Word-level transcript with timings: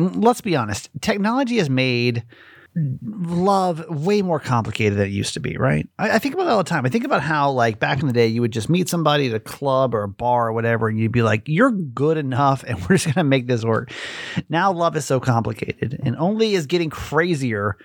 let's 0.00 0.40
be 0.40 0.56
honest, 0.56 0.90
technology 1.00 1.58
has 1.58 1.70
made 1.70 2.24
love 2.76 3.84
way 3.88 4.22
more 4.22 4.38
complicated 4.38 4.96
than 4.96 5.06
it 5.06 5.10
used 5.10 5.34
to 5.34 5.40
be, 5.40 5.56
right? 5.56 5.88
I, 5.98 6.12
I, 6.12 6.18
think 6.18 6.34
about 6.34 6.44
that 6.44 6.52
all 6.52 6.58
the 6.58 6.70
time. 6.70 6.86
I 6.86 6.88
think 6.88 7.04
about 7.04 7.20
how, 7.20 7.50
like, 7.50 7.80
back 7.80 8.00
in 8.00 8.06
the 8.06 8.12
day, 8.12 8.28
you 8.28 8.40
would 8.42 8.52
just 8.52 8.68
meet 8.68 8.88
somebody 8.88 9.28
at 9.28 9.34
a 9.34 9.40
club 9.40 9.92
or 9.92 10.04
a 10.04 10.08
bar 10.08 10.48
or 10.48 10.52
whatever, 10.52 10.88
and 10.88 10.98
you'd 10.98 11.10
be 11.10 11.22
like, 11.22 11.42
you're 11.46 11.72
good 11.72 12.16
enough, 12.16 12.62
and 12.66 12.80
we're 12.82 12.96
just 12.96 13.06
going 13.06 13.14
to 13.14 13.24
make 13.24 13.48
this 13.48 13.64
work. 13.64 13.90
Now, 14.48 14.72
love 14.72 14.96
is 14.96 15.04
so 15.04 15.18
complicated 15.18 15.98
and 16.04 16.16
only 16.16 16.54
is 16.54 16.66
getting 16.66 16.90
crazier 16.90 17.76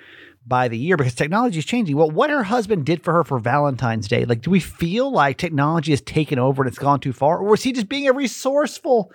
by 0.48 0.68
the 0.68 0.78
year 0.78 0.96
because 0.96 1.16
technology 1.16 1.60
is 1.60 1.66
changing. 1.66 1.98
Well, 1.98 2.12
what 2.12 2.30
her 2.30 2.44
husband 2.44 2.86
did 2.86 3.04
for 3.04 3.14
her 3.14 3.24
for 3.24 3.40
Valentine's 3.40 4.08
Day, 4.08 4.26
like, 4.26 4.42
do 4.42 4.52
we 4.52 4.60
feel 4.60 5.12
like 5.12 5.38
technology 5.38 5.92
has 5.92 6.02
taken 6.02 6.38
over 6.38 6.62
and 6.62 6.70
it's 6.70 6.78
gone 6.78 7.00
too 7.00 7.14
far? 7.14 7.40
Or 7.40 7.50
was 7.50 7.64
he 7.64 7.72
just 7.72 7.90
being 7.90 8.08
a 8.08 8.14
resourceful, 8.14 9.12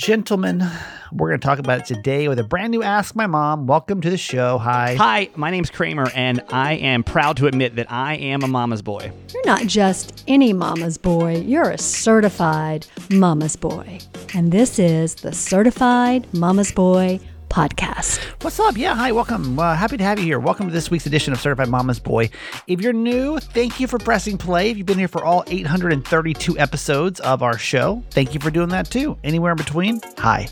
Gentlemen, 0.00 0.66
we're 1.12 1.28
going 1.28 1.40
to 1.40 1.46
talk 1.46 1.58
about 1.58 1.80
it 1.80 1.84
today 1.84 2.26
with 2.26 2.38
a 2.38 2.42
brand 2.42 2.70
new 2.70 2.82
Ask 2.82 3.14
My 3.14 3.26
Mom. 3.26 3.66
Welcome 3.66 4.00
to 4.00 4.08
the 4.08 4.16
show. 4.16 4.56
Hi. 4.56 4.94
Hi, 4.94 5.28
my 5.36 5.50
name's 5.50 5.68
Kramer, 5.68 6.10
and 6.14 6.42
I 6.48 6.76
am 6.76 7.04
proud 7.04 7.36
to 7.36 7.46
admit 7.46 7.76
that 7.76 7.92
I 7.92 8.14
am 8.14 8.42
a 8.42 8.48
mama's 8.48 8.80
boy. 8.80 9.12
You're 9.34 9.44
not 9.44 9.66
just 9.66 10.24
any 10.26 10.54
mama's 10.54 10.96
boy, 10.96 11.36
you're 11.40 11.68
a 11.68 11.76
certified 11.76 12.86
mama's 13.10 13.56
boy. 13.56 13.98
And 14.32 14.52
this 14.52 14.78
is 14.78 15.16
the 15.16 15.34
Certified 15.34 16.32
Mama's 16.32 16.72
Boy 16.72 17.20
podcast. 17.50 18.20
What's 18.42 18.58
up? 18.60 18.78
Yeah, 18.78 18.94
hi, 18.94 19.12
welcome. 19.12 19.58
Uh, 19.58 19.74
happy 19.74 19.96
to 19.96 20.04
have 20.04 20.18
you 20.18 20.24
here. 20.24 20.38
Welcome 20.38 20.68
to 20.68 20.72
this 20.72 20.90
week's 20.90 21.04
edition 21.04 21.32
of 21.32 21.40
Certified 21.40 21.68
Mama's 21.68 21.98
Boy. 21.98 22.30
If 22.66 22.80
you're 22.80 22.92
new, 22.94 23.38
thank 23.38 23.80
you 23.80 23.86
for 23.86 23.98
pressing 23.98 24.38
play. 24.38 24.70
If 24.70 24.78
you've 24.78 24.86
been 24.86 24.98
here 24.98 25.08
for 25.08 25.24
all 25.24 25.44
832 25.48 26.58
episodes 26.58 27.20
of 27.20 27.42
our 27.42 27.58
show, 27.58 28.02
thank 28.10 28.32
you 28.32 28.40
for 28.40 28.50
doing 28.50 28.68
that 28.70 28.88
too. 28.88 29.18
Anywhere 29.24 29.52
in 29.52 29.58
between, 29.58 30.00
hi. 30.16 30.48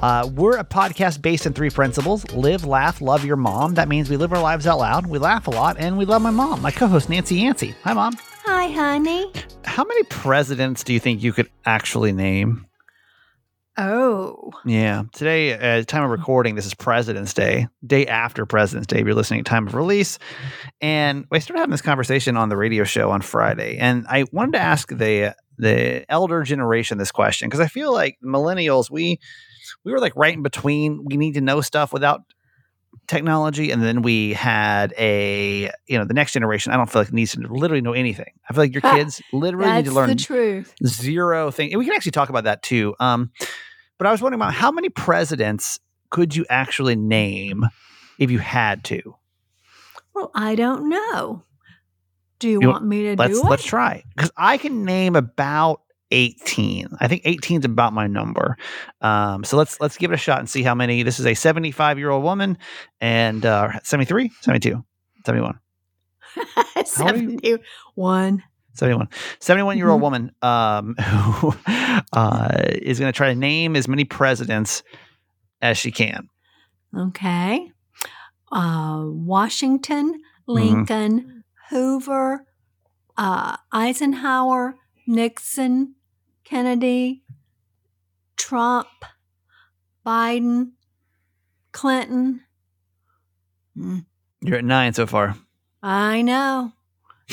Uh, 0.00 0.30
we're 0.34 0.56
a 0.56 0.64
podcast 0.64 1.20
based 1.20 1.44
in 1.44 1.52
three 1.52 1.70
principles 1.70 2.24
live, 2.30 2.64
laugh, 2.64 3.00
love 3.00 3.24
your 3.24 3.36
mom. 3.36 3.74
That 3.74 3.88
means 3.88 4.08
we 4.08 4.16
live 4.16 4.32
our 4.32 4.40
lives 4.40 4.66
out 4.66 4.78
loud, 4.78 5.06
we 5.06 5.18
laugh 5.18 5.48
a 5.48 5.50
lot, 5.50 5.76
and 5.78 5.98
we 5.98 6.04
love 6.04 6.22
my 6.22 6.30
mom, 6.30 6.62
my 6.62 6.70
co 6.70 6.86
host, 6.86 7.10
Nancy 7.10 7.36
Yancey. 7.36 7.74
Hi, 7.82 7.92
mom. 7.92 8.16
Hi, 8.44 8.68
honey. 8.68 9.30
How 9.64 9.84
many 9.84 10.04
presidents 10.04 10.84
do 10.84 10.92
you 10.94 11.00
think 11.00 11.22
you 11.22 11.32
could 11.32 11.50
actually 11.66 12.12
name? 12.12 12.67
Oh. 13.80 14.50
Yeah. 14.64 15.04
Today, 15.12 15.52
at 15.52 15.86
time 15.86 16.02
of 16.02 16.10
recording, 16.10 16.56
this 16.56 16.66
is 16.66 16.74
President's 16.74 17.32
Day, 17.32 17.68
day 17.86 18.08
after 18.08 18.44
President's 18.44 18.88
Day. 18.88 18.98
You're 18.98 19.14
listening 19.14 19.38
at 19.38 19.46
time 19.46 19.68
of 19.68 19.74
release. 19.74 20.18
And 20.80 21.26
we 21.30 21.38
started 21.38 21.60
having 21.60 21.70
this 21.70 21.80
conversation 21.80 22.36
on 22.36 22.48
the 22.48 22.56
radio 22.56 22.82
show 22.82 23.12
on 23.12 23.20
Friday. 23.20 23.76
And 23.78 24.04
I 24.08 24.24
wanted 24.32 24.54
to 24.54 24.58
ask 24.58 24.88
the 24.88 25.36
the 25.58 26.04
elder 26.10 26.42
generation 26.42 26.98
this 26.98 27.12
question 27.12 27.48
because 27.48 27.60
I 27.60 27.68
feel 27.68 27.92
like 27.92 28.18
millennials, 28.22 28.90
we 28.90 29.20
we 29.84 29.92
were 29.92 30.00
like 30.00 30.16
right 30.16 30.34
in 30.34 30.42
between. 30.42 31.04
We 31.04 31.16
need 31.16 31.34
to 31.34 31.40
know 31.40 31.60
stuff 31.60 31.92
without 31.92 32.22
technology 33.06 33.70
and 33.70 33.82
then 33.82 34.02
we 34.02 34.34
had 34.34 34.92
a 34.98 35.70
you 35.86 35.98
know 35.98 36.04
the 36.04 36.12
next 36.12 36.32
generation 36.32 36.72
i 36.72 36.76
don't 36.76 36.90
feel 36.90 37.00
like 37.00 37.12
needs 37.12 37.32
to 37.32 37.40
literally 37.40 37.80
know 37.80 37.94
anything 37.94 38.30
i 38.48 38.52
feel 38.52 38.62
like 38.62 38.72
your 38.72 38.82
kids 38.82 39.22
literally 39.32 39.70
need 39.72 39.86
to 39.86 39.92
learn 39.92 40.10
the 40.10 40.14
truth 40.14 40.74
zero 40.86 41.50
thing 41.50 41.72
and 41.72 41.78
we 41.78 41.86
can 41.86 41.94
actually 41.94 42.12
talk 42.12 42.28
about 42.28 42.44
that 42.44 42.62
too 42.62 42.94
um 43.00 43.30
but 43.98 44.06
I 44.06 44.12
was 44.12 44.22
wondering 44.22 44.40
about 44.40 44.54
how 44.54 44.70
many 44.70 44.88
presidents 44.88 45.78
could 46.10 46.34
you 46.34 46.46
actually 46.48 46.96
name 46.96 47.66
if 48.18 48.30
you 48.30 48.38
had 48.38 48.84
to? 48.84 49.16
Well, 50.14 50.30
I 50.34 50.54
don't 50.54 50.88
know. 50.88 51.42
Do 52.38 52.48
you, 52.48 52.60
you 52.62 52.68
want 52.68 52.84
me 52.84 53.02
to 53.02 53.16
let's, 53.16 53.34
do 53.34 53.46
it? 53.46 53.50
Let's 53.50 53.64
try. 53.64 54.04
Because 54.14 54.30
I 54.36 54.58
can 54.58 54.84
name 54.84 55.16
about 55.16 55.82
18. 56.10 56.88
I 57.00 57.08
think 57.08 57.22
18 57.24 57.60
is 57.60 57.64
about 57.64 57.92
my 57.92 58.06
number. 58.06 58.56
Um, 59.00 59.44
so 59.44 59.56
let's 59.56 59.80
let's 59.80 59.96
give 59.96 60.10
it 60.10 60.14
a 60.14 60.18
shot 60.18 60.38
and 60.38 60.48
see 60.48 60.62
how 60.62 60.74
many. 60.74 61.02
This 61.02 61.20
is 61.20 61.26
a 61.26 61.34
75 61.34 61.98
year 61.98 62.10
old 62.10 62.22
woman 62.22 62.58
and 63.00 63.44
uh, 63.44 63.80
73, 63.82 64.30
72, 64.40 64.84
71. 65.26 65.58
71. 66.84 68.42
71 68.78 69.08
71 69.40 69.76
year 69.76 69.88
old 69.88 69.96
mm-hmm. 69.96 70.02
woman 70.02 70.32
um, 70.40 70.94
who 71.40 71.54
uh, 72.12 72.50
is 72.74 72.98
going 72.98 73.12
to 73.12 73.16
try 73.16 73.28
to 73.28 73.34
name 73.34 73.74
as 73.74 73.88
many 73.88 74.04
presidents 74.04 74.82
as 75.60 75.76
she 75.76 75.90
can 75.90 76.28
okay 76.96 77.70
uh, 78.52 79.02
washington 79.04 80.14
mm-hmm. 80.14 80.52
lincoln 80.52 81.20
mm-hmm. 81.20 81.74
hoover 81.74 82.44
uh, 83.16 83.56
eisenhower 83.72 84.76
nixon 85.06 85.94
kennedy 86.44 87.24
trump 88.36 88.88
biden 90.06 90.70
clinton 91.72 92.40
mm. 93.76 94.04
you're 94.40 94.58
at 94.58 94.64
nine 94.64 94.92
so 94.92 95.04
far 95.04 95.36
i 95.82 96.22
know 96.22 96.72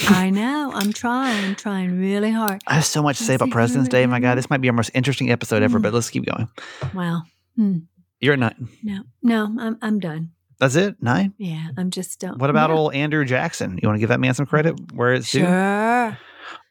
I 0.08 0.30
know. 0.30 0.72
I'm 0.74 0.92
trying. 0.92 1.56
Trying 1.56 2.00
really 2.00 2.32
hard. 2.32 2.62
I 2.68 2.76
have 2.76 2.86
so 2.86 3.02
much 3.02 3.18
to 3.20 3.24
say 3.24 3.36
about 3.36 3.50
President's 3.52 3.90
Day. 3.90 4.06
My 4.06 4.20
God, 4.20 4.38
this 4.38 4.50
might 4.50 4.62
be 4.62 4.68
our 4.68 4.74
most 4.74 4.92
interesting 4.94 5.32
episode 5.32 5.64
ever. 5.64 5.80
Mm. 5.80 5.84
But 5.84 5.94
let's 5.94 6.10
keep 6.10 6.26
going. 6.26 6.50
Wow. 6.94 7.24
Hmm. 7.56 7.78
You're 8.20 8.34
at 8.34 8.40
nine. 8.40 8.70
No, 8.84 9.04
no, 9.22 9.56
I'm 9.60 9.78
I'm 9.82 10.00
done. 10.00 10.32
That's 10.60 10.76
it. 10.76 10.96
Nine. 11.02 11.34
Yeah, 11.38 11.68
I'm 11.78 11.92
just 11.92 12.20
done. 12.20 12.38
What 12.40 12.50
about 12.50 12.70
no. 12.70 12.78
old 12.78 12.96
Andrew 12.96 13.26
Jackson? 13.26 13.78
You 13.82 13.88
want 13.88 13.98
to 13.98 14.00
give 14.00 14.10
that 14.10 14.20
man 14.20 14.34
some 14.34 14.46
credit? 14.46 14.76
Where 14.94 15.14
it's 15.14 15.28
sure. 15.28 15.42
due? 15.42 15.48
Uh, 15.48 16.16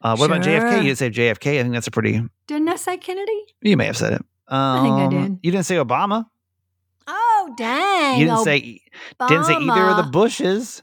what 0.00 0.18
sure. 0.18 0.26
about 0.26 0.42
JFK? 0.42 0.76
You 0.78 0.82
didn't 0.82 0.98
say 0.98 1.10
JFK. 1.10 1.58
I 1.58 1.62
think 1.62 1.74
that's 1.74 1.86
a 1.86 1.90
pretty. 1.90 2.22
Didn't 2.46 2.68
I 2.68 2.76
say 2.76 2.96
Kennedy? 2.96 3.44
You 3.62 3.76
may 3.76 3.86
have 3.86 3.96
said 3.96 4.14
it. 4.14 4.22
Um, 4.48 4.58
I 4.58 4.82
think 4.82 4.94
I 4.94 5.22
did. 5.22 5.38
You 5.42 5.50
didn't 5.50 5.66
say 5.66 5.76
Obama. 5.76 6.26
Oh 7.06 7.54
dang! 7.56 8.18
You 8.18 8.26
didn't 8.26 8.44
say 8.44 8.80
didn't 9.28 9.44
say 9.44 9.54
either 9.54 9.82
of 9.82 9.96
the 9.98 10.10
Bushes. 10.10 10.82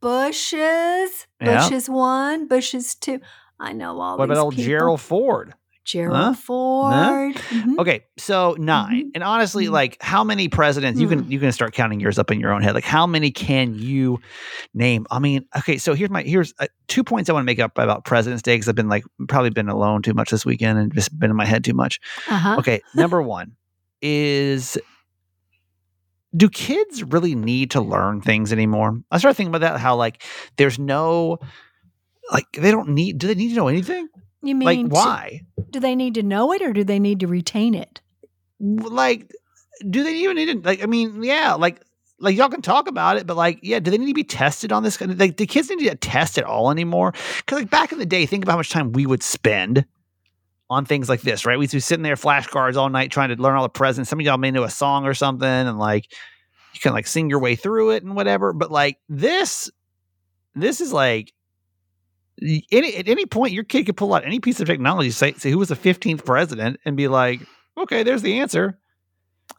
Bushes. 0.00 1.26
Bushes 1.40 1.88
one. 1.88 2.46
Bushes 2.48 2.94
two. 2.94 3.20
I 3.60 3.72
know 3.72 4.00
all. 4.00 4.18
What 4.18 4.24
about 4.24 4.38
old 4.38 4.56
Gerald 4.56 5.00
Ford? 5.00 5.54
Gerald 5.88 6.16
huh? 6.16 6.34
Ford. 6.34 6.92
Huh? 6.92 7.54
Mm-hmm. 7.56 7.80
Okay, 7.80 8.04
so 8.18 8.54
9 8.58 8.92
mm-hmm. 8.92 9.08
And 9.14 9.24
honestly, 9.24 9.64
mm-hmm. 9.64 9.72
like 9.72 9.96
how 10.02 10.22
many 10.22 10.48
presidents 10.48 11.00
you 11.00 11.08
can 11.08 11.24
mm. 11.24 11.30
you 11.30 11.40
can 11.40 11.50
start 11.50 11.72
counting 11.72 11.98
yours 11.98 12.18
up 12.18 12.30
in 12.30 12.38
your 12.38 12.52
own 12.52 12.62
head. 12.62 12.74
Like 12.74 12.84
how 12.84 13.06
many 13.06 13.30
can 13.30 13.74
you 13.74 14.20
name? 14.74 15.06
I 15.10 15.18
mean, 15.18 15.46
okay, 15.56 15.78
so 15.78 15.94
here's 15.94 16.10
my 16.10 16.22
here's 16.22 16.52
uh, 16.58 16.66
two 16.88 17.02
points 17.02 17.30
I 17.30 17.32
want 17.32 17.44
to 17.44 17.46
make 17.46 17.58
up 17.58 17.78
about 17.78 18.04
President's 18.04 18.42
Day 18.42 18.54
because 18.54 18.68
I've 18.68 18.74
been 18.74 18.90
like 18.90 19.04
probably 19.28 19.48
been 19.48 19.70
alone 19.70 20.02
too 20.02 20.12
much 20.12 20.30
this 20.30 20.44
weekend 20.44 20.78
and 20.78 20.94
just 20.94 21.18
been 21.18 21.30
in 21.30 21.36
my 21.36 21.46
head 21.46 21.64
too 21.64 21.74
much. 21.74 22.00
Uh-huh. 22.28 22.56
Okay, 22.58 22.82
number 22.94 23.22
one 23.22 23.56
is 24.02 24.76
do 26.36 26.48
kids 26.48 27.02
really 27.02 27.34
need 27.34 27.70
to 27.72 27.80
learn 27.80 28.20
things 28.20 28.52
anymore? 28.52 29.00
I 29.10 29.18
started 29.18 29.36
thinking 29.36 29.54
about 29.54 29.72
that. 29.72 29.80
How 29.80 29.96
like 29.96 30.22
there's 30.56 30.78
no 30.78 31.38
like 32.30 32.46
they 32.52 32.70
don't 32.70 32.90
need. 32.90 33.18
Do 33.18 33.26
they 33.26 33.34
need 33.34 33.50
to 33.50 33.56
know 33.56 33.68
anything? 33.68 34.08
You 34.42 34.54
mean 34.54 34.88
like 34.88 34.92
why? 34.92 35.42
To, 35.56 35.64
do 35.70 35.80
they 35.80 35.96
need 35.96 36.14
to 36.14 36.22
know 36.22 36.52
it 36.52 36.62
or 36.62 36.72
do 36.72 36.84
they 36.84 36.98
need 36.98 37.20
to 37.20 37.26
retain 37.26 37.74
it? 37.74 38.00
Like, 38.60 39.32
do 39.88 40.02
they 40.04 40.14
even 40.16 40.36
need 40.36 40.46
to? 40.46 40.58
Like, 40.60 40.82
I 40.82 40.86
mean, 40.86 41.22
yeah, 41.22 41.54
like 41.54 41.82
like 42.20 42.36
y'all 42.36 42.48
can 42.48 42.62
talk 42.62 42.88
about 42.88 43.16
it, 43.16 43.26
but 43.26 43.36
like, 43.36 43.60
yeah, 43.62 43.78
do 43.78 43.90
they 43.90 43.98
need 43.98 44.08
to 44.08 44.14
be 44.14 44.24
tested 44.24 44.72
on 44.72 44.82
this? 44.82 45.00
Like, 45.00 45.36
the 45.36 45.46
kids 45.46 45.70
need 45.70 45.78
to 45.78 45.84
get 45.84 46.00
tested 46.00 46.44
all 46.44 46.70
anymore? 46.70 47.12
Because 47.38 47.60
like 47.60 47.70
back 47.70 47.92
in 47.92 47.98
the 47.98 48.06
day, 48.06 48.26
think 48.26 48.44
about 48.44 48.52
how 48.52 48.58
much 48.58 48.70
time 48.70 48.92
we 48.92 49.06
would 49.06 49.22
spend 49.22 49.86
on 50.70 50.84
things 50.84 51.08
like 51.08 51.22
this, 51.22 51.46
right? 51.46 51.58
We'd 51.58 51.70
be 51.70 51.80
sitting 51.80 52.02
there 52.02 52.16
flashcards 52.16 52.76
all 52.76 52.88
night 52.88 53.10
trying 53.10 53.30
to 53.30 53.40
learn 53.40 53.56
all 53.56 53.62
the 53.62 53.68
presents. 53.68 54.10
Some 54.10 54.20
of 54.20 54.26
y'all 54.26 54.38
may 54.38 54.50
know 54.50 54.64
a 54.64 54.70
song 54.70 55.06
or 55.06 55.14
something, 55.14 55.48
and 55.48 55.78
like 55.78 56.12
you 56.74 56.80
can 56.80 56.92
like 56.92 57.06
sing 57.06 57.30
your 57.30 57.38
way 57.38 57.56
through 57.56 57.90
it 57.90 58.02
and 58.02 58.14
whatever. 58.14 58.52
But 58.52 58.70
like 58.70 58.98
this, 59.08 59.70
this 60.54 60.80
is 60.80 60.92
like 60.92 61.32
any 62.40 62.96
at 62.96 63.08
any 63.08 63.26
point 63.26 63.52
your 63.52 63.64
kid 63.64 63.86
could 63.86 63.96
pull 63.96 64.14
out 64.14 64.24
any 64.24 64.40
piece 64.40 64.60
of 64.60 64.66
technology, 64.66 65.10
say 65.10 65.32
say 65.34 65.50
who 65.50 65.58
was 65.58 65.68
the 65.68 65.76
fifteenth 65.76 66.24
president, 66.24 66.78
and 66.84 66.96
be 66.96 67.08
like, 67.08 67.40
okay, 67.76 68.02
there's 68.02 68.22
the 68.22 68.40
answer. 68.40 68.78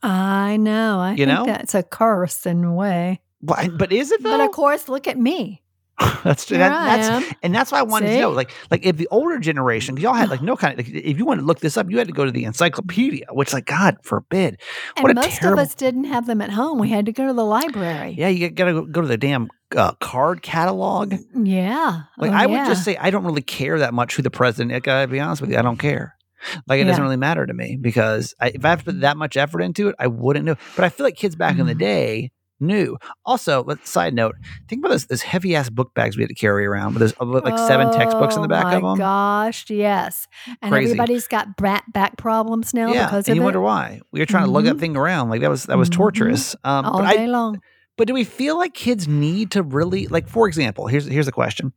I 0.03 0.57
know. 0.57 0.99
I 0.99 1.11
you 1.11 1.25
think 1.25 1.29
know? 1.29 1.45
that's 1.45 1.75
a 1.75 1.83
curse 1.83 2.45
in 2.45 2.63
a 2.63 2.73
way. 2.73 3.21
But, 3.41 3.77
but 3.77 3.91
is 3.91 4.11
it 4.11 4.21
though? 4.21 4.37
But 4.37 4.41
of 4.41 4.51
course, 4.51 4.89
look 4.89 5.07
at 5.07 5.17
me. 5.17 5.61
that's 6.23 6.45
true. 6.45 6.57
That, 6.57 7.01
that's 7.01 7.33
and 7.43 7.53
that's 7.53 7.71
why 7.71 7.79
I 7.79 7.83
wanted 7.83 8.09
See? 8.09 8.15
to 8.15 8.21
know, 8.21 8.29
like, 8.31 8.51
like 8.71 8.85
if 8.85 8.97
the 8.97 9.07
older 9.11 9.37
generation, 9.39 9.97
y'all 9.97 10.13
had 10.13 10.29
like 10.29 10.41
no 10.41 10.55
kind 10.55 10.79
of, 10.79 10.85
like, 10.85 10.95
if 10.95 11.17
you 11.17 11.25
wanted 11.25 11.41
to 11.41 11.47
look 11.47 11.59
this 11.59 11.77
up, 11.77 11.89
you 11.89 11.97
had 11.97 12.07
to 12.07 12.13
go 12.13 12.25
to 12.25 12.31
the 12.31 12.45
encyclopedia, 12.45 13.25
which, 13.31 13.53
like, 13.53 13.65
God 13.65 13.97
forbid, 14.03 14.59
what 14.99 15.09
and 15.09 15.15
most 15.15 15.39
terrible... 15.39 15.59
of 15.59 15.67
us 15.67 15.75
didn't 15.75 16.05
have 16.05 16.25
them 16.25 16.41
at 16.41 16.51
home. 16.51 16.79
We 16.79 16.89
had 16.89 17.05
to 17.07 17.11
go 17.11 17.27
to 17.27 17.33
the 17.33 17.45
library. 17.45 18.15
Yeah, 18.17 18.29
you 18.29 18.49
got 18.49 18.65
to 18.65 18.85
go 18.85 19.01
to 19.01 19.07
the 19.07 19.17
damn 19.17 19.49
uh, 19.75 19.93
card 19.93 20.41
catalog. 20.41 21.15
Yeah, 21.35 22.03
like 22.17 22.31
oh, 22.31 22.33
I 22.33 22.45
yeah. 22.45 22.63
would 22.63 22.69
just 22.69 22.85
say 22.85 22.95
I 22.97 23.09
don't 23.09 23.25
really 23.25 23.41
care 23.41 23.79
that 23.79 23.93
much 23.93 24.15
who 24.15 24.21
the 24.21 24.31
president. 24.31 24.73
I 24.73 24.79
gotta 24.79 25.07
be 25.07 25.19
honest 25.19 25.41
with 25.41 25.51
you, 25.51 25.57
I 25.57 25.61
don't 25.61 25.77
care. 25.77 26.15
Like 26.67 26.77
it 26.77 26.83
yeah. 26.83 26.91
doesn't 26.91 27.03
really 27.03 27.17
matter 27.17 27.45
to 27.45 27.53
me 27.53 27.77
because 27.79 28.33
I, 28.39 28.51
if 28.55 28.63
I 28.63 28.69
have 28.69 28.79
to 28.79 28.85
put 28.85 29.01
that 29.01 29.17
much 29.17 29.35
effort 29.35 29.61
into 29.61 29.89
it, 29.89 29.95
I 29.99 30.07
wouldn't 30.07 30.45
know. 30.45 30.55
But 30.75 30.85
I 30.85 30.89
feel 30.89 31.05
like 31.05 31.17
kids 31.17 31.35
back 31.35 31.57
mm. 31.57 31.59
in 31.59 31.67
the 31.67 31.75
mm. 31.75 31.79
day 31.79 32.31
knew. 32.59 32.97
Also, 33.25 33.63
let's 33.63 33.89
side 33.89 34.13
note, 34.13 34.35
think 34.67 34.81
about 34.81 34.89
those, 34.89 35.05
those 35.07 35.21
heavy 35.21 35.55
ass 35.55 35.69
book 35.69 35.93
bags 35.93 36.17
we 36.17 36.23
had 36.23 36.29
to 36.29 36.35
carry 36.35 36.65
around 36.65 36.93
with 36.93 37.01
those 37.01 37.13
uh, 37.19 37.25
like 37.25 37.57
seven 37.57 37.91
textbooks 37.91 38.35
in 38.35 38.41
the 38.41 38.47
back 38.47 38.65
oh 38.73 38.77
of 38.77 38.81
my 38.83 38.89
them. 38.89 38.97
gosh, 38.97 39.69
yes. 39.69 40.27
And 40.61 40.71
Crazy. 40.71 40.91
everybody's 40.91 41.27
got 41.27 41.55
back 41.57 41.91
back 41.93 42.17
problems 42.17 42.73
now 42.73 42.91
yeah, 42.93 43.05
because 43.05 43.27
and 43.27 43.33
of 43.33 43.35
you 43.37 43.41
it. 43.41 43.45
wonder 43.45 43.61
why. 43.61 44.01
We 44.11 44.19
were 44.19 44.25
trying 44.25 44.45
to 44.45 44.51
lug 44.51 44.65
that 44.65 44.75
Mhm. 44.77 44.79
thing 44.79 44.97
around 44.97 45.29
like 45.29 45.41
that 45.41 45.49
was 45.49 45.63
that 45.65 45.77
was 45.77 45.89
Mhm. 45.89 45.93
torturous. 45.93 46.55
Um, 46.63 46.85
all 46.85 46.99
but 46.99 47.07
I, 47.07 47.15
day 47.17 47.27
long. 47.27 47.61
But 47.97 48.07
do 48.07 48.13
we 48.13 48.23
feel 48.23 48.57
like 48.57 48.73
kids 48.73 49.07
need 49.07 49.51
to 49.51 49.61
really 49.63 50.07
like 50.07 50.27
for 50.27 50.47
example, 50.47 50.87
here's 50.87 51.05
here's 51.05 51.27
a 51.27 51.31
question. 51.33 51.73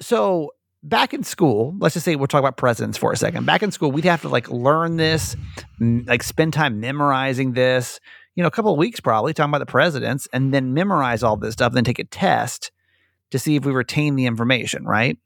So 0.00 0.52
back 0.82 1.12
in 1.12 1.24
school, 1.24 1.74
let's 1.80 1.94
just 1.94 2.04
say 2.04 2.14
we'll 2.16 2.28
talk 2.28 2.38
about 2.38 2.56
presidents 2.56 2.96
for 2.96 3.12
a 3.12 3.16
second. 3.16 3.46
Back 3.46 3.62
in 3.62 3.72
school, 3.72 3.90
we'd 3.90 4.04
have 4.04 4.22
to 4.22 4.28
like 4.28 4.48
learn 4.48 4.96
this, 4.96 5.36
m- 5.80 6.04
like 6.06 6.22
spend 6.22 6.52
time 6.52 6.78
memorizing 6.80 7.52
this, 7.52 7.98
you 8.38 8.42
know, 8.42 8.46
a 8.46 8.52
couple 8.52 8.70
of 8.70 8.78
weeks 8.78 9.00
probably 9.00 9.34
talking 9.34 9.50
about 9.50 9.58
the 9.58 9.66
presidents 9.66 10.28
and 10.32 10.54
then 10.54 10.72
memorize 10.72 11.24
all 11.24 11.36
this 11.36 11.54
stuff, 11.54 11.72
then 11.72 11.82
take 11.82 11.98
a 11.98 12.04
test 12.04 12.70
to 13.32 13.38
see 13.38 13.56
if 13.56 13.64
we 13.64 13.72
retain 13.72 14.14
the 14.14 14.26
information, 14.26 14.84
right? 14.84 15.18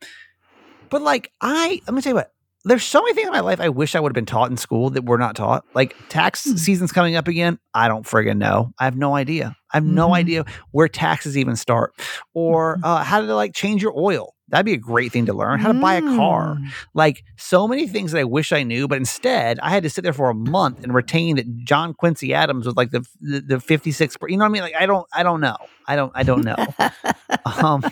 But 0.88 1.02
like 1.02 1.30
I 1.38 1.82
let 1.86 1.92
me 1.92 2.00
tell 2.00 2.12
you 2.12 2.14
what, 2.14 2.31
there's 2.64 2.84
so 2.84 3.00
many 3.02 3.14
things 3.14 3.26
in 3.26 3.32
my 3.32 3.40
life 3.40 3.60
I 3.60 3.68
wish 3.68 3.94
I 3.94 4.00
would 4.00 4.10
have 4.10 4.14
been 4.14 4.26
taught 4.26 4.50
in 4.50 4.56
school 4.56 4.90
that 4.90 5.04
we're 5.04 5.16
not 5.18 5.34
taught. 5.36 5.64
Like 5.74 5.96
tax 6.08 6.44
Hmm. 6.44 6.56
season's 6.56 6.92
coming 6.92 7.16
up 7.16 7.26
again. 7.28 7.58
I 7.74 7.88
don't 7.88 8.04
friggin' 8.06 8.36
know. 8.38 8.72
I 8.78 8.84
have 8.84 8.96
no 8.96 9.16
idea. 9.16 9.56
I 9.72 9.76
have 9.78 9.84
no 9.84 10.10
Mhm. 10.10 10.16
idea 10.16 10.44
where 10.70 10.86
taxes 10.88 11.36
even 11.36 11.56
start, 11.56 11.92
or 12.34 12.76
Mhm. 12.76 12.84
uh, 12.84 13.02
how 13.04 13.20
to 13.20 13.34
like 13.34 13.54
change 13.54 13.82
your 13.82 13.92
oil. 13.98 14.34
That'd 14.48 14.66
be 14.66 14.74
a 14.74 14.78
great 14.78 15.12
thing 15.12 15.24
to 15.26 15.32
learn. 15.32 15.60
How 15.60 15.68
to 15.72 15.80
buy 15.80 15.94
a 15.94 16.02
car. 16.02 16.56
Mm. 16.56 16.66
Like 16.92 17.24
so 17.38 17.66
many 17.66 17.88
things 17.88 18.12
that 18.12 18.18
I 18.18 18.24
wish 18.24 18.52
I 18.52 18.64
knew, 18.64 18.86
but 18.86 18.98
instead 18.98 19.58
I 19.60 19.70
had 19.70 19.82
to 19.84 19.88
sit 19.88 20.04
there 20.04 20.12
for 20.12 20.28
a 20.28 20.34
month 20.34 20.84
and 20.84 20.92
retain 20.94 21.36
that 21.36 21.64
John 21.64 21.94
Quincy 21.94 22.34
Adams 22.34 22.66
was 22.66 22.76
like 22.76 22.90
the 22.90 23.02
the, 23.22 23.40
the 23.40 23.60
56. 23.60 24.14
You 24.28 24.36
know 24.36 24.44
what 24.44 24.50
I 24.50 24.52
mean? 24.52 24.62
Like 24.62 24.74
I 24.78 24.84
don't 24.84 25.06
I 25.12 25.22
don't 25.22 25.40
know. 25.40 25.56
I 25.88 25.96
don't 25.96 26.12
I 26.14 26.22
don't 26.22 26.44
know. 26.44 26.56
um, 27.62 27.82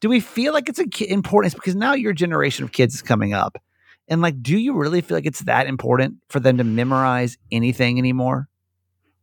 do 0.00 0.08
we 0.08 0.18
feel 0.20 0.52
like 0.52 0.68
it's 0.68 0.80
a 0.80 0.86
ki- 0.88 1.08
importance 1.08 1.54
because 1.54 1.76
now 1.76 1.92
your 1.94 2.12
generation 2.12 2.64
of 2.64 2.72
kids 2.72 2.94
is 2.96 3.02
coming 3.02 3.32
up, 3.32 3.56
and 4.08 4.20
like, 4.22 4.42
do 4.42 4.56
you 4.58 4.74
really 4.74 5.00
feel 5.00 5.16
like 5.16 5.26
it's 5.26 5.40
that 5.42 5.66
important 5.66 6.16
for 6.28 6.40
them 6.40 6.58
to 6.58 6.64
memorize 6.64 7.36
anything 7.52 7.98
anymore? 7.98 8.48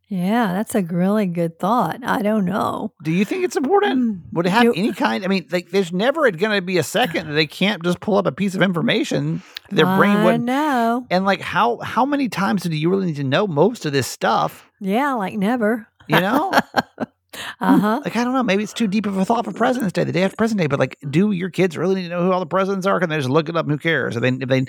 Yeah, 0.08 0.52
that's 0.52 0.74
a 0.74 0.82
really 0.82 1.24
good 1.24 1.58
thought. 1.58 2.00
I 2.04 2.20
don't 2.20 2.44
know. 2.44 2.92
Do 3.02 3.10
you 3.10 3.24
think 3.24 3.44
it's 3.44 3.56
important? 3.56 3.98
Mm. 3.98 4.20
Would 4.34 4.46
it 4.46 4.50
have 4.50 4.64
You- 4.64 4.74
any 4.74 4.92
kind? 4.92 5.24
I 5.24 5.28
mean, 5.28 5.46
like, 5.50 5.70
there's 5.70 5.90
never 5.90 6.30
going 6.30 6.52
to 6.54 6.60
be 6.60 6.76
a 6.76 6.82
second 6.82 7.28
that 7.28 7.32
they 7.32 7.46
can't 7.46 7.82
just 7.82 7.98
pull 8.00 8.18
up 8.18 8.26
a 8.26 8.32
piece 8.32 8.54
of 8.54 8.60
information. 8.60 9.42
Their 9.70 9.86
brain 9.86 10.18
I 10.18 10.24
wouldn't. 10.24 10.44
know. 10.44 11.06
And 11.08 11.24
like, 11.24 11.40
how 11.40 11.78
how 11.78 12.04
many 12.04 12.28
times 12.28 12.62
do 12.64 12.76
you 12.76 12.90
really 12.90 13.06
need 13.06 13.16
to 13.16 13.24
know 13.24 13.46
most 13.46 13.86
of 13.86 13.92
this 13.94 14.06
stuff? 14.06 14.68
Yeah, 14.80 15.14
like 15.14 15.34
never. 15.38 15.88
You 16.08 16.20
know, 16.20 16.52
Uh 17.60 17.78
huh. 17.78 18.00
like 18.04 18.14
I 18.16 18.24
don't 18.24 18.34
know. 18.34 18.42
Maybe 18.42 18.62
it's 18.62 18.72
too 18.74 18.86
deep 18.86 19.06
of 19.06 19.16
a 19.16 19.24
thought 19.24 19.44
for 19.44 19.52
President's 19.52 19.92
Day, 19.94 20.04
the 20.04 20.12
day 20.12 20.22
after 20.22 20.36
President's 20.36 20.64
Day. 20.64 20.66
But 20.66 20.78
like, 20.78 20.98
do 21.08 21.32
your 21.32 21.48
kids 21.48 21.76
really 21.78 21.94
need 21.96 22.02
to 22.02 22.08
know 22.10 22.22
who 22.24 22.32
all 22.32 22.40
the 22.40 22.46
presidents 22.46 22.86
are? 22.86 23.00
Can 23.00 23.08
they 23.08 23.16
just 23.16 23.30
look 23.30 23.48
it 23.48 23.56
up? 23.56 23.66
Who 23.66 23.78
cares? 23.78 24.16
If 24.16 24.22
they 24.22 24.28
if 24.28 24.48
they 24.48 24.66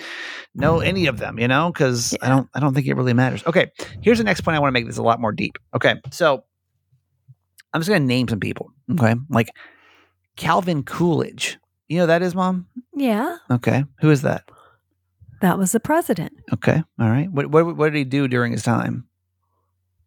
know 0.56 0.80
any 0.80 1.08
of 1.08 1.20
them, 1.20 1.40
you 1.40 1.48
know? 1.48 1.72
Because 1.72 2.16
I 2.22 2.30
don't 2.30 2.50
I 2.54 2.60
don't 2.62 2.74
think 2.74 2.88
it 2.88 2.96
really 2.96 3.14
matters. 3.14 3.44
Okay, 3.46 3.72
here's 4.02 4.18
the 4.18 4.24
next 4.24 4.42
point 4.42 4.56
I 4.56 4.60
want 4.60 4.70
to 4.70 4.74
make. 4.74 4.86
This 4.86 4.98
a 4.98 5.04
lot 5.04 5.20
more 5.20 5.32
deep. 5.34 5.58
Okay, 5.76 5.96
so 6.12 6.44
I'm 7.74 7.82
just 7.82 7.90
gonna 7.90 8.00
name 8.00 8.28
some 8.30 8.40
people. 8.40 8.72
Okay, 8.92 9.16
like 9.30 9.50
Calvin 10.38 10.84
Coolidge. 10.84 11.58
You 11.90 11.98
know 11.98 12.06
that 12.08 12.22
is, 12.22 12.34
Mom? 12.34 12.68
Yeah, 12.96 13.38
Okay, 13.52 13.84
who 14.00 14.10
is 14.10 14.22
that? 14.22 14.44
that 15.42 15.58
was 15.60 15.74
the 15.74 15.80
president. 15.82 16.32
Okay, 16.54 16.82
all 16.98 17.10
right. 17.10 17.30
What 17.30 17.48
what 17.48 17.76
what 17.76 17.92
did 17.92 17.98
he 17.98 18.06
do 18.06 18.30
during 18.30 18.54
his 18.54 18.64
time? 18.64 19.06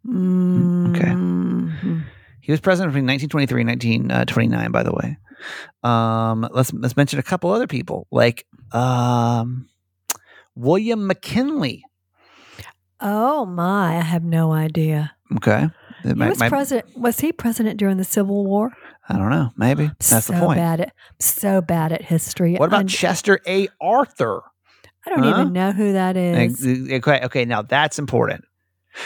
Mm-hmm. 0.06 0.94
okay. 0.94 1.10
Mm-hmm. 1.10 1.98
He 2.46 2.52
was 2.52 2.60
president 2.60 2.92
between 2.92 3.06
1923 3.06 3.60
and 3.62 3.68
1929, 3.70 4.70
by 4.70 4.84
the 4.84 4.92
way. 4.92 5.18
Um, 5.82 6.48
let's 6.52 6.72
let's 6.72 6.96
mention 6.96 7.18
a 7.18 7.22
couple 7.24 7.50
other 7.50 7.66
people 7.66 8.06
like 8.12 8.46
um, 8.70 9.68
William 10.54 11.08
McKinley. 11.08 11.82
Oh 13.00 13.46
my, 13.46 13.96
I 13.98 14.00
have 14.00 14.22
no 14.22 14.52
idea. 14.52 15.12
Okay, 15.34 15.66
He 16.04 16.14
My- 16.14 16.28
was 16.28 16.38
my- 16.38 16.48
president. 16.48 16.96
Was 16.96 17.18
he 17.18 17.32
president 17.32 17.78
during 17.80 17.96
the 17.96 18.04
Civil 18.04 18.46
War? 18.46 18.72
I 19.08 19.18
don't 19.18 19.30
know. 19.30 19.50
Maybe 19.56 19.86
that's 19.98 20.26
so 20.26 20.32
the 20.32 20.38
point. 20.38 20.58
Bad 20.58 20.80
at 20.82 20.92
so 21.18 21.60
bad 21.60 21.90
at 21.92 22.02
history. 22.02 22.54
What 22.54 22.66
about 22.66 22.76
I'm- 22.76 22.86
Chester 22.86 23.40
A. 23.48 23.66
Arthur? 23.80 24.42
I 25.04 25.10
don't 25.10 25.24
huh? 25.24 25.30
even 25.30 25.52
know 25.52 25.72
who 25.72 25.94
that 25.94 26.16
is. 26.16 26.64
Okay, 26.64 27.20
okay, 27.24 27.44
now 27.44 27.62
that's 27.62 27.98
important. 27.98 28.44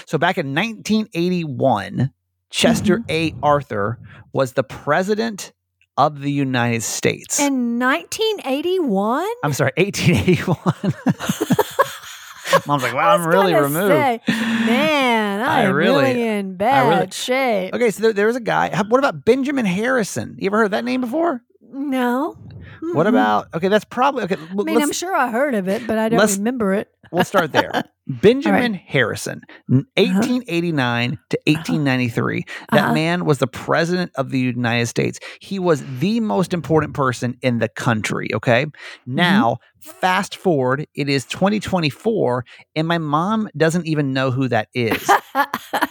So 0.05 0.19
back 0.19 0.37
in 0.37 0.55
1981, 0.55 2.13
Chester 2.51 2.99
Mm-hmm. 2.99 3.11
A. 3.11 3.35
Arthur 3.43 3.99
was 4.33 4.53
the 4.53 4.63
president 4.65 5.53
of 5.97 6.21
the 6.21 6.31
United 6.33 6.83
States. 6.83 7.39
In 7.41 7.79
1981. 7.79 9.27
I'm 9.45 9.53
sorry, 9.53 9.73
1881. 9.77 10.95
Mom's 12.67 12.83
like, 12.83 12.95
wow, 12.95 13.15
I'm 13.15 13.27
really 13.27 13.55
removed. 13.55 13.93
say, 13.93 14.21
Man, 14.29 15.41
I, 15.41 15.61
I 15.61 15.63
am 15.65 15.75
really- 15.75 16.05
really, 16.15 16.23
in 16.27 16.57
bad 16.57 16.89
really- 16.89 17.11
shape. 17.13 17.75
Okay, 17.75 17.91
so 17.91 18.03
there, 18.03 18.13
there 18.13 18.27
was 18.27 18.37
a 18.37 18.41
guy. 18.41 18.71
What 18.89 18.99
about 18.99 19.25
Benjamin 19.25 19.67
Harrison? 19.67 20.37
You 20.39 20.47
ever 20.47 20.59
heard 20.59 20.73
that 20.73 20.85
name 20.85 21.01
before? 21.01 21.43
No. 21.61 22.37
What 22.81 23.07
Mm-mm. 23.07 23.11
about? 23.11 23.49
Okay, 23.55 23.69
that's 23.69 23.85
probably 23.85 24.25
okay. 24.25 24.37
I 24.37 24.63
mean, 24.63 24.81
I'm 24.81 24.93
sure 24.93 25.15
I 25.15 25.31
heard 25.31 25.55
of 25.55 25.69
it, 25.69 25.87
but 25.87 25.99
I 25.99 26.09
don't 26.09 26.37
remember 26.39 26.73
it. 26.75 26.89
We'll 27.13 27.25
start 27.25 27.53
there. 27.53 27.83
Benjamin 28.07 28.75
Harrison, 28.75 29.43
n- 29.71 29.87
1889 29.97 31.11
to 31.31 31.39
1893. 31.47 32.45
That 32.73 32.85
Uh-huh. 32.85 32.95
man 32.95 33.25
was 33.25 33.39
the 33.39 33.47
president 33.47 34.13
of 34.15 34.31
the 34.31 34.39
United 34.39 34.87
States. 34.87 35.21
He 35.41 35.59
was 35.59 35.83
the 35.99 36.21
most 36.21 36.55
important 36.55 36.95
person 36.95 37.37
in 37.43 37.59
the 37.59 37.69
country. 37.69 38.29
Okay. 38.35 38.65
Mm-hmm. 38.65 39.15
Now, 39.15 39.59
fast 39.81 40.37
forward, 40.37 40.87
it 40.95 41.09
is 41.09 41.25
2024, 41.27 42.45
and 42.75 42.89
my 42.89 42.99
mom 42.99 43.49
doesn't 43.57 43.87
even 43.87 44.13
know 44.13 44.31
who 44.31 44.49
that 44.49 44.69
is. 44.75 45.09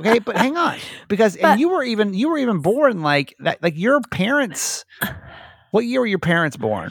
okay 0.00 0.18
but 0.18 0.36
hang 0.36 0.56
on 0.56 0.78
because 1.08 1.36
But- 1.36 1.44
and 1.52 1.60
you 1.60 1.68
were 1.68 1.82
even 1.84 2.14
you 2.14 2.28
were 2.30 2.38
even 2.38 2.58
born 2.60 3.02
like 3.02 3.34
that 3.40 3.62
like 3.62 3.76
your 3.76 4.00
parents 4.10 4.84
what 5.70 5.84
year 5.84 6.00
were 6.00 6.06
your 6.06 6.18
parents 6.18 6.56
born 6.56 6.90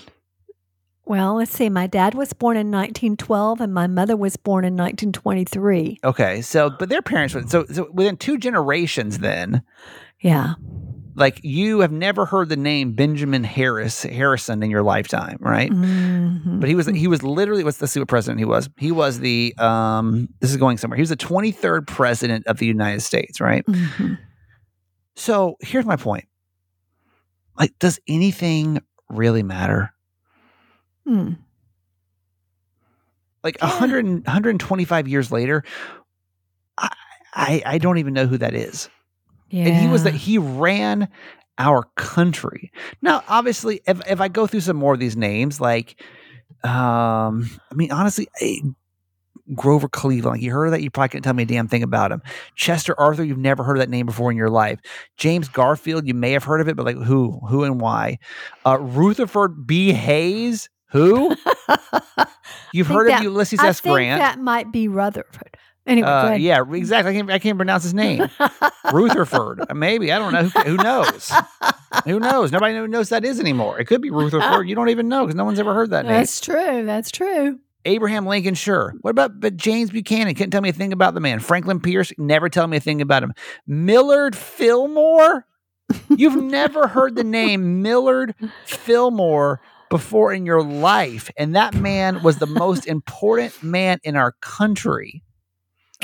well, 1.06 1.38
let's 1.38 1.52
see. 1.52 1.70
My 1.70 1.88
dad 1.88 2.14
was 2.14 2.34
born 2.34 2.56
in 2.56 2.68
1912 2.70 3.62
and 3.62 3.74
my 3.74 3.88
mother 3.88 4.16
was 4.16 4.38
born 4.38 4.64
in 4.64 4.76
1923. 4.76 6.02
okay 6.04 6.42
so 6.44 6.70
but 6.70 6.90
their 6.90 7.02
parents 7.02 7.34
were 7.34 7.42
so, 7.48 7.66
so 7.66 7.90
within 7.92 8.16
two 8.16 8.38
generations 8.38 9.18
then 9.18 9.64
Yeah. 10.22 10.54
Like 11.20 11.40
you 11.44 11.82
have 11.82 11.92
never 11.92 12.26
heard 12.26 12.50
the 12.50 12.56
name 12.56 12.94
benjamin 12.94 13.44
harris 13.44 14.04
harrison 14.04 14.64
in 14.64 14.72
your 14.72 14.82
lifetime 14.82 15.38
right 15.42 15.72
Mhm. 15.72 16.60
but 16.60 16.70
he 16.70 16.76
was 16.76 16.88
he 16.88 17.08
was 17.08 17.22
literally 17.24 17.64
what's 17.64 17.78
the 17.78 17.88
see 17.88 18.00
what 18.00 18.08
president 18.10 18.40
he 18.40 18.46
was 18.46 18.70
he 18.78 18.92
was 18.92 19.20
the 19.20 19.54
um 19.58 20.30
this 20.40 20.50
is 20.50 20.58
going 20.58 20.78
somewhere 20.78 20.96
he 20.96 21.02
was 21.02 21.10
the 21.10 21.18
23rd 21.18 21.86
president 21.88 22.48
of 22.48 22.58
the 22.58 22.66
united 22.66 23.02
states 23.02 23.40
right 23.42 23.66
Mhm. 23.68 24.18
so 25.16 25.56
here's 25.62 25.86
my 25.86 25.96
point 25.98 26.26
like 27.58 27.78
does 27.80 28.00
anything 28.08 28.82
really 29.10 29.44
matter 29.44 29.94
Mm. 31.08 31.38
like 33.44 33.58
Yeah. 33.62 33.70
100 33.70 34.06
125 34.26 35.08
years 35.08 35.32
later 35.32 35.64
I, 36.78 36.90
I 37.34 37.62
i 37.66 37.78
don't 37.78 37.98
even 37.98 38.14
know 38.14 38.28
who 38.28 38.38
that 38.38 38.54
is 38.54 38.90
Yeah. 39.50 39.66
and 39.66 39.76
he 39.76 39.88
was 39.88 40.04
that 40.04 40.14
he 40.14 40.38
ran 40.38 41.08
our 41.58 41.84
country. 41.96 42.72
Now 43.02 43.24
obviously 43.28 43.82
if, 43.88 44.00
if 44.10 44.22
i 44.22 44.28
go 44.30 44.48
through 44.48 44.62
some 44.62 44.78
more 44.78 44.94
of 44.94 45.00
these 45.00 45.18
names 45.18 45.60
like 45.60 46.02
um 46.64 47.50
i 47.72 47.76
mean 47.76 47.92
honestly 47.92 48.28
eh, 48.42 48.58
grover 49.56 49.88
cleveland 49.90 50.42
you 50.42 50.52
heard 50.52 50.66
of 50.68 50.72
that 50.72 50.82
you 50.82 50.90
probably 50.92 51.10
can't 51.10 51.24
tell 51.24 51.34
me 51.34 51.44
a 51.44 51.46
damn 51.46 51.68
thing 51.68 51.84
about 51.84 52.12
him. 52.12 52.22
Chester 52.56 52.98
arthur 53.00 53.24
you've 53.24 53.38
never 53.38 53.64
heard 53.64 53.78
of 53.78 53.80
that 53.82 53.90
name 53.90 54.06
before 54.06 54.30
in 54.32 54.38
your 54.38 54.50
life. 54.50 54.80
James 55.18 55.50
garfield 55.50 56.06
you 56.08 56.14
may 56.14 56.32
have 56.34 56.44
heard 56.44 56.62
of 56.62 56.68
it 56.68 56.76
but 56.76 56.86
like 56.86 56.98
who 56.98 57.40
who 57.50 57.64
and 57.64 57.82
why? 57.82 58.20
Uh 58.66 58.78
rutherford 58.80 59.66
b. 59.68 59.92
Hayes 59.94 60.70
who? 60.92 61.36
You've 62.74 62.88
heard 62.88 63.10
that- 63.10 63.20
of 63.20 63.24
ulysses 63.24 63.60
I 63.60 63.68
s. 63.70 63.80
think 63.80 63.94
grant. 63.94 64.20
that 64.20 64.40
might 64.40 64.72
be 64.72 64.88
Rutherford. 64.88 65.56
Anyway, 65.90 66.08
uh, 66.08 66.34
yeah 66.34 66.64
exactly 66.72 67.12
I 67.12 67.16
can't, 67.16 67.32
I 67.32 67.40
can't 67.40 67.58
pronounce 67.58 67.84
his 67.84 67.96
name 67.96 68.30
Rutherford. 68.94 69.62
Uh, 69.68 69.74
Maybe. 69.74 70.12
I 70.12 70.20
don't 70.20 70.32
know. 70.32 70.44
Who, 70.44 70.60
who 70.72 70.78
knows? 70.78 71.32
who 72.06 72.20
knows? 72.20 72.52
Nobody 72.52 72.88
knows 72.88 73.10
that 73.10 73.26
is 73.26 73.40
anymore. 73.40 73.80
It 73.80 73.86
could 73.86 74.02
be 74.02 74.12
Rutherford. 74.12 74.70
You 74.70 74.76
don't 74.76 74.90
even 74.90 75.10
know 75.10 75.26
because 75.26 75.36
no 75.36 75.46
one's 75.46 75.60
ever 75.60 75.74
heard 75.74 75.90
that 75.90 76.06
name. 76.06 76.14
That's 76.14 76.40
true. 76.40 76.86
That's 76.86 77.12
true. 77.12 77.60
Abraham 77.86 78.26
Lincoln, 78.26 78.56
sure. 78.56 78.94
What 79.02 79.12
about 79.12 79.40
but 79.40 79.56
James 79.56 79.90
Buchanan? 79.90 80.36
Couldn't 80.36 80.52
tell 80.52 80.62
me 80.62 80.70
a 80.70 80.74
thing 80.74 80.94
about 80.94 81.14
the 81.14 81.22
man. 81.22 81.40
Franklin 81.40 81.80
Pierce, 81.80 82.12
never 82.18 82.50
tell 82.50 82.68
me 82.68 82.78
a 82.78 82.82
thing 82.82 83.02
about 83.02 83.24
him. 83.24 83.34
Millard 83.66 84.36
Fillmore? 84.36 85.46
You've 86.10 86.36
never 86.44 86.88
heard 86.88 87.16
the 87.16 87.24
name 87.24 87.82
Millard 87.82 88.36
Fillmore 88.66 89.62
before 89.90 90.34
in 90.34 90.46
your 90.46 90.62
life. 90.62 91.32
And 91.38 91.56
that 91.56 91.74
man 91.74 92.22
was 92.22 92.38
the 92.38 92.46
most 92.46 92.86
important 92.86 93.64
man 93.64 94.00
in 94.04 94.16
our 94.16 94.34
country. 94.42 95.24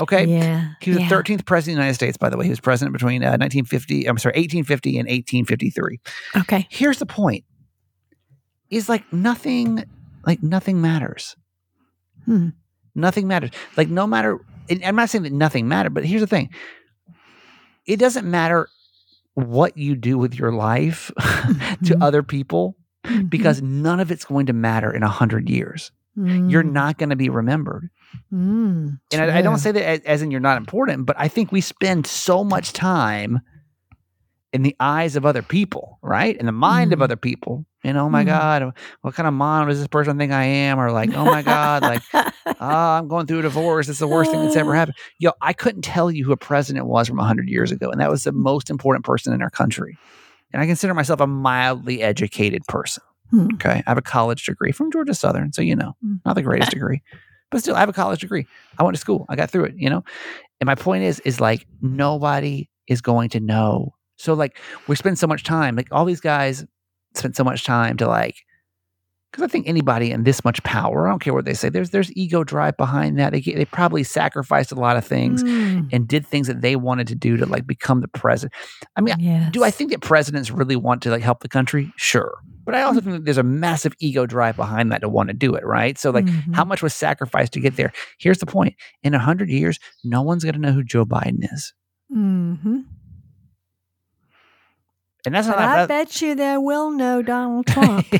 Okay. 0.01 0.25
Yeah. 0.25 0.71
He 0.81 0.91
was 0.91 0.99
yeah. 0.99 1.07
the 1.09 1.15
13th 1.15 1.45
president 1.45 1.55
of 1.57 1.65
the 1.65 1.71
United 1.83 1.93
States, 1.95 2.17
by 2.17 2.29
the 2.29 2.37
way. 2.37 2.43
He 2.45 2.49
was 2.49 2.59
president 2.59 2.93
between 2.93 3.23
uh, 3.23 3.37
1950, 3.37 4.07
I'm 4.07 4.17
sorry, 4.17 4.33
1850 4.33 4.89
and 4.99 5.07
1853. 5.07 5.99
Okay. 6.41 6.67
Here's 6.69 6.99
the 6.99 7.05
point 7.05 7.45
is 8.69 8.89
like 8.89 9.11
nothing, 9.13 9.85
like 10.25 10.43
nothing 10.43 10.81
matters. 10.81 11.35
Hmm. 12.25 12.49
Nothing 12.93 13.27
matters. 13.27 13.51
Like 13.77 13.87
no 13.89 14.05
matter, 14.07 14.39
and 14.69 14.83
I'm 14.83 14.95
not 14.95 15.09
saying 15.09 15.23
that 15.23 15.31
nothing 15.33 15.67
mattered, 15.67 15.93
but 15.93 16.03
here's 16.05 16.21
the 16.21 16.27
thing. 16.27 16.49
It 17.85 17.97
doesn't 17.97 18.29
matter 18.29 18.67
what 19.35 19.77
you 19.77 19.95
do 19.95 20.17
with 20.17 20.33
your 20.33 20.51
life 20.51 21.11
to 21.19 21.93
Mhm. 21.95 22.01
other 22.01 22.23
people 22.23 22.75
Mhm. 23.05 23.29
because 23.29 23.61
none 23.61 23.99
of 23.99 24.11
it's 24.11 24.25
going 24.25 24.47
to 24.47 24.53
matter 24.53 24.91
in 24.91 25.03
a 25.03 25.07
hundred 25.09 25.49
years. 25.49 25.91
You're 26.17 26.63
Mm, 26.63 26.71
not 26.71 26.97
going 26.97 27.09
to 27.09 27.15
be 27.17 27.27
remembered. 27.29 27.89
Mm, 28.33 28.99
And 29.11 29.21
I, 29.21 29.37
I 29.37 29.41
don't 29.41 29.57
say 29.57 29.71
that 29.71 29.83
as, 29.83 29.99
as 30.01 30.21
in 30.21 30.31
you're 30.31 30.39
not 30.39 30.57
important, 30.57 31.05
but 31.05 31.15
I 31.19 31.27
think 31.27 31.51
we 31.51 31.61
spend 31.61 32.07
so 32.07 32.43
much 32.43 32.73
time 32.73 33.41
in 34.53 34.61
the 34.61 34.75
eyes 34.79 35.15
of 35.15 35.25
other 35.25 35.41
people, 35.41 35.99
right? 36.01 36.37
In 36.37 36.45
the 36.45 36.51
mind 36.51 36.93
of 36.93 36.99
Mm. 36.99 37.03
other 37.03 37.17
people. 37.17 37.65
And 37.83 37.97
oh 37.97 38.09
my 38.09 38.23
Mm. 38.23 38.27
God, 38.27 38.73
what 39.01 39.13
kind 39.13 39.27
of 39.27 39.33
mom 39.33 39.67
does 39.67 39.79
this 39.79 39.87
person 39.87 40.17
think 40.17 40.31
I 40.31 40.43
am? 40.43 40.79
Or 40.79 40.91
like, 40.91 41.13
oh 41.13 41.25
my 41.25 41.41
God, 41.41 41.83
like, 41.83 42.03
oh, 42.13 42.23
I'm 42.59 43.07
going 43.09 43.27
through 43.27 43.39
a 43.39 43.43
divorce. 43.43 43.89
It's 43.89 43.99
the 43.99 44.07
worst 44.07 44.31
thing 44.31 44.41
that's 44.41 44.55
ever 44.55 44.73
happened. 44.73 44.97
Yo, 45.19 45.31
I 45.41 45.51
couldn't 45.53 45.81
tell 45.81 46.09
you 46.09 46.23
who 46.23 46.31
a 46.31 46.37
president 46.37 46.85
was 46.87 47.07
from 47.07 47.17
100 47.17 47.49
years 47.49 47.71
ago. 47.71 47.89
And 47.91 47.99
that 47.99 48.09
was 48.09 48.23
the 48.23 48.31
most 48.31 48.69
important 48.69 49.03
person 49.03 49.33
in 49.33 49.41
our 49.41 49.49
country. 49.49 49.97
And 50.53 50.61
I 50.61 50.65
consider 50.67 50.93
myself 50.93 51.19
a 51.19 51.27
mildly 51.27 52.01
educated 52.01 52.65
person. 52.67 53.03
Hmm. 53.31 53.47
Okay. 53.55 53.83
I 53.85 53.89
have 53.89 53.97
a 53.97 54.01
college 54.01 54.45
degree 54.45 54.71
from 54.71 54.89
Georgia 54.91 55.13
Southern. 55.13 55.51
So, 55.51 55.61
you 55.61 55.75
know, 55.75 55.95
Mm. 56.05 56.21
not 56.25 56.35
the 56.35 56.43
greatest 56.43 56.71
degree, 56.77 57.01
but 57.55 57.61
still, 57.61 57.77
I 57.77 57.79
have 57.79 57.87
a 57.87 57.93
college 57.93 58.19
degree. 58.19 58.45
I 58.77 58.83
went 58.83 58.95
to 58.95 58.99
school. 58.99 59.25
I 59.29 59.37
got 59.37 59.49
through 59.49 59.63
it, 59.63 59.75
you 59.77 59.89
know? 59.89 60.03
And 60.59 60.67
my 60.67 60.75
point 60.75 61.05
is, 61.05 61.21
is 61.21 61.39
like 61.39 61.65
nobody 61.81 62.69
is 62.89 62.99
going 62.99 63.29
to 63.29 63.39
know. 63.39 63.93
So, 64.17 64.33
like, 64.33 64.59
we 64.89 64.97
spend 64.97 65.17
so 65.17 65.25
much 65.25 65.45
time, 65.45 65.77
like, 65.77 65.87
all 65.89 66.03
these 66.03 66.19
guys 66.19 66.65
spend 67.13 67.33
so 67.33 67.45
much 67.45 67.63
time 67.63 67.95
to, 67.95 68.07
like, 68.07 68.35
because 69.35 69.49
I 69.49 69.51
think 69.51 69.67
anybody 69.67 70.11
in 70.11 70.23
this 70.23 70.43
much 70.45 70.63
power, 70.63 71.07
I 71.07 71.11
don't 71.11 71.19
care 71.19 71.33
what 71.33 71.45
they 71.45 71.53
say, 71.53 71.67
there's 71.69 71.89
there's 71.89 72.11
ego 72.15 72.43
drive 72.43 72.77
behind 72.77 73.19
that. 73.19 73.33
They 73.33 73.41
they 73.41 73.65
probably 73.65 74.03
sacrificed 74.03 74.71
a 74.71 74.75
lot 74.75 74.95
of 74.97 75.05
things 75.05 75.43
Mm, 75.43 75.89
and 75.91 76.07
did 76.07 76.25
things 76.25 76.47
that 76.47 76.61
they 76.61 76.75
wanted 76.75 77.07
to 77.07 77.15
do 77.15 77.35
to 77.37 77.45
like 77.45 77.67
become 77.67 77.99
the 78.01 78.07
president. 78.07 78.53
I 78.95 79.01
mean, 79.01 79.15
do 79.51 79.63
I 79.63 79.71
think 79.71 79.91
that 79.91 80.01
presidents 80.01 80.49
really 80.51 80.75
want 80.77 81.01
to 81.03 81.09
like 81.09 81.21
help 81.21 81.41
the 81.41 81.49
country? 81.49 81.91
Sure. 81.97 82.33
But 82.65 82.73
I 82.75 82.81
also 82.81 82.99
think 83.01 83.13
that 83.17 83.25
there's 83.25 83.37
a 83.37 83.43
massive 83.43 83.93
ego 83.99 84.25
drive 84.25 84.55
behind 84.55 84.91
that 84.91 85.01
to 85.01 85.09
want 85.09 85.27
to 85.29 85.33
do 85.35 85.53
it, 85.53 85.63
right? 85.65 85.97
So 85.99 86.09
like 86.11 86.25
Mhm. 86.25 86.55
how 86.55 86.63
much 86.65 86.81
was 86.81 86.93
sacrificed 86.95 87.51
to 87.53 87.59
get 87.59 87.75
there? 87.75 87.91
Here's 88.17 88.39
the 88.39 88.45
point. 88.47 88.73
In 89.03 89.13
a 89.13 89.19
hundred 89.19 89.49
years, 89.49 89.77
no 90.03 90.21
one's 90.21 90.43
gonna 90.45 90.57
know 90.57 90.71
who 90.71 90.83
Joe 90.83 91.05
Biden 91.05 91.43
is. 91.53 91.73
Mhm. 92.15 92.85
And 95.25 95.33
that's 95.33 95.47
But 95.47 95.59
not 95.59 95.69
I 95.69 95.75
that, 95.77 95.87
bet 95.87 96.21
you 96.21 96.35
there 96.35 96.59
will 96.61 96.91
know 96.91 97.21
Donald 97.21 97.65
Trump. 97.67 98.05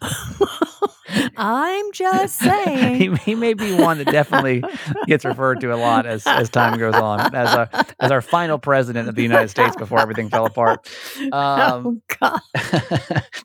I'm 1.38 1.92
just 1.92 2.38
saying. 2.38 2.96
he, 3.00 3.14
he 3.16 3.34
may 3.34 3.54
be 3.54 3.72
one 3.72 3.98
that 3.98 4.08
definitely 4.08 4.62
gets 5.06 5.24
referred 5.24 5.60
to 5.60 5.72
a 5.72 5.76
lot 5.76 6.04
as, 6.06 6.26
as 6.26 6.50
time 6.50 6.78
goes 6.78 6.94
on, 6.94 7.34
as 7.34 7.54
our 7.54 7.68
as 8.00 8.10
our 8.10 8.20
final 8.20 8.58
president 8.58 9.08
of 9.08 9.14
the 9.14 9.22
United 9.22 9.48
States 9.48 9.74
before 9.76 10.00
everything 10.00 10.28
fell 10.28 10.44
apart. 10.44 10.86
Um, 11.18 11.32
oh 11.32 12.00
God! 12.20 12.40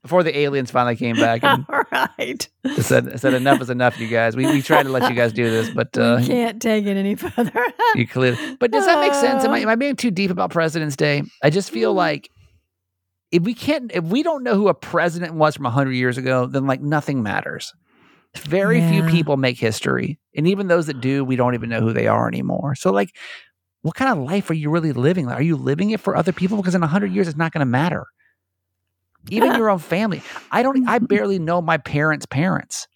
before 0.01 0.23
the 0.23 0.37
aliens 0.37 0.71
finally 0.71 0.95
came 0.95 1.15
back 1.15 1.43
and 1.43 1.65
All 1.69 1.83
right, 1.91 2.47
said 2.79 3.19
said 3.19 3.33
enough 3.33 3.61
is 3.61 3.69
enough, 3.69 3.99
you 3.99 4.07
guys. 4.07 4.35
We 4.35 4.45
we 4.47 4.61
tried 4.61 4.83
to 4.83 4.89
let 4.89 5.09
you 5.09 5.15
guys 5.15 5.31
do 5.31 5.49
this, 5.49 5.69
but 5.69 5.97
uh, 5.97 6.17
we 6.19 6.27
can't 6.27 6.61
take 6.61 6.85
it 6.85 6.97
any 6.97 7.15
further. 7.15 7.65
you 7.95 8.07
clearly. 8.07 8.57
But 8.59 8.71
does 8.71 8.85
that 8.85 8.99
make 8.99 9.13
sense? 9.13 9.43
Am 9.45 9.51
I 9.51 9.59
am 9.59 9.69
I 9.69 9.75
being 9.75 9.95
too 9.95 10.11
deep 10.11 10.31
about 10.31 10.51
President's 10.51 10.95
Day? 10.95 11.23
I 11.41 11.49
just 11.49 11.71
feel 11.71 11.93
Mm. 11.93 11.97
like 11.97 12.29
if 13.33 13.43
we 13.43 13.53
can't, 13.53 13.91
if 13.93 14.05
we 14.05 14.23
don't 14.23 14.43
know 14.43 14.55
who 14.55 14.69
a 14.69 14.73
president 14.73 15.33
was 15.33 15.55
from 15.55 15.65
hundred 15.65 15.93
years 15.93 16.17
ago, 16.17 16.45
then 16.45 16.67
like 16.67 16.81
nothing 16.81 17.21
matters. 17.21 17.73
Very 18.37 18.79
few 18.81 19.03
people 19.03 19.37
make 19.37 19.59
history, 19.59 20.19
and 20.35 20.47
even 20.47 20.67
those 20.67 20.85
that 20.87 21.01
do, 21.01 21.25
we 21.25 21.35
don't 21.35 21.53
even 21.53 21.69
know 21.69 21.81
who 21.81 21.93
they 21.93 22.07
are 22.07 22.27
anymore. 22.27 22.75
So 22.75 22.91
like. 22.91 23.15
What 23.81 23.95
kind 23.95 24.17
of 24.17 24.25
life 24.25 24.49
are 24.49 24.53
you 24.53 24.69
really 24.69 24.93
living? 24.93 25.27
Are 25.27 25.41
you 25.41 25.57
living 25.57 25.89
it 25.89 25.99
for 25.99 26.15
other 26.15 26.31
people? 26.31 26.55
Because 26.55 26.73
in 26.73 26.83
a 26.83 26.87
hundred 26.87 27.11
years, 27.11 27.27
it's 27.27 27.35
not 27.35 27.51
going 27.51 27.59
to 27.59 27.65
matter. 27.65 28.05
Even 29.29 29.55
your 29.55 29.69
own 29.69 29.79
family. 29.79 30.21
I 30.51 30.63
don't. 30.63 30.87
I 30.87 30.99
barely 30.99 31.37
know 31.37 31.61
my 31.61 31.77
parents' 31.77 32.25
parents. 32.25 32.87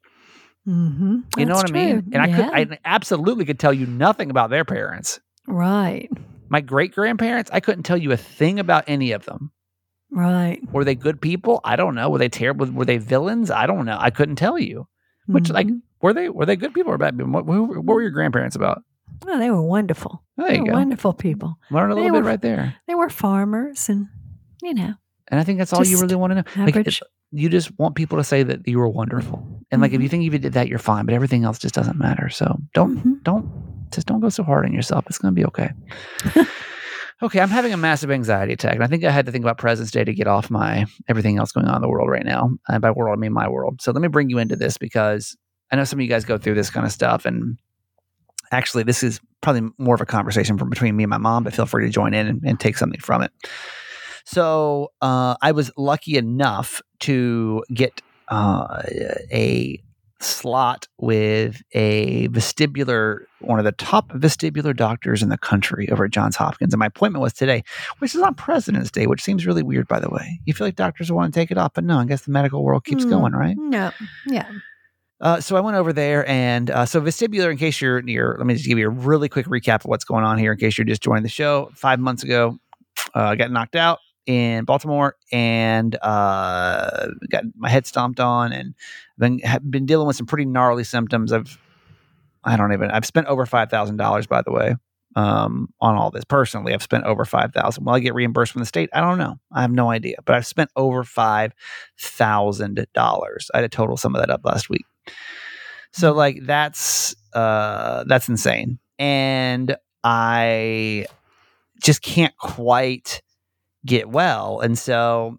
mm-hmm. 0.65 1.20
You 1.38 1.46
know 1.46 1.56
what 1.56 1.70
I 1.70 1.74
mean? 1.74 2.10
And 2.13 2.22
I 2.22 2.34
could, 2.34 2.72
I 2.74 2.79
absolutely 2.86 3.44
could 3.44 3.60
tell 3.60 3.74
you 3.74 3.86
nothing 3.86 4.29
about 4.29 4.50
their 4.50 4.63
parents. 4.63 5.20
right, 5.46 6.10
My 6.50 6.62
great 6.62 6.94
grandparents, 6.94 7.50
I 7.53 7.60
couldn't 7.60 7.84
tell 7.84 7.98
you 7.98 8.13
a 8.13 8.17
thing 8.17 8.60
about 8.60 8.86
any 8.88 9.12
of 9.12 9.25
them. 9.25 9.51
Right. 10.12 10.60
Were 10.72 10.84
they 10.84 10.96
good 10.96 11.22
people? 11.22 11.62
I 11.64 11.76
don't 11.76 11.96
know. 11.96 12.10
Were 12.10 12.18
they 12.20 12.30
terrible? 12.30 12.66
Were 12.72 12.86
they 12.86 12.98
villains? 12.98 13.52
I 13.52 13.66
don't 13.68 13.86
know. 13.86 13.98
I 14.00 14.10
couldn't 14.10 14.36
tell 14.38 14.58
you. 14.60 14.88
Which, 15.28 15.50
like, 15.50 15.68
Mhm. 15.68 15.82
were 16.02 16.14
they 16.14 16.30
were 16.30 16.46
they 16.46 16.56
good 16.56 16.74
people 16.74 16.94
or 16.94 16.98
bad 16.98 17.18
people? 17.18 17.32
What, 17.34 17.46
what 17.46 17.84
were 17.86 18.02
your 18.02 18.12
grandparents 18.12 18.56
about? 18.56 18.84
well, 19.26 19.40
they 19.40 19.50
were 19.50 19.62
wonderful. 19.62 20.24
There 20.38 20.48
They 20.48 20.56
you 20.58 20.62
were 20.64 20.68
go. 20.70 20.74
wonderful 20.76 21.14
people. 21.14 21.58
Learn 21.72 21.92
a 21.92 21.96
They 21.96 22.02
little 22.02 22.18
bit 22.18 22.24
were- 22.24 22.30
right 22.30 22.42
there. 22.42 22.76
They 22.88 22.96
were 22.96 23.10
farmers, 23.10 23.90
and 23.90 24.08
you 24.62 24.74
know, 24.74 24.94
And 25.30 25.40
I 25.40 25.44
think 25.44 25.58
that's 25.60 25.74
all 25.74 25.86
you 25.86 26.00
really 26.00 26.16
want 26.16 26.32
to 26.32 26.36
know. 26.36 26.44
Like, 26.66 26.76
average. 26.78 27.02
it- 27.02 27.08
you 27.32 27.50
just 27.50 27.78
want 27.78 27.96
people 27.96 28.18
to 28.20 28.24
say 28.24 28.44
that 28.44 28.66
you 28.68 28.80
were 28.80 28.88
wonderful. 28.88 29.46
And 29.72 29.82
like, 29.82 29.92
if 29.92 30.00
Mhm. 30.00 30.04
you 30.04 30.10
think 30.10 30.24
you 30.24 30.30
did 30.30 30.54
that, 30.54 30.70
you're 30.70 30.80
fine. 30.80 31.06
But 31.06 31.14
everything 31.14 31.44
else 31.44 31.60
just 31.60 31.76
doesn't 31.76 31.98
matter. 32.00 32.30
So 32.30 32.58
don't 32.74 32.98
Mhm. 33.04 33.24
don't 33.24 33.46
just 33.92 34.08
don't 34.08 34.22
go 34.22 34.30
so 34.30 34.44
hard 34.44 34.66
on 34.66 34.72
yourself. 34.72 35.06
It's 35.08 35.18
going 35.18 35.34
to 35.34 35.40
be 35.42 35.46
okay. 35.48 35.72
okay, 37.22 37.40
I'm 37.40 37.50
having 37.50 37.74
a 37.74 37.78
massive 37.78 38.12
anxiety 38.12 38.54
attack, 38.54 38.76
and 38.76 38.84
I 38.84 38.88
think 38.88 39.04
I 39.04 39.12
had 39.12 39.26
to 39.26 39.32
think 39.32 39.44
about 39.44 39.58
President's 39.58 39.92
Day 39.92 40.04
to 40.04 40.14
get 40.14 40.28
off 40.28 40.50
my 40.50 40.86
everything 41.08 41.38
else 41.38 41.52
going 41.52 41.68
on 41.68 41.76
in 41.76 41.82
the 41.82 41.90
world 41.90 42.10
right 42.10 42.26
now. 42.26 42.52
And 42.68 42.82
by 42.82 42.92
world, 42.92 43.18
I 43.18 43.20
mean 43.20 43.34
my 43.34 43.48
world. 43.48 43.82
So 43.82 43.92
let 43.92 44.02
me 44.02 44.08
bring 44.08 44.30
you 44.30 44.38
into 44.38 44.56
this 44.56 44.78
because 44.78 45.36
I 45.72 45.76
know 45.76 45.84
some 45.84 46.00
of 46.00 46.04
you 46.04 46.10
guys 46.10 46.26
go 46.26 46.38
through 46.38 46.56
this 46.56 46.70
kind 46.70 46.86
of 46.86 46.92
stuff, 46.92 47.26
and 47.26 47.58
actually, 48.52 48.84
this 48.84 49.04
is 49.04 49.20
probably 49.42 49.70
more 49.78 49.96
of 49.96 50.02
a 50.02 50.06
conversation 50.06 50.58
from 50.58 50.70
between 50.70 50.96
me 50.96 51.04
and 51.04 51.10
my 51.10 51.18
mom. 51.18 51.44
But 51.44 51.54
feel 51.54 51.66
free 51.66 51.86
to 51.86 51.92
join 51.92 52.14
in 52.14 52.28
and, 52.28 52.42
and 52.46 52.60
take 52.60 52.78
something 52.78 53.02
from 53.02 53.24
it. 53.24 53.32
So 54.26 54.92
uh, 55.02 55.36
I 55.42 55.54
was 55.54 55.72
lucky 55.78 56.18
enough 56.18 56.82
to 57.02 57.64
get 57.74 58.02
uh, 58.28 58.84
a 59.32 59.82
slot 60.20 60.88
with 60.98 61.62
a 61.74 62.28
vestibular, 62.30 63.20
one 63.42 63.60
of 63.60 63.66
the 63.66 63.72
top 63.74 64.10
vestibular 64.14 64.76
doctors 64.76 65.22
in 65.22 65.30
the 65.30 65.38
country 65.38 65.90
over 65.92 66.06
at 66.06 66.12
Johns 66.12 66.36
Hopkins. 66.36 66.74
And 66.74 66.80
my 66.80 66.88
appointment 66.88 67.22
was 67.22 67.34
today, 67.34 67.64
which 68.00 68.16
is 68.16 68.22
on 68.22 68.34
President's 68.36 68.92
Day, 68.92 69.08
which 69.08 69.22
seems 69.24 69.46
really 69.46 69.64
weird, 69.64 69.88
by 69.88 70.00
the 70.00 70.10
way. 70.10 70.40
You 70.46 70.54
feel 70.54 70.68
like 70.68 70.76
doctors 70.76 71.12
want 71.12 71.34
to 71.34 71.40
take 71.40 71.52
it 71.52 71.58
off, 71.58 71.74
but 71.76 71.84
no, 71.84 72.00
I 72.00 72.06
guess 72.06 72.24
the 72.24 72.32
medical 72.32 72.64
world 72.64 72.84
keeps 72.86 73.04
Hmm. 73.04 73.10
going, 73.10 73.34
right? 73.34 73.56
no, 73.58 73.92
yeah, 74.26 74.48
Uh, 75.20 75.40
so 75.42 75.56
I 75.56 75.62
went 75.62 75.78
over 75.78 75.92
there, 75.94 76.28
and 76.30 76.70
uh, 76.70 76.86
so 76.86 77.02
vestibular. 77.02 77.50
In 77.52 77.58
case 77.58 77.82
you're 77.82 78.02
near, 78.04 78.36
let 78.38 78.46
me 78.46 78.54
just 78.54 78.68
give 78.68 78.78
you 78.78 78.86
a 78.88 78.92
really 78.92 79.30
quick 79.30 79.48
recap 79.48 79.82
of 79.82 79.86
what's 79.86 80.06
going 80.06 80.24
on 80.24 80.38
here. 80.38 80.52
In 80.52 80.60
case 80.60 80.78
you're 80.78 80.86
just 80.86 81.02
joining 81.02 81.24
the 81.24 81.30
show, 81.30 81.72
five 81.74 82.00
months 82.00 82.24
ago, 82.24 82.58
uh, 83.16 83.24
I 83.24 83.36
got 83.36 83.50
knocked 83.52 83.76
out 83.76 83.98
in 84.28 84.66
Baltimore, 84.66 85.16
and 85.32 85.98
uh, 86.04 87.08
got 87.32 87.46
my 87.56 87.70
head 87.70 87.88
stomped 87.88 88.20
on, 88.20 88.52
and 88.52 88.76
been 89.18 89.40
have 89.40 89.70
been 89.70 89.88
dealing 89.88 90.06
with 90.06 90.18
some 90.18 90.28
pretty 90.28 90.46
gnarly 90.46 90.84
symptoms. 90.84 91.32
I've 91.34 91.58
I 92.44 92.56
don't 92.56 92.74
even. 92.74 92.92
I've 92.92 93.06
spent 93.06 93.28
over 93.28 93.46
five 93.46 93.70
thousand 93.70 93.98
dollars, 93.98 94.28
by 94.28 94.42
the 94.42 94.52
way, 94.52 94.76
um, 95.16 95.70
on 95.82 95.96
all 95.96 96.12
this. 96.12 96.24
Personally, 96.26 96.74
I've 96.74 96.84
spent 96.84 97.06
over 97.06 97.26
five 97.26 97.54
thousand. 97.54 97.86
Will 97.86 97.94
I 97.94 98.00
get 98.00 98.14
reimbursed 98.14 98.52
from 98.52 98.60
the 98.60 98.66
state? 98.66 98.90
I 98.94 99.02
don't 99.02 99.18
know. 99.18 99.40
I 99.52 99.62
have 99.62 99.72
no 99.72 99.90
idea. 99.90 100.18
But 100.26 100.36
I've 100.36 100.46
spent 100.46 100.70
over 100.76 101.04
five 101.04 101.54
thousand 102.00 102.88
dollars. 102.94 103.50
I 103.54 103.58
had 103.62 103.72
to 103.72 103.76
total 103.76 103.98
some 103.98 104.16
of 104.16 104.22
that 104.22 104.30
up 104.30 104.42
last 104.44 104.70
week. 104.70 104.86
So 105.94 106.14
like 106.14 106.40
that's 106.44 107.16
uh 107.34 108.04
that's 108.08 108.30
insane. 108.30 108.80
And 109.00 109.76
I 110.04 111.06
just 111.82 112.02
can't 112.02 112.36
quite 112.38 113.22
get 113.88 114.10
well. 114.10 114.60
And 114.60 114.77
so 114.77 115.38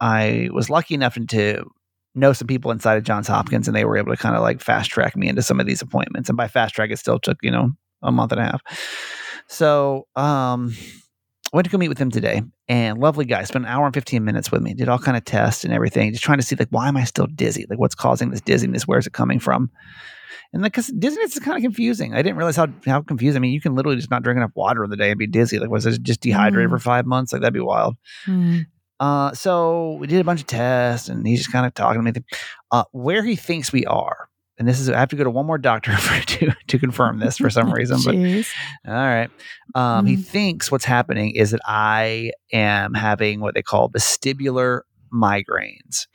I 0.00 0.48
was 0.52 0.70
lucky 0.70 0.94
enough 0.94 1.18
to 1.28 1.64
know 2.14 2.32
some 2.32 2.46
people 2.46 2.70
inside 2.70 2.96
of 2.96 3.04
Johns 3.04 3.28
Hopkins 3.28 3.68
and 3.68 3.76
they 3.76 3.84
were 3.84 3.98
able 3.98 4.12
to 4.12 4.16
kind 4.16 4.34
of 4.34 4.42
like 4.42 4.60
fast 4.60 4.90
track 4.90 5.16
me 5.16 5.28
into 5.28 5.42
some 5.42 5.60
of 5.60 5.66
these 5.66 5.82
appointments. 5.82 6.30
And 6.30 6.36
by 6.36 6.48
fast 6.48 6.74
track 6.74 6.90
it 6.90 6.98
still 6.98 7.18
took, 7.18 7.38
you 7.42 7.50
know, 7.50 7.72
a 8.02 8.10
month 8.10 8.32
and 8.32 8.40
a 8.40 8.44
half. 8.44 8.62
So 9.48 10.06
um 10.16 10.74
I 11.52 11.56
went 11.56 11.64
to 11.64 11.70
go 11.70 11.78
meet 11.78 11.88
with 11.88 11.98
him 11.98 12.10
today 12.10 12.42
and 12.68 12.98
lovely 12.98 13.24
guy 13.24 13.42
spent 13.44 13.64
an 13.64 13.70
hour 13.70 13.86
and 13.86 13.94
15 13.94 14.22
minutes 14.24 14.52
with 14.52 14.60
me 14.62 14.74
did 14.74 14.88
all 14.88 14.98
kind 14.98 15.16
of 15.16 15.24
tests 15.24 15.64
and 15.64 15.72
everything 15.72 16.12
just 16.12 16.22
trying 16.24 16.38
to 16.38 16.44
see 16.44 16.56
like 16.56 16.68
why 16.70 16.88
am 16.88 16.96
i 16.96 17.04
still 17.04 17.26
dizzy? 17.26 17.64
Like 17.70 17.78
what's 17.78 17.94
causing 17.94 18.30
this 18.30 18.40
dizziness? 18.42 18.86
Where's 18.86 19.06
it 19.06 19.12
coming 19.14 19.38
from? 19.40 19.70
And 20.52 20.62
like 20.62 20.72
because 20.72 20.88
dizziness 20.88 21.36
is 21.36 21.42
kind 21.42 21.56
of 21.56 21.62
confusing. 21.62 22.14
I 22.14 22.22
didn't 22.22 22.36
realize 22.36 22.56
how 22.56 22.68
how 22.86 23.00
confusing 23.02 23.38
i 23.38 23.40
mean 23.40 23.52
you 23.52 23.60
can 23.60 23.74
literally 23.74 23.96
just 23.96 24.10
not 24.10 24.22
drink 24.22 24.36
enough 24.36 24.52
water 24.54 24.84
in 24.84 24.90
the 24.90 24.96
day 24.96 25.10
and 25.10 25.18
be 25.18 25.26
dizzy. 25.26 25.58
Like 25.58 25.70
was 25.70 25.86
it 25.86 26.02
just 26.02 26.20
dehydrated 26.20 26.68
Mm. 26.70 26.72
for 26.72 26.78
five 26.78 27.06
months? 27.06 27.32
Like 27.32 27.42
that'd 27.42 27.54
be 27.54 27.60
wild. 27.60 27.96
Hmm. 28.24 28.60
uh, 29.00 29.32
so 29.32 29.92
we 30.00 30.06
did 30.06 30.20
a 30.20 30.24
bunch 30.24 30.40
of 30.40 30.46
tests, 30.46 31.08
and 31.08 31.26
he's 31.26 31.38
just 31.40 31.52
kind 31.52 31.64
of 31.66 31.72
talking 31.74 32.04
to 32.04 32.12
me. 32.12 32.20
Uh, 32.72 32.84
where 32.92 33.22
he 33.24 33.36
thinks 33.36 33.72
we 33.72 33.86
are 33.86 34.27
and 34.58 34.66
this 34.68 34.80
is 34.80 34.88
I 34.90 34.98
have 34.98 35.08
to 35.10 35.16
go 35.16 35.24
to 35.24 35.30
one 35.30 35.46
more 35.46 35.58
doctor 35.58 35.92
for, 35.96 36.24
to 36.26 36.52
to 36.68 36.78
confirm 36.78 37.18
this 37.18 37.38
for 37.38 37.50
some 37.50 37.72
reason, 37.78 37.98
but 38.04 38.14
all 38.86 38.94
right. 38.94 39.30
Um, 39.74 40.06
He 40.06 40.16
Mhm. 40.16 40.24
thinks 40.24 40.70
what's 40.72 40.84
happening 40.84 41.34
is 41.34 41.50
that 41.52 41.60
I 41.66 42.32
am 42.52 42.94
having 42.94 43.40
what 43.40 43.54
they 43.54 43.62
call 43.62 43.88
vestibular 43.90 44.80
migraines. 45.12 46.06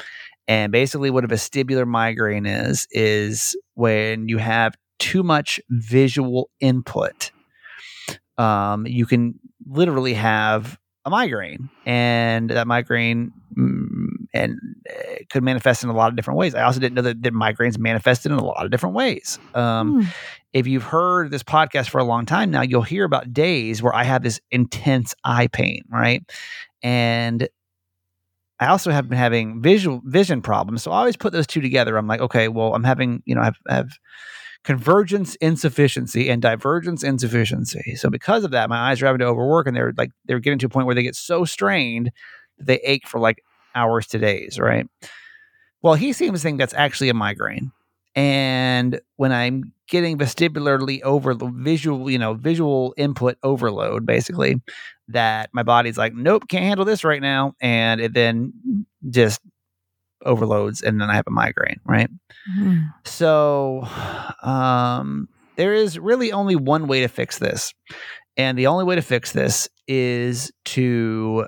And 0.48 0.72
basically, 0.72 1.10
what 1.10 1.24
a 1.24 1.28
vestibular 1.28 1.88
migraine 1.88 2.46
is, 2.46 2.86
is 2.92 3.56
when 3.76 4.28
you 4.28 4.40
have 4.40 4.76
too 5.00 5.24
much 5.24 5.60
visual 5.70 6.50
input, 6.60 7.32
um, 8.38 8.86
you 8.86 9.06
can 9.06 9.40
literally 9.66 10.14
have 10.16 10.78
a 11.06 11.10
migraine. 11.10 11.70
And 11.86 12.50
that 12.50 12.66
migraine 12.68 13.34
mm, 13.58 14.08
and 14.34 14.58
uh, 14.90 15.16
could 15.30 15.44
manifest 15.44 15.84
in 15.84 15.90
a 15.90 15.94
lot 15.94 16.10
of 16.10 16.16
different 16.16 16.38
ways. 16.38 16.56
I 16.56 16.64
also 16.64 16.80
didn't 16.80 16.96
know 16.96 17.02
that, 17.04 17.22
that 17.24 17.34
migraines 17.34 17.78
manifested 17.78 18.32
in 18.32 18.38
a 18.38 18.44
lot 18.44 18.64
of 18.66 18.72
different 18.72 18.96
ways. 18.96 19.38
Um, 19.54 20.02
Hmm. 20.02 20.08
if 20.54 20.66
you've 20.66 20.84
heard 20.84 21.30
this 21.30 21.44
podcast 21.44 21.90
for 21.90 22.00
a 22.00 22.04
long 22.04 22.26
time 22.26 22.52
now, 22.52 22.62
you'll 22.62 22.84
hear 22.84 23.04
about 23.04 23.34
days 23.34 23.82
where 23.84 23.94
I 23.94 24.04
have 24.04 24.24
this 24.24 24.40
intense 24.50 25.14
eye 25.24 25.48
pain, 25.48 25.84
right? 25.92 26.24
And 26.82 27.48
I 28.60 28.68
also 28.68 28.92
have 28.92 29.10
been 29.10 29.18
having 29.18 29.62
visual 29.62 30.02
vision 30.06 30.42
problems. 30.42 30.84
So 30.84 30.92
I 30.92 31.00
always 31.00 31.18
put 31.18 31.34
those 31.34 31.48
two 31.48 31.60
together. 31.60 31.98
I'm 31.98 32.08
like, 32.08 32.22
okay, 32.22 32.48
well, 32.48 32.74
I'm 32.74 32.84
having, 32.84 33.22
you 33.26 33.36
know, 33.36 33.42
I 33.42 33.46
have, 33.46 33.58
I 33.68 33.74
have 33.76 33.92
convergence 34.64 35.36
insufficiency 35.36 36.30
and 36.30 36.42
divergence 36.42 37.04
insufficiency. 37.04 37.96
So 37.96 38.10
because 38.10 38.44
of 38.44 38.52
that, 38.52 38.70
my 38.70 38.78
eyes 38.78 39.02
are 39.02 39.06
having 39.06 39.20
to 39.20 39.26
overwork 39.26 39.68
and 39.68 39.76
they're 39.76 39.94
like 39.98 40.12
they're 40.26 40.40
getting 40.40 40.60
to 40.60 40.68
a 40.68 40.70
point 40.70 40.86
where 40.86 40.96
they 40.96 41.04
get 41.04 41.16
so 41.16 41.46
strained 41.46 42.12
that 42.58 42.68
they 42.68 42.80
ache 42.84 43.08
for 43.08 43.20
like 43.20 43.44
hours 43.76 44.08
to 44.08 44.18
days, 44.18 44.60
right? 44.60 44.88
Well, 45.82 45.96
he 45.96 46.14
seems 46.14 46.40
to 46.40 46.44
think 46.44 46.58
that's 46.60 46.74
actually 46.74 47.10
a 47.10 47.14
migraine. 47.14 47.72
And 48.16 49.02
when 49.18 49.32
I'm 49.32 49.74
getting 49.88 50.18
vestibularly 50.18 51.02
over 51.02 51.34
visual, 51.34 52.10
you 52.10 52.20
know, 52.20 52.36
visual 52.36 52.94
input 52.96 53.38
overload, 53.44 54.06
basically, 54.06 54.62
that 55.10 55.50
my 55.52 55.64
body's 55.64 55.98
like, 55.98 56.14
nope, 56.14 56.48
can't 56.48 56.64
handle 56.64 56.86
this 56.86 57.04
right 57.04 57.22
now. 57.22 57.56
And 57.60 58.00
it 58.00 58.14
then 58.14 58.86
just 59.10 59.42
overloads 60.26 60.82
and 60.82 61.00
then 61.00 61.10
I 61.10 61.16
have 61.16 61.28
a 61.28 61.32
migraine, 61.32 61.80
right? 61.86 62.10
Hmm. 62.56 62.80
So 63.06 63.88
um, 64.42 65.28
there 65.56 65.74
is 65.74 66.00
really 66.00 66.32
only 66.32 66.56
one 66.56 66.88
way 66.88 67.02
to 67.02 67.08
fix 67.08 67.40
this. 67.40 67.74
And 68.36 68.58
the 68.58 68.68
only 68.68 68.84
way 68.84 68.96
to 68.96 69.02
fix 69.02 69.32
this 69.32 69.70
is 69.88 70.52
to 70.66 71.48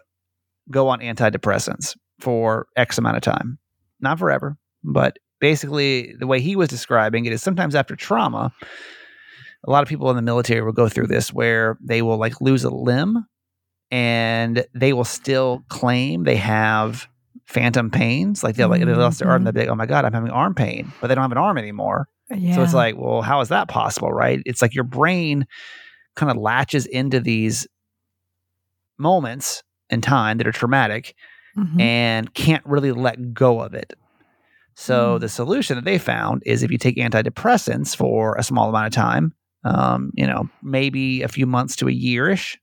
go 0.70 0.88
on 0.89 1.00
antidepressants 1.00 1.96
for 2.20 2.67
X 2.75 2.98
amount 2.98 3.17
of 3.17 3.24
time. 3.24 3.58
Not 4.00 4.20
forever, 4.20 4.58
but 4.84 5.17
basically 5.39 6.13
the 6.20 6.27
way 6.27 6.39
he 6.39 6.55
was 6.55 6.70
describing 6.70 7.25
it 7.25 7.34
is 7.34 7.41
sometimes 7.41 7.75
after 7.75 7.96
trauma, 7.96 8.51
a 9.65 9.72
lot 9.72 9.84
of 9.84 9.89
people 9.89 10.10
in 10.10 10.15
the 10.15 10.22
military 10.22 10.62
will 10.62 10.72
go 10.72 10.88
through 10.88 11.08
this 11.08 11.34
where 11.34 11.77
they 11.82 12.01
will 12.01 12.17
like 12.17 12.39
lose 12.41 12.63
a 12.63 12.70
limb 12.70 13.25
and 13.91 14.65
they 14.74 14.94
will 14.94 15.05
still 15.05 15.63
claim 15.70 16.24
they 16.24 16.36
have 16.36 17.08
phantom 17.45 17.89
pains. 17.91 18.43
Like 18.43 18.55
they'll 18.55 18.69
like 18.69 18.83
they 18.83 18.93
lost 18.93 19.19
their 19.19 19.29
arm, 19.29 19.43
they'll 19.43 19.53
be 19.53 19.61
like, 19.61 19.69
oh 19.69 19.75
my 19.75 19.85
God, 19.85 20.03
I'm 20.05 20.13
having 20.13 20.31
arm 20.31 20.53
pain, 20.55 20.91
but 21.01 21.07
they 21.07 21.15
don't 21.15 21.21
have 21.23 21.31
an 21.31 21.37
arm 21.37 21.57
anymore. 21.57 22.07
Yeah. 22.35 22.55
So 22.55 22.63
it's 22.63 22.73
like, 22.73 22.95
well, 22.97 23.21
how 23.21 23.39
is 23.41 23.49
that 23.49 23.67
possible, 23.67 24.11
right? 24.11 24.41
It's 24.45 24.61
like 24.61 24.73
your 24.73 24.83
brain 24.83 25.45
kind 26.15 26.31
of 26.31 26.37
latches 26.37 26.85
into 26.87 27.19
these 27.19 27.67
moments 28.97 29.63
in 29.89 30.01
time 30.01 30.37
that 30.37 30.47
are 30.47 30.51
traumatic 30.51 31.15
Mhm. 31.57 31.79
and 31.81 32.33
can't 32.33 32.65
really 32.65 32.91
let 32.91 33.33
go 33.33 33.61
of 33.61 33.73
it. 33.73 33.93
So 34.75 35.17
Mm. 35.17 35.21
the 35.21 35.29
solution 35.29 35.75
that 35.75 35.85
they 35.85 35.97
found 35.97 36.41
is 36.45 36.63
if 36.63 36.71
you 36.71 36.77
take 36.77 36.97
antidepressants 36.97 37.95
for 37.95 38.35
a 38.35 38.43
small 38.43 38.69
amount 38.69 38.87
of 38.87 38.93
time, 38.93 39.33
um, 39.63 40.11
you 40.15 40.27
know, 40.27 40.49
maybe 40.61 41.21
a 41.21 41.27
few 41.27 41.45
months 41.45 41.75
to 41.77 41.87
a 41.87 41.91
yearish, 41.91 42.57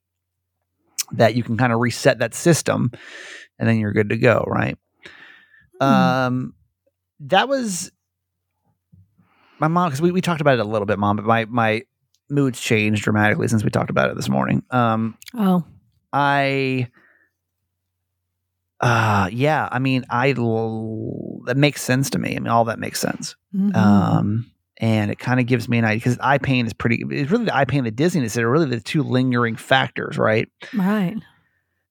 that 1.13 1.35
you 1.35 1.43
can 1.43 1.57
kind 1.57 1.73
of 1.73 1.81
reset 1.81 2.19
that 2.19 2.35
system, 2.35 2.91
and 3.63 3.69
then 3.69 3.79
you're 3.79 3.93
good 3.93 4.09
to 4.09 4.17
go, 4.17 4.45
right? 4.49 4.77
Hmm. 5.81 5.87
Um, 5.87 6.55
that 7.21 7.49
was 7.49 7.93
my 9.61 9.69
mom 9.69 9.89
because 9.89 10.03
we, 10.03 10.11
we 10.11 10.21
talked 10.21 10.41
about 10.41 10.55
it 10.55 10.61
a 10.61 10.69
little 10.69 10.85
bit, 10.85 10.99
mom, 10.99 11.15
but 11.15 11.25
my 11.25 11.45
my 11.45 11.83
moods 12.29 12.61
changed 12.61 13.05
dramatically 13.05 13.47
since 13.47 13.63
we 13.63 13.71
talked 13.71 13.89
about 13.91 14.11
it 14.11 14.17
this 14.17 14.29
morning. 14.29 14.65
Um, 14.73 15.17
oh, 15.35 15.65
I 16.13 16.89
uh 18.81 19.29
yeah, 19.33 19.69
I 19.71 19.79
mean 19.79 20.05
I 20.11 20.35
l- 20.37 21.43
that 21.45 21.57
makes 21.57 21.83
sense 21.83 22.11
to 22.11 22.19
me. 22.19 22.31
I 22.35 22.41
mean 22.41 22.49
all 22.49 22.65
that 22.65 22.81
makes 22.81 22.99
sense. 22.99 23.37
Mhm. 23.55 23.77
Um 23.77 24.51
and 24.79 25.13
it 25.13 25.21
kind 25.21 25.39
of 25.39 25.47
gives 25.47 25.69
me 25.69 25.79
an 25.79 25.85
idea 25.85 25.99
because 25.99 26.19
eye 26.19 26.39
pain 26.39 26.67
is 26.67 26.73
pretty 26.73 27.05
it's 27.11 27.31
really 27.31 27.45
the 27.45 27.57
eye 27.57 27.65
pain 27.65 27.79
and 27.79 27.87
the 27.87 27.93
dizziness 27.93 28.35
that 28.35 28.43
are 28.43 28.51
really 28.51 28.67
the 28.67 28.81
two 28.81 29.05
lingering 29.05 29.55
factors, 29.55 30.19
right? 30.19 30.49
right. 30.75 31.17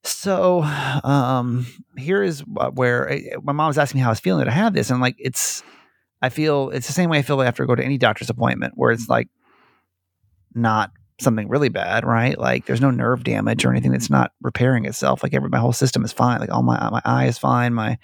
So, 0.03 0.63
um, 0.63 1.67
here 1.97 2.23
is 2.23 2.41
where 2.73 3.11
uh, 3.11 3.19
my 3.43 3.53
mom 3.53 3.67
was 3.67 3.77
asking 3.77 3.99
me 3.99 4.03
how 4.03 4.09
I 4.09 4.11
was 4.11 4.19
feeling 4.19 4.43
that 4.43 4.51
I 4.51 4.55
had 4.55 4.73
this, 4.73 4.89
and 4.89 4.99
like 4.99 5.15
it's, 5.19 5.63
I 6.21 6.29
feel 6.29 6.69
it's 6.71 6.87
the 6.87 6.93
same 6.93 7.09
way 7.09 7.19
I 7.19 7.21
feel 7.21 7.41
after 7.41 7.63
I 7.63 7.67
go 7.67 7.75
to 7.75 7.83
any 7.83 7.97
doctor's 7.97 8.29
appointment, 8.29 8.73
where 8.75 8.91
it's 8.91 9.07
like 9.09 9.27
not 10.53 10.91
something 11.19 11.47
really 11.47 11.69
bad, 11.69 12.05
right? 12.05 12.37
Like 12.37 12.65
there's 12.65 12.81
no 12.81 12.91
nerve 12.91 13.23
damage 13.23 13.63
or 13.63 13.71
anything 13.71 13.91
that's 13.91 14.09
not 14.09 14.31
repairing 14.41 14.85
itself. 14.85 15.23
Like 15.23 15.33
every 15.33 15.49
my 15.49 15.59
whole 15.59 15.73
system 15.73 16.03
is 16.03 16.11
fine. 16.11 16.39
Like 16.39 16.51
all 16.51 16.63
my 16.63 16.89
my 16.89 17.01
eye 17.05 17.27
is 17.27 17.37
fine. 17.37 17.73
My, 17.73 17.97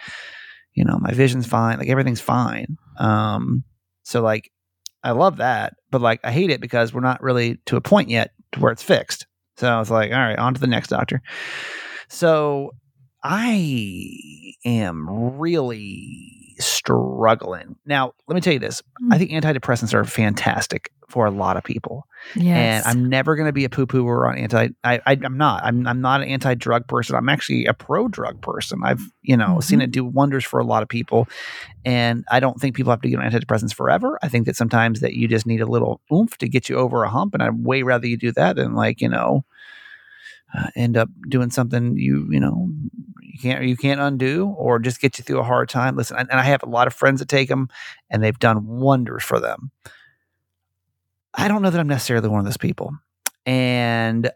you 0.73 0.85
know, 0.85 0.97
my 0.99 1.11
vision's 1.11 1.47
fine. 1.47 1.79
Like 1.79 1.89
everything's 1.89 2.21
fine. 2.21 2.77
Um, 2.99 3.63
so 4.03 4.21
like 4.21 4.51
I 5.03 5.11
love 5.11 5.37
that, 5.37 5.73
but 5.91 6.01
like 6.01 6.19
I 6.23 6.31
hate 6.31 6.49
it 6.49 6.61
because 6.61 6.93
we're 6.93 7.01
not 7.01 7.21
really 7.21 7.57
to 7.65 7.75
a 7.75 7.81
point 7.81 8.09
yet 8.09 8.31
to 8.53 8.59
where 8.59 8.71
it's 8.71 8.83
fixed. 8.83 9.26
So 9.57 9.67
I 9.67 9.79
was 9.79 9.89
like, 9.89 10.11
all 10.11 10.19
right, 10.19 10.37
on 10.37 10.53
to 10.53 10.61
the 10.61 10.67
next 10.67 10.89
doctor. 10.89 11.21
So 12.07 12.75
I 13.23 14.53
am 14.65 15.37
really 15.37 16.36
struggling. 16.87 17.75
Now, 17.85 18.13
let 18.27 18.35
me 18.35 18.41
tell 18.41 18.53
you 18.53 18.59
this. 18.59 18.81
I 19.11 19.17
think 19.17 19.31
antidepressants 19.31 19.93
are 19.93 20.05
fantastic 20.05 20.91
for 21.09 21.25
a 21.25 21.31
lot 21.31 21.57
of 21.57 21.63
people. 21.63 22.05
Yes. 22.35 22.85
And 22.85 22.97
I'm 23.03 23.09
never 23.09 23.35
going 23.35 23.45
to 23.47 23.53
be 23.53 23.65
a 23.65 23.69
poo-pooer 23.69 24.27
on 24.29 24.37
anti. 24.37 24.69
I, 24.83 24.99
I, 25.05 25.17
I'm 25.23 25.37
not. 25.37 25.63
I'm, 25.63 25.85
I'm 25.87 26.01
not 26.01 26.21
an 26.21 26.27
anti-drug 26.27 26.87
person. 26.87 27.15
I'm 27.15 27.29
actually 27.29 27.65
a 27.65 27.73
pro-drug 27.73 28.41
person. 28.41 28.81
I've, 28.83 29.01
you 29.21 29.37
know, 29.37 29.59
seen 29.59 29.79
Mhm. 29.79 29.83
it 29.83 29.91
do 29.91 30.03
wonders 30.05 30.43
for 30.45 30.59
a 30.59 30.65
lot 30.65 30.83
of 30.83 30.89
people. 30.89 31.27
And 31.85 32.25
I 32.29 32.39
don't 32.39 32.59
think 32.59 32.75
people 32.75 32.91
have 32.91 33.01
to 33.01 33.09
get 33.09 33.19
on 33.19 33.29
antidepressants 33.29 33.73
forever. 33.73 34.17
I 34.21 34.27
think 34.27 34.45
that 34.47 34.55
sometimes 34.55 34.99
that 35.01 35.13
you 35.13 35.27
just 35.27 35.45
need 35.45 35.61
a 35.61 35.65
little 35.65 36.01
oomph 36.11 36.37
to 36.39 36.49
get 36.49 36.67
you 36.69 36.77
over 36.77 37.03
a 37.03 37.09
hump. 37.09 37.33
And 37.33 37.43
I'd 37.43 37.63
way 37.63 37.83
rather 37.83 38.07
you 38.07 38.17
do 38.17 38.31
that 38.33 38.55
than 38.57 38.73
like, 38.75 38.99
you 39.01 39.09
know, 39.09 39.45
uh, 40.57 40.67
end 40.75 40.97
up 40.97 41.09
doing 41.29 41.49
something 41.51 41.97
you, 41.97 42.27
you 42.31 42.39
know, 42.39 42.69
you 43.43 43.51
can't, 43.51 43.63
you 43.65 43.77
can't 43.77 44.01
undo 44.01 44.47
or 44.57 44.79
just 44.79 44.99
get 44.99 45.17
you 45.17 45.23
through 45.23 45.39
a 45.39 45.43
hard 45.43 45.69
time. 45.69 45.95
Listen, 45.95 46.17
and, 46.17 46.29
and 46.29 46.39
I 46.39 46.43
have 46.43 46.63
a 46.63 46.69
lot 46.69 46.87
of 46.87 46.93
friends 46.93 47.19
that 47.19 47.29
take 47.29 47.49
them 47.49 47.69
and 48.09 48.23
they've 48.23 48.37
done 48.37 48.65
wonders 48.67 49.23
for 49.23 49.39
them. 49.39 49.71
I 51.33 51.47
don't 51.47 51.61
know 51.61 51.69
that 51.69 51.79
I'm 51.79 51.87
necessarily 51.87 52.29
one 52.29 52.39
of 52.39 52.45
those 52.45 52.57
people. 52.57 52.91
And 53.45 54.31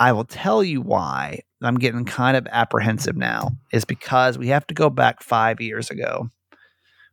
I 0.00 0.12
will 0.12 0.24
tell 0.24 0.64
you 0.64 0.80
why 0.80 1.40
I'm 1.62 1.78
getting 1.78 2.04
kind 2.04 2.36
of 2.36 2.46
apprehensive 2.50 3.16
now 3.16 3.52
is 3.72 3.84
because 3.84 4.36
we 4.36 4.48
have 4.48 4.66
to 4.66 4.74
go 4.74 4.90
back 4.90 5.22
five 5.22 5.60
years 5.60 5.90
ago 5.90 6.28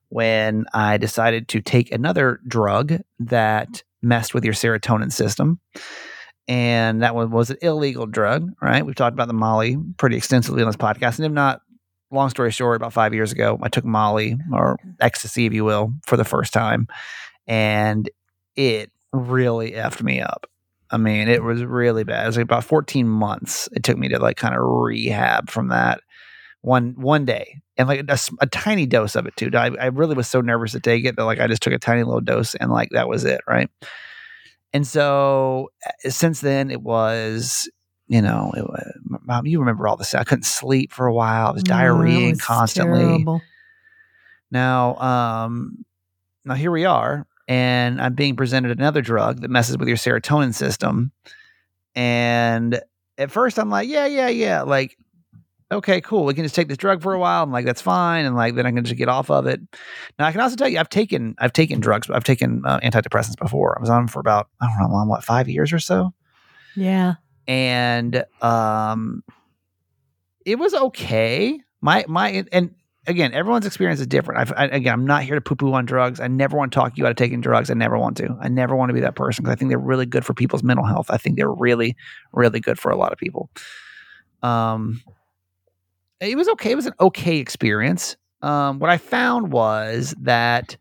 when 0.10 0.66
I 0.74 0.98
decided 0.98 1.48
to 1.50 1.62
take 1.62 1.92
another 1.92 2.42
drug 2.48 3.00
that 3.20 3.84
messed 4.02 4.34
with 4.34 4.44
your 4.44 4.54
serotonin 4.54 5.12
system. 5.12 5.60
And 6.52 7.02
that 7.02 7.16
one 7.16 7.32
was 7.32 7.50
an 7.50 7.56
illegal 7.62 8.06
drug, 8.06 8.52
right? 8.62 8.86
We've 8.86 8.94
talked 8.94 9.14
about 9.14 9.30
the 9.30 9.34
Molly 9.34 9.78
pretty 9.96 10.18
extensively 10.18 10.62
on 10.62 10.68
this 10.68 10.76
podcast. 10.76 11.16
And 11.16 11.26
if 11.26 11.32
not, 11.32 11.62
long 12.12 12.30
story 12.30 12.52
short, 12.52 12.76
about 12.76 12.92
five 12.92 13.14
years 13.14 13.32
ago, 13.32 13.58
I 13.64 13.70
took 13.70 13.86
Molly 13.86 14.38
or 14.52 14.78
ecstasy, 15.00 15.46
if 15.46 15.54
you 15.54 15.64
will, 15.64 15.94
for 16.06 16.18
the 16.18 16.26
first 16.26 16.52
time. 16.52 16.90
And 17.48 18.10
it 18.58 18.92
really 19.14 19.72
effed 19.72 20.04
me 20.04 20.20
up. 20.20 20.46
I 20.90 20.98
mean, 20.98 21.30
it 21.30 21.42
was 21.42 21.64
really 21.64 22.04
bad. 22.04 22.26
It 22.26 22.28
was 22.28 22.36
like 22.36 22.44
about 22.44 22.66
14 22.66 23.08
months 23.08 23.70
it 23.72 23.84
took 23.84 23.98
me 23.98 24.10
to 24.10 24.20
like 24.20 24.36
kind 24.36 24.54
of 24.54 24.60
rehab 24.62 25.50
from 25.50 25.70
that 25.70 26.02
one 26.64 26.96
one 26.98 27.24
day. 27.24 27.62
And 27.78 27.88
like 27.88 28.04
a 28.42 28.48
tiny 28.48 28.86
dose 28.88 29.16
of 29.16 29.26
it 29.26 29.38
too. 29.38 29.52
I, 29.54 29.68
I 29.80 29.86
really 29.86 30.16
was 30.16 30.28
so 30.28 30.42
nervous 30.42 30.74
to 30.74 30.82
take 30.82 31.06
it 31.06 31.16
that 31.16 31.24
like 31.24 31.40
I 31.40 31.48
just 31.48 31.64
took 31.64 31.72
a 31.72 31.80
tiny 31.80 32.04
little 32.04 32.20
dose 32.20 32.56
and 32.56 32.70
like 32.70 32.90
that 32.90 33.08
was 33.08 33.24
it, 33.24 33.40
right? 33.48 33.70
And 34.74 34.88
so 34.88 35.70
uh, 35.86 36.10
since 36.10 36.42
then 36.42 36.72
it 36.72 36.82
was 36.82 37.70
you 38.12 38.22
know, 38.22 38.52
it 38.58 38.64
was, 38.64 38.92
mom, 39.26 39.46
you 39.46 39.62
remember 39.62 39.88
all 39.88 39.96
this. 39.96 40.14
I 40.14 40.26
couldn't 40.26 40.44
sleep 40.44 40.92
for 40.92 41.08
a 41.08 41.14
while. 41.14 41.48
I 41.48 41.52
was 41.52 41.64
that 41.64 41.72
diarrheaing 41.72 42.32
was 42.32 42.42
constantly. 42.42 43.00
terrible. 43.00 43.42
Now, 44.52 44.98
um, 44.98 45.86
now 46.44 46.56
here 46.56 46.72
we 46.72 46.84
are, 46.84 47.26
and 47.48 48.02
I'm 48.02 48.14
being 48.14 48.36
presented 48.36 48.78
another 48.78 49.02
drug 49.02 49.40
that 49.40 49.50
messes 49.50 49.78
with 49.78 49.88
your 49.88 49.96
serotonin 49.96 50.54
system. 50.54 51.14
And 51.96 52.82
at 53.18 53.32
first, 53.32 53.58
I'm 53.58 53.70
like, 53.70 53.88
yeah, 53.88 54.08
yeah, 54.08 54.28
yeah. 54.28 54.64
Like, 54.64 54.98
okay, 55.72 56.02
cool. 56.02 56.26
We 56.26 56.34
can 56.34 56.44
just 56.44 56.56
take 56.56 56.68
this 56.68 56.78
drug 56.78 57.02
for 57.02 57.14
a 57.14 57.20
while. 57.20 57.44
I'm 57.44 57.52
like, 57.52 57.66
that's 57.66 57.82
fine. 57.82 58.26
And 58.26 58.36
like, 58.36 58.56
then 58.56 58.66
I 58.66 58.72
can 58.72 58.84
just 58.84 58.98
get 58.98 59.10
off 59.10 59.30
of 59.30 59.48
it. 59.48 59.62
Now 60.20 60.26
I 60.26 60.32
can 60.32 60.42
also 60.42 60.56
tell 60.56 60.68
you, 60.68 60.80
I've 60.80 60.90
taken, 60.90 61.36
I've 61.40 61.54
taken 61.54 61.80
drugs, 61.80 62.10
I've 62.10 62.24
taken 62.24 62.64
uh, 62.66 62.80
antidepressants 62.82 63.38
before. 63.38 63.78
I 63.78 63.82
was 63.82 63.90
on 63.90 64.02
them 64.02 64.08
for 64.08 64.20
about, 64.20 64.50
I 64.60 64.68
don't 64.68 64.92
know, 64.92 65.06
what, 65.06 65.24
five 65.24 65.48
years 65.48 65.72
or 65.72 65.80
so. 65.80 66.14
Yeah. 66.76 67.16
And, 67.48 68.24
um, 68.42 69.24
it 70.46 70.58
was 70.60 70.74
okay. 70.74 71.60
My, 71.82 72.06
my, 72.08 72.46
and 72.52 72.74
again, 73.08 73.34
everyone's 73.34 73.66
experience 73.66 74.00
is 74.00 74.08
different. 74.08 74.42
I've, 74.42 74.54
I, 74.56 74.66
again, 74.66 74.94
I'm 74.94 75.06
not 75.06 75.24
here 75.24 75.36
to 75.36 75.42
poo 75.42 75.56
poo 75.56 75.74
on 75.74 75.86
drugs. 75.86 76.20
I 76.20 76.28
never 76.28 76.58
want 76.58 76.72
to 76.72 76.76
talk 76.76 76.98
you 76.98 77.06
out 77.06 77.12
of 77.12 77.18
taking 77.18 77.42
drugs. 77.42 77.70
I 77.70 77.74
never 77.74 77.98
want 77.98 78.18
to. 78.18 78.38
I 78.40 78.48
never 78.48 78.76
want 78.76 78.90
to 78.90 78.94
be 78.94 79.02
that 79.02 79.16
person 79.16 79.44
because 79.44 79.54
I 79.54 79.56
think 79.56 79.70
they're 79.70 79.80
really 79.80 80.06
good 80.06 80.26
for 80.26 80.34
people's 80.34 80.64
mental 80.64 80.86
health. 80.86 81.08
I 81.10 81.18
think 81.18 81.38
they're 81.38 81.52
really, 81.52 81.96
really 82.34 82.60
good 82.60 82.80
for 82.80 82.92
a 82.92 82.98
lot 82.98 83.12
of 83.12 83.18
people. 83.18 83.50
Um, 84.44 85.02
it 86.22 86.36
was 86.38 86.48
okay. 86.50 86.72
It 86.72 86.76
was 86.76 86.86
an 86.86 86.94
okay 87.00 87.38
experience. 87.38 88.16
Um, 88.42 88.80
what 88.80 88.90
I 88.90 88.98
found 88.98 89.52
was 89.52 90.16
that 90.22 90.78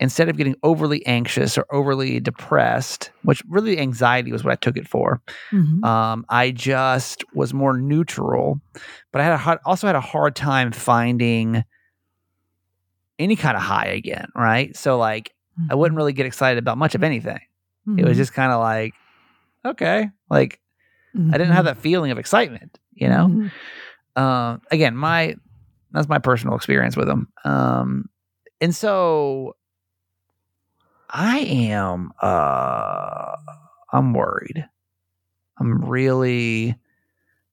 instead 0.00 0.28
of 0.28 0.36
getting 0.36 0.56
overly 0.62 1.04
anxious 1.06 1.56
or 1.56 1.64
overly 1.72 2.18
depressed, 2.20 3.10
which 3.22 3.42
really 3.48 3.78
anxiety 3.78 4.32
was 4.32 4.42
what 4.42 4.52
I 4.52 4.56
took 4.56 4.76
it 4.76 4.88
for, 4.88 5.22
Mhm. 5.52 5.84
um, 5.84 6.24
I 6.28 6.50
just 6.50 7.24
was 7.34 7.54
more 7.54 7.76
neutral. 7.78 8.60
But 9.12 9.20
I 9.20 9.24
had 9.24 9.32
a 9.34 9.38
hard, 9.38 9.58
also 9.64 9.86
had 9.86 9.94
a 9.96 10.00
hard 10.00 10.34
time 10.34 10.72
finding 10.72 11.64
any 13.18 13.36
kind 13.36 13.56
of 13.56 13.62
high 13.62 13.86
again, 13.86 14.26
right? 14.34 14.74
So 14.76 14.98
like 14.98 15.32
I 15.70 15.74
wouldn't 15.74 15.96
really 15.96 16.12
get 16.12 16.26
excited 16.26 16.58
about 16.58 16.78
much 16.78 16.94
of 16.94 17.04
anything. 17.04 17.40
It 17.96 18.04
was 18.04 18.14
Mhm. 18.16 18.20
just 18.20 18.32
kind 18.32 18.52
of 18.52 18.60
like, 18.60 18.94
okay, 19.64 20.10
like 20.30 20.58
I 21.14 21.32
didn't 21.38 21.52
have 21.52 21.64
Mhm. 21.64 21.68
that 21.68 21.76
feeling 21.76 22.10
of 22.10 22.18
excitement, 22.18 22.78
you 22.92 23.08
know. 23.08 23.50
Uh, 24.16 24.58
again, 24.70 24.96
my 24.96 25.36
that's 25.92 26.08
my 26.08 26.18
personal 26.18 26.56
experience 26.56 26.96
with 26.96 27.06
them. 27.06 27.28
Um, 27.44 28.08
and 28.60 28.74
so 28.74 29.56
I 31.08 31.40
am 31.40 32.12
uh 32.20 33.36
I'm 33.92 34.14
worried. 34.14 34.66
I'm 35.58 35.84
really, 35.84 36.76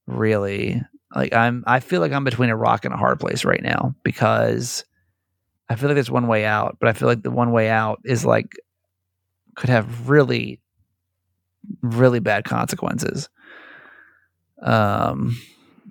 really 0.08 0.82
like 1.14 1.34
I'm 1.34 1.64
I 1.68 1.82
feel 1.82 2.00
like 2.00 2.14
I'm 2.14 2.24
between 2.24 2.50
a 2.50 2.56
rock 2.56 2.86
and 2.86 2.94
a 2.94 2.98
hard 2.98 3.20
place 3.20 3.44
right 3.44 3.62
now 3.62 3.96
because 4.04 4.86
I 5.68 5.76
feel 5.76 5.90
like 5.90 5.96
there's 5.96 6.10
one 6.10 6.28
way 6.28 6.46
out, 6.46 6.78
but 6.80 6.90
I 6.90 6.94
feel 6.94 7.08
like 7.08 7.22
the 7.22 7.32
one 7.32 7.52
way 7.52 7.70
out 7.70 8.00
is 8.06 8.26
like 8.26 8.54
could 9.56 9.70
have 9.70 10.10
really, 10.10 10.62
really 11.82 12.20
bad 12.20 12.46
consequences. 12.46 13.30
Um 14.62 15.38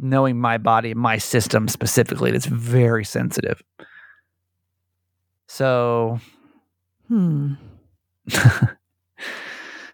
knowing 0.00 0.38
my 0.38 0.58
body, 0.58 0.94
my 0.94 1.18
system 1.18 1.68
specifically, 1.68 2.30
that's 2.30 2.46
very 2.46 3.04
sensitive. 3.04 3.62
So, 5.46 6.20
Hmm. 7.08 7.54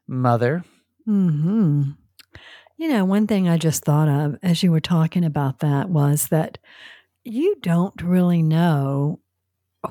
mother, 0.07 0.65
Hmm. 1.07 1.83
You 2.77 2.89
know, 2.89 3.05
one 3.05 3.27
thing 3.27 3.49
I 3.49 3.57
just 3.57 3.85
thought 3.85 4.09
of 4.09 4.37
as 4.43 4.63
you 4.63 4.73
were 4.73 4.81
talking 4.81 5.25
about 5.25 5.61
that 5.61 5.89
was 5.91 6.29
that 6.29 6.59
you 7.25 7.55
don't 7.61 8.01
really 8.03 8.43
know 8.43 9.21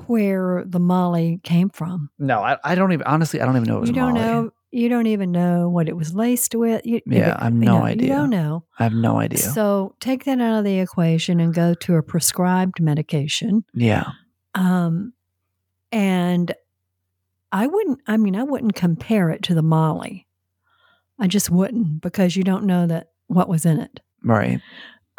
where 0.06 0.64
the 0.66 0.80
Molly 0.80 1.40
came 1.44 1.70
from. 1.70 2.10
no, 2.18 2.40
I, 2.40 2.58
I 2.64 2.74
don't 2.74 2.92
even 2.92 3.06
honestly, 3.06 3.40
I 3.40 3.46
don't 3.46 3.56
even 3.56 3.68
know 3.68 3.76
it 3.78 3.80
was 3.80 3.90
You 3.90 3.94
don't 3.94 4.14
Molly. 4.14 4.24
know. 4.26 4.50
You 4.74 4.88
don't 4.88 5.06
even 5.06 5.30
know 5.30 5.68
what 5.68 5.88
it 5.88 5.96
was 5.96 6.14
laced 6.14 6.54
with. 6.54 6.84
You, 6.84 7.00
Yeah, 7.06 7.30
it- 7.30 7.36
I 7.40 7.44
have 7.44 7.52
you 7.54 7.60
no 7.60 7.78
know, 7.78 7.84
idea. 7.84 8.08
You 8.08 8.12
don't 8.14 8.30
know. 8.30 8.64
I 8.78 8.82
have 8.84 8.92
no 8.92 9.18
idea. 9.18 9.38
So 9.38 9.94
take 10.00 10.24
that 10.24 10.40
out 10.40 10.58
of 10.58 10.64
the 10.64 10.78
equation 10.80 11.38
and 11.40 11.54
go 11.54 11.74
to 11.74 11.94
a 11.94 12.02
prescribed 12.02 12.80
medication. 12.80 13.64
yeah, 13.72 14.04
Um, 14.54 15.12
and 15.92 16.52
I 17.52 17.66
wouldn't, 17.68 18.00
I 18.08 18.16
mean, 18.16 18.34
I 18.34 18.42
wouldn't 18.42 18.74
compare 18.74 19.30
it 19.30 19.42
to 19.44 19.54
the 19.54 19.62
Molly. 19.62 20.26
I 21.20 21.28
just 21.28 21.50
wouldn't 21.50 22.00
because 22.00 22.34
you 22.34 22.42
don't 22.42 22.64
know 22.64 22.86
that 22.88 23.10
what 23.28 23.48
was 23.48 23.64
in 23.64 23.78
it. 23.80 24.00
right. 24.24 24.60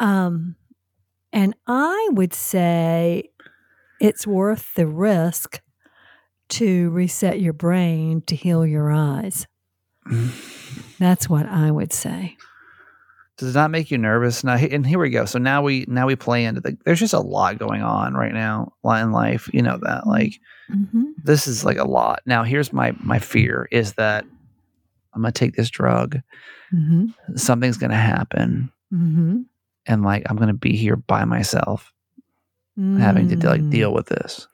Um, 0.00 0.56
and 1.32 1.54
I 1.66 2.08
would 2.12 2.34
say 2.34 3.30
it's 4.00 4.26
worth 4.26 4.74
the 4.74 4.86
risk 4.86 5.62
to 6.50 6.90
reset 6.90 7.40
your 7.40 7.52
brain 7.52 8.22
to 8.22 8.36
heal 8.36 8.66
your 8.66 8.90
eyes. 8.92 9.46
That's 10.98 11.28
what 11.28 11.46
I 11.46 11.70
would 11.70 11.92
say. 11.92 12.36
Does 13.38 13.52
that 13.54 13.70
make 13.70 13.90
you 13.90 13.98
nervous? 13.98 14.42
Now, 14.44 14.54
and 14.56 14.86
here 14.86 14.98
we 14.98 15.10
go. 15.10 15.26
So 15.26 15.38
now 15.38 15.60
we 15.62 15.84
now 15.88 16.06
we 16.06 16.16
play 16.16 16.44
into 16.44 16.60
the. 16.60 16.76
There's 16.84 17.00
just 17.00 17.12
a 17.12 17.20
lot 17.20 17.58
going 17.58 17.82
on 17.82 18.14
right 18.14 18.32
now 18.32 18.72
in 18.84 19.12
life. 19.12 19.50
You 19.52 19.62
know 19.62 19.78
that. 19.82 20.06
Like 20.06 20.34
hmm 20.68 21.02
this 21.24 21.46
is 21.46 21.64
like 21.64 21.76
a 21.78 21.84
lot. 21.84 22.20
Now 22.26 22.44
here's 22.44 22.72
my 22.72 22.92
my 23.00 23.18
fear 23.18 23.68
is 23.72 23.94
that 23.94 24.24
I'm 25.14 25.22
gonna 25.22 25.32
take 25.32 25.54
this 25.54 25.70
drug. 25.70 26.20
hmm 26.70 27.06
Something's 27.34 27.76
gonna 27.78 27.96
happen, 27.96 28.70
hmm 28.90 29.42
and 29.86 30.02
like 30.02 30.22
I'm 30.30 30.36
gonna 30.36 30.54
be 30.54 30.76
here 30.76 30.96
by 30.96 31.24
myself, 31.24 31.92
having 32.96 33.28
to 33.28 33.48
like 33.48 33.62
Mm. 33.62 33.70
deal 33.70 33.92
with 33.92 34.06
this. 34.06 34.46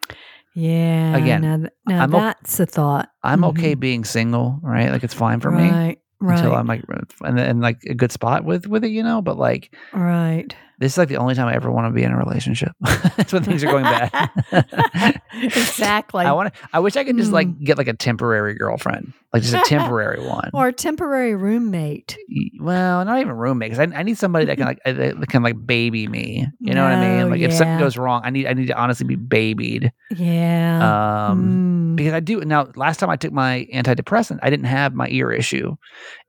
Yeah. 0.54 1.16
Again, 1.16 1.40
now, 1.42 1.56
th- 1.56 1.70
now 1.86 2.06
that's 2.06 2.60
a 2.60 2.66
thought. 2.66 3.08
I'm 3.22 3.40
Mhm. 3.40 3.48
okay 3.50 3.74
being 3.74 4.04
single, 4.04 4.58
right? 4.62 4.90
Like 4.90 5.02
it's 5.04 5.14
fine 5.14 5.40
for 5.40 5.50
me 5.50 5.70
right, 5.70 5.98
Right. 6.20 6.38
until 6.38 6.54
I'm 6.54 6.66
like 6.66 6.82
and, 7.22 7.38
and 7.38 7.60
like 7.60 7.82
a 7.88 7.94
good 7.94 8.12
spot 8.12 8.44
with 8.44 8.66
with 8.66 8.84
it, 8.84 8.90
you 8.90 9.02
know. 9.02 9.22
But 9.22 9.38
like 9.38 9.74
right. 9.94 10.54
This 10.82 10.92
is 10.92 10.98
like 10.98 11.08
the 11.08 11.16
only 11.16 11.34
time 11.34 11.48
I 11.48 11.54
ever 11.54 11.70
want 11.70 11.86
to 11.86 11.92
be 11.92 12.02
in 12.02 12.12
a 12.12 12.16
relationship. 12.16 12.72
That's 13.16 13.32
when 13.32 13.42
things 13.44 13.62
are 13.64 13.68
going 13.68 13.84
bad. 13.84 15.20
exactly. 15.32 16.24
I 16.24 16.32
want 16.32 16.52
to. 16.54 16.60
I 16.72 16.80
wish 16.80 16.96
I 16.96 17.04
could 17.04 17.16
just 17.16 17.32
like 17.32 17.42
Mm. 17.48 17.64
get 17.64 17.78
like 17.78 17.88
a 17.88 17.92
temporary 17.94 18.54
girlfriend, 18.54 19.12
like 19.32 19.42
just 19.42 19.54
a 19.54 19.62
temporary 19.68 20.20
one. 20.26 20.50
or 20.52 20.68
a 20.68 20.72
temporary 20.72 21.34
roommate. 21.34 22.16
Well, 22.60 23.04
not 23.04 23.18
even 23.20 23.32
roommate, 23.32 23.72
because 23.72 23.92
I, 23.92 23.98
I 23.98 24.02
need 24.02 24.16
somebody 24.18 24.44
that 24.46 24.56
can 24.56 24.66
like 24.66 24.78
uh, 24.86 24.92
that 24.92 25.26
can 25.28 25.42
like 25.42 25.56
baby 25.66 26.06
me. 26.08 26.46
You 26.60 26.74
know 26.74 26.82
what 26.84 26.92
I 26.92 27.00
mean? 27.18 27.30
Like 27.30 27.40
if 27.40 27.52
something 27.52 27.78
goes 27.78 27.96
wrong, 27.96 28.22
I 28.24 28.30
need 28.30 28.46
I 28.46 28.52
need 28.52 28.66
to 28.66 28.76
honestly 28.80 29.06
be 29.06 29.16
babied. 29.16 29.92
Yeah. 30.16 31.28
Um, 31.30 31.92
Mm. 31.92 31.96
because 31.96 32.12
I 32.14 32.20
do 32.20 32.40
now. 32.40 32.68
Last 32.76 32.98
time 33.00 33.10
I 33.10 33.16
took 33.16 33.32
my 33.32 33.66
antidepressant, 33.74 34.38
I 34.42 34.50
didn't 34.50 34.66
have 34.66 34.94
my 34.94 35.08
ear 35.10 35.30
issue, 35.32 35.76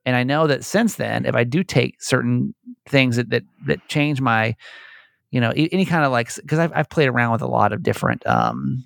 and 0.05 0.15
I 0.15 0.23
know 0.23 0.47
that 0.47 0.63
since 0.63 0.95
then, 0.95 1.25
if 1.25 1.35
I 1.35 1.43
do 1.43 1.63
take 1.63 2.01
certain 2.01 2.53
things 2.87 3.15
that 3.15 3.29
that 3.29 3.43
that 3.67 3.79
change 3.87 4.21
my, 4.21 4.55
you 5.31 5.41
know, 5.41 5.51
any 5.55 5.85
kind 5.85 6.05
of 6.05 6.11
like 6.11 6.33
because 6.35 6.59
I've 6.59 6.71
I've 6.73 6.89
played 6.89 7.09
around 7.09 7.31
with 7.31 7.41
a 7.41 7.47
lot 7.47 7.73
of 7.73 7.83
different 7.83 8.25
um 8.27 8.83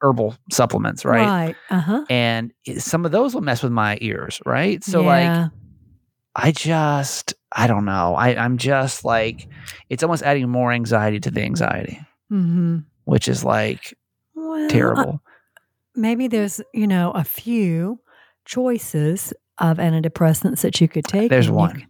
herbal 0.00 0.36
supplements, 0.50 1.04
right? 1.04 1.28
Right. 1.28 1.56
Uh 1.70 1.80
huh. 1.80 2.04
And 2.10 2.52
some 2.78 3.06
of 3.06 3.12
those 3.12 3.34
will 3.34 3.40
mess 3.40 3.62
with 3.62 3.72
my 3.72 3.98
ears, 4.00 4.40
right? 4.44 4.84
So 4.84 5.02
like 5.02 5.50
I 6.36 6.52
just 6.52 7.34
I 7.52 7.66
don't 7.66 7.84
know. 7.84 8.14
I 8.14 8.36
I'm 8.36 8.58
just 8.58 9.04
like 9.04 9.48
it's 9.88 10.02
almost 10.02 10.22
adding 10.22 10.48
more 10.48 10.72
anxiety 10.72 11.20
to 11.20 11.30
the 11.30 11.42
anxiety, 11.42 11.98
hmm 12.28 12.78
which 13.04 13.28
is 13.28 13.44
like 13.44 13.94
well, 14.34 14.64
uh, 14.64 14.68
terrible. 14.68 15.20
maybe 15.94 16.26
there's 16.26 16.60
you 16.72 16.86
know 16.86 17.10
a 17.12 17.24
few 17.24 18.00
choices 18.44 19.32
of 19.58 19.78
antidepressants 19.78 20.62
that 20.62 20.80
you 20.80 20.88
could 20.88 21.04
take. 21.04 21.30
There's 21.30 21.50
one. 21.50 21.86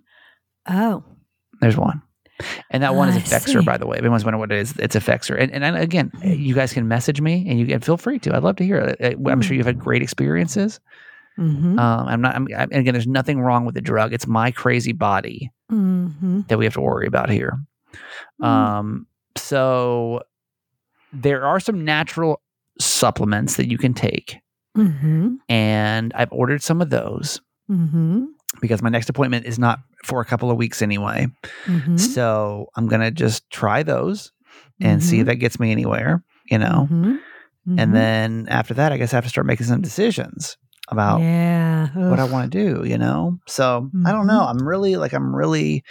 Oh. 0.68 1.04
There's 1.60 1.76
one. 1.76 2.02
And 2.70 2.82
that 2.82 2.94
one 2.96 3.08
is 3.10 3.16
Effexor, 3.16 3.64
by 3.64 3.78
the 3.78 3.86
way. 3.86 3.96
If 3.96 4.02
anyone's 4.02 4.24
wondering 4.24 4.40
what 4.40 4.50
it 4.50 4.58
is, 4.58 4.74
it's 4.78 4.96
Effexor. 4.96 5.40
And, 5.40 5.52
and 5.52 5.64
I- 5.64 5.78
again, 5.78 6.10
you 6.22 6.54
guys 6.54 6.72
can 6.72 6.88
message 6.88 7.20
me 7.20 7.46
and 7.48 7.60
you 7.60 7.66
can 7.66 7.80
feel 7.80 7.96
free 7.96 8.18
to. 8.20 8.34
I'd 8.34 8.42
love 8.42 8.56
to 8.56 8.64
hear 8.64 8.78
it. 8.78 8.98
I'm 9.00 9.22
Hmm. 9.22 9.40
sure 9.40 9.56
you've 9.56 9.66
had 9.66 9.78
great 9.78 10.02
experiences. 10.02 10.80
Mm-hmm. 11.38 11.78
Um, 11.78 12.08
I'm 12.08 12.20
not, 12.20 12.34
I'm, 12.34 12.48
I, 12.56 12.62
and 12.62 12.74
again, 12.74 12.92
there's 12.94 13.06
nothing 13.06 13.40
wrong 13.40 13.64
with 13.64 13.74
the 13.74 13.80
drug. 13.80 14.12
It's 14.12 14.26
my 14.26 14.50
crazy 14.50 14.92
body 14.92 15.50
mm-hmm. 15.70 16.42
that 16.48 16.58
we 16.58 16.64
have 16.64 16.74
to 16.74 16.80
worry 16.80 17.06
about 17.06 17.28
here. 17.30 17.58
Mm. 18.42 18.46
Um, 18.46 19.06
so 19.36 20.22
there 21.12 21.44
are 21.44 21.60
some 21.60 21.84
natural 21.84 22.40
supplements 22.80 23.56
that 23.56 23.68
you 23.68 23.78
can 23.78 23.94
take. 23.94 24.40
Mm-hmm. 24.76 25.36
And 25.48 26.12
I've 26.14 26.32
ordered 26.32 26.62
some 26.62 26.80
of 26.80 26.90
those 26.90 27.40
Mm-hmm. 27.70 28.24
Because 28.60 28.82
my 28.82 28.88
next 28.88 29.08
appointment 29.08 29.46
is 29.46 29.58
not 29.58 29.80
for 30.04 30.20
a 30.20 30.24
couple 30.24 30.50
of 30.50 30.56
weeks 30.56 30.82
anyway. 30.82 31.26
Mm-hmm. 31.66 31.96
So 31.96 32.68
I'm 32.76 32.86
going 32.88 33.00
to 33.02 33.10
just 33.10 33.48
try 33.50 33.82
those 33.82 34.32
and 34.80 35.02
see 35.02 35.20
if 35.20 35.26
that 35.26 35.36
gets 35.36 35.58
me 35.60 35.70
anywhere, 35.72 36.22
you 36.50 36.58
know? 36.58 36.88
Mhm. 36.90 37.18
Mhm. 37.68 37.80
And 37.80 37.94
then 37.94 38.46
after 38.50 38.74
that, 38.74 38.92
I 38.92 38.96
guess 38.98 39.12
I 39.14 39.16
have 39.16 39.24
to 39.24 39.30
start 39.30 39.46
making 39.46 39.66
some 39.66 39.80
decisions 39.80 40.56
about 40.88 41.20
yeah, 41.20 41.88
what 41.94 42.18
I 42.18 42.24
want 42.24 42.52
to 42.52 42.58
do, 42.64 42.86
you 42.86 42.98
know? 42.98 43.38
So 43.46 43.90
I 44.04 44.12
don't 44.12 44.26
know. 44.26 44.42
I'm 44.42 44.66
really 44.66 44.96
like, 44.96 45.14
I'm 45.14 45.34
really, 45.34 45.82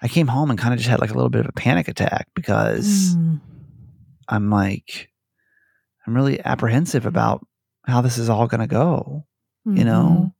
I 0.00 0.08
came 0.08 0.26
home 0.28 0.50
and 0.50 0.58
kind 0.58 0.72
of 0.72 0.78
just 0.78 0.88
had 0.88 1.00
like 1.00 1.10
a 1.10 1.14
little 1.14 1.28
bit 1.30 1.40
of 1.40 1.48
a 1.48 1.52
panic 1.52 1.88
attack 1.88 2.28
because 2.34 3.14
Mm. 3.16 3.40
I'm 4.28 4.50
like, 4.50 5.10
I'm 6.06 6.14
really 6.14 6.42
apprehensive 6.44 7.04
about 7.06 7.46
how 7.84 8.00
this 8.00 8.16
is 8.18 8.28
all 8.30 8.46
going 8.46 8.60
to 8.60 8.66
go, 8.66 9.24
you 9.66 9.84
know? 9.84 10.32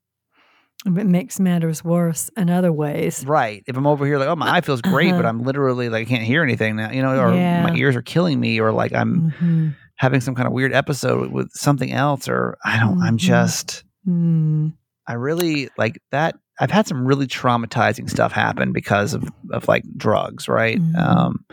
It 0.86 1.06
makes 1.06 1.40
matters 1.40 1.82
worse 1.82 2.30
in 2.36 2.48
other 2.48 2.72
ways. 2.72 3.24
Right. 3.26 3.62
If 3.66 3.76
I'm 3.76 3.86
over 3.86 4.06
here 4.06 4.18
like, 4.18 4.28
oh, 4.28 4.36
my 4.36 4.56
eye 4.56 4.60
feels 4.60 4.80
great, 4.80 5.10
but 5.10 5.20
Uh-huh. 5.20 5.28
I'm 5.28 5.42
literally 5.42 5.88
like 5.88 6.02
I 6.06 6.08
can't 6.08 6.22
hear 6.22 6.42
anything 6.42 6.76
now, 6.76 6.90
you 6.92 7.02
know, 7.02 7.18
or 7.18 7.34
Yeah. 7.34 7.62
my 7.64 7.74
ears 7.74 7.96
are 7.96 8.02
killing 8.02 8.38
me, 8.40 8.60
or 8.60 8.72
like 8.72 8.92
I'm 8.94 9.32
Mhm. 9.40 9.74
having 9.96 10.20
some 10.20 10.34
kind 10.34 10.46
of 10.46 10.52
weird 10.52 10.72
episode 10.72 11.32
with 11.32 11.50
something 11.52 11.92
else, 11.92 12.28
or 12.28 12.56
I 12.64 12.78
don't. 12.78 13.00
I'm 13.02 13.16
Mhm. 13.16 13.20
just. 13.20 13.84
Mm. 14.08 14.74
I 15.08 15.14
really 15.14 15.68
like 15.76 16.00
that. 16.12 16.36
I've 16.60 16.70
had 16.70 16.86
some 16.86 17.04
really 17.06 17.26
traumatizing 17.26 18.08
stuff 18.08 18.32
happen 18.32 18.72
because 18.72 19.12
of 19.14 19.28
of 19.50 19.66
like 19.68 19.84
drugs, 19.96 20.48
right? 20.48 20.80
Mhm. 20.80 20.96
Um, 20.98 21.44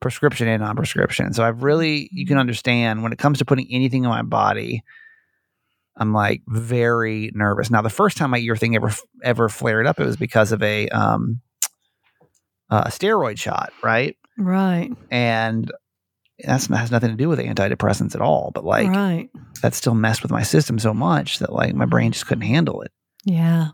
prescription 0.00 0.46
and 0.46 0.62
non-prescription. 0.62 1.32
So 1.32 1.42
I've 1.44 1.62
really 1.64 2.08
you 2.12 2.24
can 2.26 2.38
understand 2.38 3.02
when 3.02 3.12
it 3.12 3.18
comes 3.18 3.38
to 3.38 3.44
putting 3.44 3.66
anything 3.70 4.04
in 4.04 4.10
my 4.10 4.22
body. 4.22 4.84
I'm 5.98 6.12
like 6.12 6.42
very 6.46 7.30
nervous. 7.34 7.70
Now, 7.70 7.82
the 7.82 7.90
first 7.90 8.16
time 8.16 8.30
my 8.30 8.38
ear 8.38 8.56
thing 8.56 8.76
ever 8.76 8.92
ever 9.22 9.48
flared 9.48 9.86
up, 9.86 9.98
it 10.00 10.06
was 10.06 10.16
because 10.16 10.52
of 10.52 10.62
a 10.62 10.88
um, 10.88 11.40
a 12.70 12.88
steroid 12.88 13.38
shot, 13.38 13.72
right? 13.82 14.16
Right. 14.38 14.90
And 15.10 15.70
that's 16.38 16.66
has 16.68 16.90
nothing 16.92 17.10
to 17.10 17.16
do 17.16 17.28
with 17.28 17.40
antidepressants 17.40 18.14
at 18.14 18.20
all. 18.20 18.52
But 18.54 18.64
like 18.64 18.88
right. 18.88 19.28
that 19.62 19.74
still 19.74 19.94
messed 19.94 20.22
with 20.22 20.30
my 20.30 20.42
system 20.42 20.78
so 20.78 20.94
much 20.94 21.40
that 21.40 21.52
like 21.52 21.74
my 21.74 21.84
brain 21.84 22.12
just 22.12 22.26
couldn't 22.26 22.42
handle 22.46 22.82
it. 22.82 22.92
Yeah. 23.24 23.68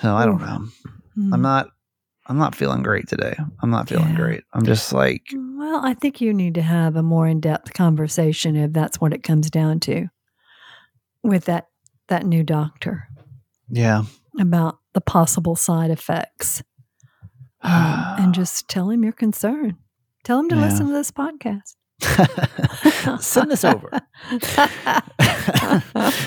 So 0.00 0.14
I 0.14 0.24
don't 0.24 0.40
know. 0.40 0.64
Mm. 1.18 1.34
I'm 1.34 1.42
not 1.42 1.68
I'm 2.26 2.38
not 2.38 2.54
feeling 2.54 2.82
great 2.82 3.08
today. 3.08 3.36
I'm 3.62 3.70
not 3.70 3.88
feeling 3.88 4.10
Yeah. 4.10 4.16
great. 4.16 4.44
I'm 4.54 4.64
just 4.64 4.92
like 4.92 5.22
Well, 5.34 5.84
I 5.84 5.92
think 5.94 6.22
you 6.22 6.32
need 6.32 6.54
to 6.54 6.62
have 6.62 6.96
a 6.96 7.02
more 7.02 7.26
in-depth 7.28 7.74
conversation 7.74 8.56
if 8.56 8.72
that's 8.72 9.00
what 9.00 9.12
it 9.12 9.22
comes 9.22 9.50
down 9.50 9.80
to 9.80 10.08
with 11.22 11.44
that 11.46 11.66
that 12.08 12.26
new 12.26 12.42
doctor 12.42 13.08
yeah. 13.68 14.02
about 14.38 14.78
the 14.94 15.00
possible 15.00 15.54
side 15.56 15.90
effects. 15.90 16.62
Um, 17.62 18.04
and 18.18 18.34
just 18.34 18.68
tell 18.68 18.90
him 18.90 19.04
you're 19.04 19.12
concerned. 19.12 19.74
Tell 20.24 20.40
him 20.40 20.48
to 20.48 20.56
Yeah. 20.56 20.62
listen 20.62 20.86
to 20.86 20.92
this 20.92 21.10
podcast. 21.10 21.74
Send 23.22 23.50
this 23.50 23.62
over. 23.64 23.90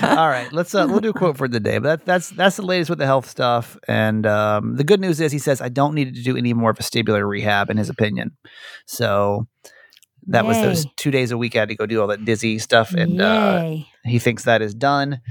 All 0.04 0.30
right, 0.30 0.48
let's 0.52 0.74
uh, 0.76 0.86
we'll 0.88 1.00
do 1.00 1.10
a 1.10 1.14
quote 1.14 1.38
for 1.38 1.48
the 1.48 1.60
day. 1.60 1.80
But 1.80 2.00
that, 2.00 2.06
that's 2.06 2.30
that's 2.30 2.56
the 2.58 2.62
latest 2.62 2.90
with 2.90 3.00
the 3.00 3.06
health 3.06 3.28
stuff. 3.28 3.78
And 3.88 4.26
um, 4.26 4.76
the 4.76 4.84
good 4.84 5.00
news 5.00 5.20
is 5.20 5.32
he 5.32 5.40
says 5.40 5.62
I 5.62 5.70
don't 5.70 5.96
need 5.96 6.16
to 6.16 6.24
do 6.24 6.38
any 6.38 6.54
more 6.54 6.74
vestibular 6.74 7.28
rehab 7.28 7.70
in 7.70 7.78
his 7.78 7.90
opinion. 7.90 8.38
So 8.86 9.48
that 10.28 10.46
was 10.46 10.58
those 10.58 10.86
two 10.96 11.12
days 11.12 11.32
a 11.32 11.38
week 11.38 11.56
I 11.56 11.60
had 11.60 11.70
to 11.70 11.76
go 11.76 11.86
do 11.86 12.02
all 12.02 12.08
that 12.08 12.24
dizzy 12.26 12.60
stuff, 12.60 12.94
and 12.94 13.22
uh, 13.22 13.76
he 14.06 14.20
thinks 14.20 14.44
that 14.44 14.62
is 14.62 14.74
done. 14.74 15.22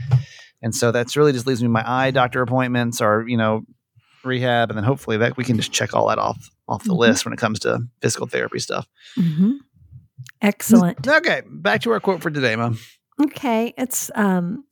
And 0.62 0.74
so 0.74 0.92
that's 0.92 1.16
really 1.16 1.32
just 1.32 1.46
leaves 1.46 1.62
me 1.62 1.68
my 1.68 1.82
eye 1.84 2.10
doctor 2.12 2.40
appointments 2.42 3.00
or, 3.00 3.24
you 3.26 3.36
know, 3.36 3.62
rehab. 4.24 4.70
And 4.70 4.76
then 4.76 4.84
hopefully 4.84 5.16
that 5.16 5.36
we 5.36 5.42
can 5.42 5.56
just 5.56 5.72
check 5.72 5.92
all 5.94 6.06
that 6.08 6.18
off 6.18 6.38
off 6.68 6.84
the 6.84 6.92
Mhm. 6.94 6.98
list 6.98 7.24
when 7.24 7.32
it 7.34 7.38
comes 7.38 7.58
to 7.60 7.80
physical 8.00 8.28
therapy 8.28 8.60
stuff. 8.60 8.86
Mhm. 9.18 9.56
Excellent. 10.40 11.06
Okay. 11.06 11.42
Back 11.50 11.80
to 11.82 11.90
our 11.90 11.98
quote 12.00 12.22
for 12.22 12.30
today, 12.30 12.54
Mom. 12.56 12.78
Okay, 13.20 13.74
it's 13.76 14.10
um, 14.14 14.64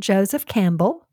Joseph 0.00 0.46
Campbell. 0.46 1.06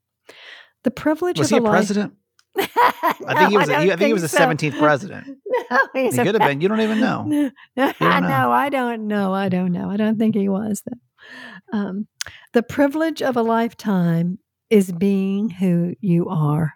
The 0.84 0.92
privilege 0.92 1.38
Was 1.40 1.52
of 1.52 1.56
he 1.56 1.60
a 1.60 1.62
life- 1.62 1.72
president? 1.72 2.14
I 2.58 3.34
think 3.38 3.50
he 3.50 3.58
was. 3.58 3.70
a, 3.70 3.82
he, 3.82 3.92
I 3.92 3.96
think 3.96 4.08
he 4.08 4.14
was 4.14 4.22
the 4.22 4.28
so. 4.30 4.38
seventeenth 4.38 4.78
president. 4.80 5.28
No, 5.72 5.78
He 5.94 6.10
could 6.12 6.36
have 6.36 6.40
been. 6.40 6.62
You 6.62 6.68
don't 6.68 6.82
even 6.82 7.00
know. 7.00 7.24
No, 7.24 7.52
no, 7.78 7.94
I 8.00 8.20
know. 8.20 8.28
know. 8.28 8.52
I 8.52 8.70
don't 8.70 9.08
know. 9.08 9.34
I 9.34 9.50
don't 9.50 9.72
know. 9.72 9.90
I 9.90 9.98
don't 9.98 10.18
think 10.18 10.36
he 10.36 10.50
was. 10.50 10.84
Though. 10.86 11.78
Um, 11.78 12.08
the 12.54 12.64
privilege 12.64 13.22
of 13.22 13.36
a 13.36 13.42
lifetime 13.42 14.40
is 14.70 14.92
being 14.92 15.50
who 15.50 15.96
you 16.02 16.30
are. 16.30 16.74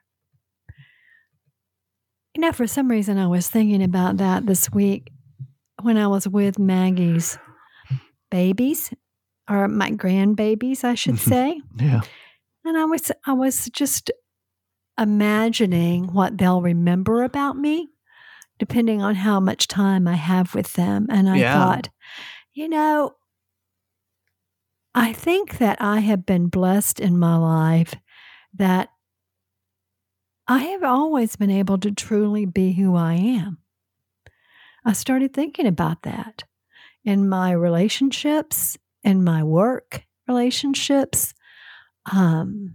You 2.36 2.42
know, 2.42 2.52
for 2.52 2.68
some 2.68 2.90
reason, 2.90 3.18
I 3.18 3.28
was 3.28 3.50
thinking 3.50 3.84
about 3.84 4.18
that 4.18 4.46
this 4.46 4.72
week 4.72 5.12
when 5.82 5.98
I 5.98 6.08
was 6.08 6.28
with 6.28 6.60
Maggie's 6.60 7.38
babies, 8.32 8.92
or 9.50 9.68
my 9.68 9.92
grandbabies, 9.92 10.84
I 10.84 10.96
should 10.96 11.20
say. 11.34 11.62
Yeah. 11.78 12.02
And 12.66 12.78
I 12.78 12.86
was 12.86 13.12
I 13.26 13.34
was 13.34 13.66
just 13.74 14.12
imagining 15.00 16.14
what 16.14 16.38
they'll 16.38 16.62
remember 16.62 17.24
about 17.24 17.58
me 17.58 17.90
depending 18.60 19.02
on 19.02 19.16
how 19.16 19.40
much 19.40 19.68
time 19.70 20.06
I 20.06 20.16
have 20.16 20.54
with 20.54 20.74
them. 20.74 21.08
And 21.10 21.30
I 21.30 21.40
Yeah. 21.40 21.54
thought, 21.54 21.90
you 22.54 22.68
know, 22.68 23.16
I 24.94 25.14
think 25.14 25.60
that 25.60 25.82
I 25.82 26.00
have 26.02 26.26
been 26.26 26.48
blessed 26.48 27.00
in 27.00 27.18
my 27.18 27.38
life 27.38 27.96
that 28.54 28.90
I 30.48 30.60
have 30.60 30.84
always 30.84 31.36
been 31.36 31.52
able 31.52 31.78
to 31.78 31.92
truly 31.92 32.46
be 32.46 32.74
who 32.74 32.96
I 32.96 33.14
am. 33.14 33.60
I 34.84 34.94
started 34.94 35.34
thinking 35.34 35.68
about 35.68 36.02
that 36.02 36.44
in 37.06 37.30
my 37.30 37.52
relationships, 37.52 38.78
in 39.04 39.24
my 39.24 39.44
work 39.44 40.04
relationships, 40.28 41.34
um, 42.12 42.74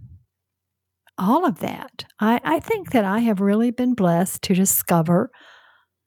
all 1.17 1.45
of 1.45 1.59
that. 1.59 2.05
I, 2.19 2.39
I 2.43 2.59
think 2.59 2.91
that 2.91 3.05
I 3.05 3.19
have 3.19 3.39
really 3.39 3.71
been 3.71 3.93
blessed 3.93 4.41
to 4.43 4.53
discover 4.53 5.31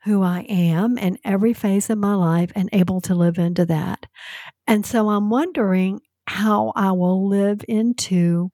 who 0.05 0.23
I 0.23 0.41
am 0.49 0.97
in 0.97 1.19
every 1.25 1.53
phase 1.53 1.91
of 1.91 1.99
my 1.99 2.15
life 2.15 2.53
and 2.55 2.69
able 2.73 3.01
to 3.03 3.15
live 3.15 3.39
into 3.39 3.67
that. 3.67 4.07
And 4.67 4.87
so 4.87 5.09
I'm 5.09 5.31
wondering 5.31 6.01
how 6.27 6.73
I 6.77 6.93
will 6.93 7.29
live 7.29 7.65
into 7.69 8.51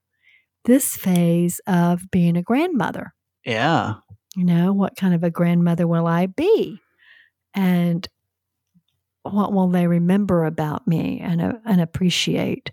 this 0.64 0.96
phase 0.96 1.60
of 1.66 2.10
being 2.10 2.36
a 2.36 2.42
grandmother. 2.42 3.14
Yeah. 3.44 3.94
You 4.36 4.44
know, 4.44 4.72
what 4.72 4.96
kind 4.96 5.14
of 5.14 5.22
a 5.22 5.30
grandmother 5.30 5.86
will 5.86 6.06
I 6.06 6.26
be? 6.26 6.78
And 7.54 8.08
what 9.22 9.52
will 9.52 9.68
they 9.68 9.86
remember 9.86 10.44
about 10.44 10.86
me 10.86 11.20
and, 11.20 11.40
uh, 11.40 11.52
and 11.66 11.80
appreciate 11.80 12.72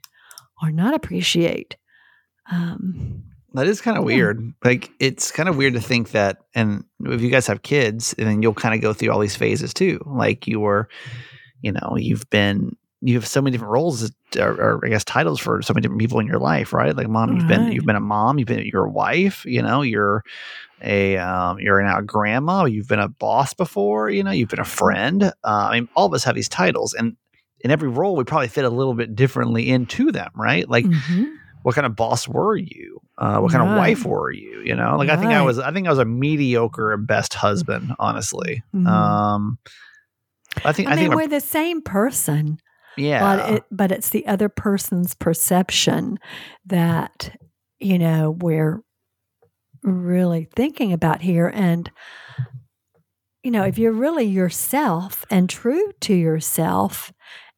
or 0.62 0.72
not 0.72 0.94
appreciate? 0.94 1.76
Um, 2.52 3.24
That 3.54 3.68
is 3.68 3.82
kind 3.82 3.98
of 3.98 4.04
weird. 4.06 4.54
Like 4.64 4.92
it's 5.00 5.32
kind 5.32 5.50
of 5.50 5.58
weird 5.58 5.74
to 5.74 5.82
think 5.82 6.12
that, 6.12 6.38
and 6.56 6.86
if 7.06 7.22
you 7.22 7.30
guys 7.30 7.48
have 7.48 7.62
kids, 7.64 8.16
and 8.18 8.28
then 8.28 8.42
you'll 8.42 8.54
kind 8.54 8.74
of 8.74 8.82
go 8.82 8.94
through 8.94 9.12
all 9.12 9.20
these 9.20 9.36
phases 9.36 9.74
too. 9.74 10.00
Like 10.06 10.48
you 10.48 10.60
were, 10.60 10.88
you 11.62 11.72
know, 11.74 11.96
you've 11.98 12.30
been, 12.30 12.76
you 13.02 13.16
have 13.16 13.28
so 13.28 13.42
many 13.42 13.52
different 13.52 13.74
roles, 13.74 14.12
or, 14.38 14.52
or 14.52 14.86
I 14.86 14.90
guess 14.90 15.04
titles 15.04 15.40
for 15.40 15.62
so 15.62 15.74
many 15.74 15.82
different 15.82 16.00
people 16.00 16.20
in 16.20 16.28
your 16.28 16.40
life, 16.40 16.72
right? 16.72 16.96
Like 16.96 17.10
mom, 17.10 17.36
you've 17.36 17.48
been, 17.48 17.72
you've 17.74 17.86
been 17.86 17.96
a 17.96 18.00
mom, 18.00 18.40
you've 18.40 18.48
been, 18.48 18.66
you're 18.66 18.88
wife, 18.88 19.44
you 19.46 19.62
know, 19.62 19.82
you're 19.82 20.24
a, 20.82 21.18
um, 21.18 21.60
you're 21.60 21.82
now 21.84 21.98
a 21.98 22.04
grandma, 22.04 22.66
you've 22.66 22.88
been 22.88 23.00
a 23.00 23.10
boss 23.10 23.54
before, 23.54 24.10
you 24.10 24.24
know, 24.24 24.32
you've 24.32 24.50
been 24.50 24.60
a 24.60 24.66
friend. 24.66 25.24
Uh, 25.24 25.32
I 25.44 25.80
mean, 25.80 25.90
all 25.96 26.06
of 26.06 26.14
us 26.14 26.24
have 26.24 26.36
these 26.36 26.50
titles, 26.50 26.94
and 26.94 27.18
in 27.60 27.70
every 27.72 27.90
role, 27.90 28.16
we 28.16 28.24
probably 28.24 28.48
fit 28.48 28.66
a 28.66 28.70
little 28.70 28.94
bit 28.94 29.16
differently 29.16 29.70
into 29.70 30.12
them, 30.12 30.32
right? 30.36 30.68
Like 30.70 30.86
mhm. 30.86 31.36
What 31.64 31.76
kind 31.76 31.86
of 31.86 31.96
boss 31.96 32.28
were 32.28 32.56
you? 32.56 33.02
Uh, 33.18 33.40
what 33.40 33.52
kind 33.52 33.70
of 33.70 33.78
wife 33.78 34.06
were 34.06 34.32
you? 34.32 34.62
You 34.66 34.76
know, 34.76 34.98
like 34.98 35.10
I 35.10 35.18
think 35.18 35.32
I 35.32 35.42
was, 35.42 35.60
I 35.60 35.72
think 35.72 35.88
I 35.88 35.90
was 35.90 36.00
a 36.00 36.06
mediocre 36.06 36.96
best 36.98 37.34
husband, 37.34 37.94
honestly. 38.00 38.64
Mhm. 38.74 38.88
Um, 38.88 39.60
I 40.66 40.74
think, 40.74 40.90
I, 40.90 40.94
I 40.94 40.96
mean, 40.96 41.06
think, 41.06 41.16
we're 41.16 41.28
the 41.28 41.40
same 41.40 41.82
person, 41.82 42.60
yeah, 42.98 43.22
but 43.22 43.52
it, 43.52 43.64
but 43.72 43.92
it's 43.92 44.10
the 44.10 44.26
other 44.28 44.50
person's 44.50 45.14
perception 45.14 46.20
that 46.66 47.36
you 47.80 47.98
know 47.98 48.32
we're 48.32 48.82
really 49.84 50.50
thinking 50.56 50.94
about 50.94 51.22
here. 51.22 51.48
And 51.48 51.90
you 53.44 53.52
know, 53.52 53.64
if 53.64 53.78
you're 53.78 53.92
really 53.92 54.26
yourself 54.26 55.26
and 55.30 55.50
true 55.50 55.92
to 56.02 56.14
yourself, 56.14 57.14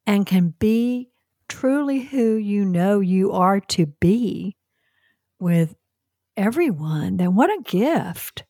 and 0.05 0.25
can 0.25 0.53
be 0.59 1.09
truly 1.59 1.99
who 2.01 2.35
you 2.35 2.65
know 2.65 2.99
you 2.99 3.31
are 3.31 3.59
to 3.59 3.85
be 3.85 4.55
with 5.39 5.75
everyone, 6.37 7.17
then 7.17 7.35
what 7.35 7.49
a 7.49 7.61
gift. 7.63 8.43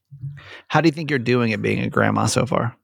how 0.69 0.79
do 0.81 0.87
you 0.87 0.91
think 0.91 1.09
you're 1.09 1.19
doing 1.19 1.51
at 1.53 1.61
being 1.61 1.79
a 1.79 1.89
grandma 1.89 2.25
so 2.27 2.45
far? 2.45 2.75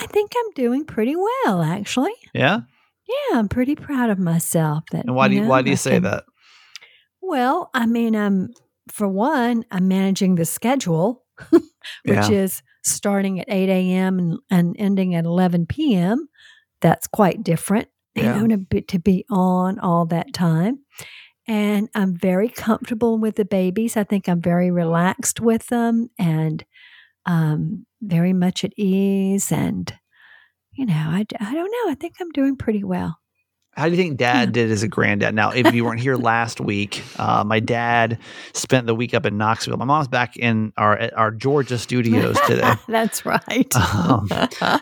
I 0.00 0.06
think 0.06 0.32
I'm 0.36 0.52
doing 0.54 0.84
pretty 0.84 1.14
well, 1.16 1.62
actually. 1.62 2.14
Yeah, 2.32 2.60
Yeah, 3.06 3.38
I'm 3.38 3.48
pretty 3.48 3.74
proud 3.74 4.08
of 4.10 4.18
myself. 4.18 4.84
That 4.92 5.04
and 5.04 5.14
why 5.14 5.28
do 5.28 5.34
you, 5.34 5.42
know, 5.42 5.48
why 5.48 5.62
do 5.62 5.68
you 5.70 5.74
I 5.74 5.76
say 5.76 5.90
can- 5.92 6.04
that? 6.04 6.24
Well, 7.20 7.70
I 7.74 7.86
mean, 7.86 8.14
I'm 8.14 8.50
for 8.90 9.08
one, 9.08 9.64
I'm 9.70 9.88
managing 9.88 10.36
the 10.36 10.44
schedule, 10.44 11.24
which 11.50 11.64
Yeah. 12.06 12.30
is 12.30 12.62
starting 12.84 13.40
at 13.40 13.46
8 13.48 13.68
a.m. 13.68 14.18
And, 14.18 14.38
and 14.48 14.76
ending 14.78 15.14
at 15.16 15.24
11 15.24 15.66
p.m. 15.66 16.28
That's 16.80 17.06
quite 17.08 17.42
different, 17.42 17.88
Yeah. 18.16 18.36
you 18.40 18.48
know, 18.48 18.56
to 18.56 18.58
be, 18.58 18.82
to 18.82 18.98
be 18.98 19.24
on 19.30 19.78
all 19.78 20.06
that 20.06 20.32
time. 20.32 20.80
And 21.48 21.88
I'm 21.94 22.16
very 22.16 22.48
comfortable 22.48 23.18
with 23.18 23.36
the 23.36 23.44
babies. 23.44 23.96
I 23.96 24.04
think 24.04 24.28
I'm 24.28 24.40
very 24.40 24.70
relaxed 24.70 25.40
with 25.40 25.66
them 25.68 26.10
and 26.18 26.64
um, 27.24 27.86
very 28.02 28.32
much 28.32 28.64
at 28.64 28.72
ease. 28.76 29.52
And, 29.52 29.92
you 30.72 30.86
know, 30.86 30.94
I, 30.94 31.24
I 31.38 31.54
don't 31.54 31.70
know. 31.70 31.92
I 31.92 31.96
think 31.98 32.14
I'm 32.20 32.30
doing 32.30 32.56
pretty 32.56 32.82
well. 32.82 33.18
How 33.76 33.84
do 33.84 33.90
you 33.90 33.96
think 33.98 34.16
dad 34.16 34.52
did 34.52 34.70
as 34.70 34.82
a 34.82 34.88
granddad? 34.88 35.34
Now, 35.34 35.50
if 35.50 35.74
you 35.74 35.84
weren't 35.84 36.00
here 36.00 36.16
last 36.16 36.60
week, 36.62 37.02
uh, 37.18 37.44
my 37.44 37.60
dad 37.60 38.18
spent 38.54 38.86
the 38.86 38.94
week 38.94 39.12
up 39.12 39.26
in 39.26 39.36
Knoxville. 39.36 39.76
My 39.76 39.84
mom's 39.84 40.08
back 40.08 40.36
in 40.38 40.72
our 40.78 41.10
our 41.14 41.30
Georgia 41.30 41.76
studios 41.76 42.38
today. 42.46 42.72
That's 42.88 43.26
right. 43.26 43.76
Um, 43.76 44.28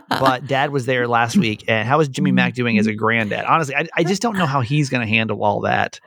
but 0.09 0.47
dad 0.47 0.71
was 0.71 0.87
there 0.87 1.09
last 1.09 1.37
week. 1.37 1.65
And 1.67 1.89
how 1.89 1.99
is 1.99 2.09
Jimmy 2.09 2.31
Mack 2.31 2.55
doing 2.55 2.79
as 2.79 2.87
a 2.87 2.95
granddad? 2.95 3.45
Honestly, 3.47 3.75
I, 3.75 3.87
I 3.97 4.05
just 4.05 4.23
don't 4.23 4.37
know 4.39 4.47
how 4.47 4.61
he's 4.61 4.89
going 4.91 5.01
to 5.01 5.09
handle 5.13 5.43
all 5.43 5.63
that. 5.63 5.99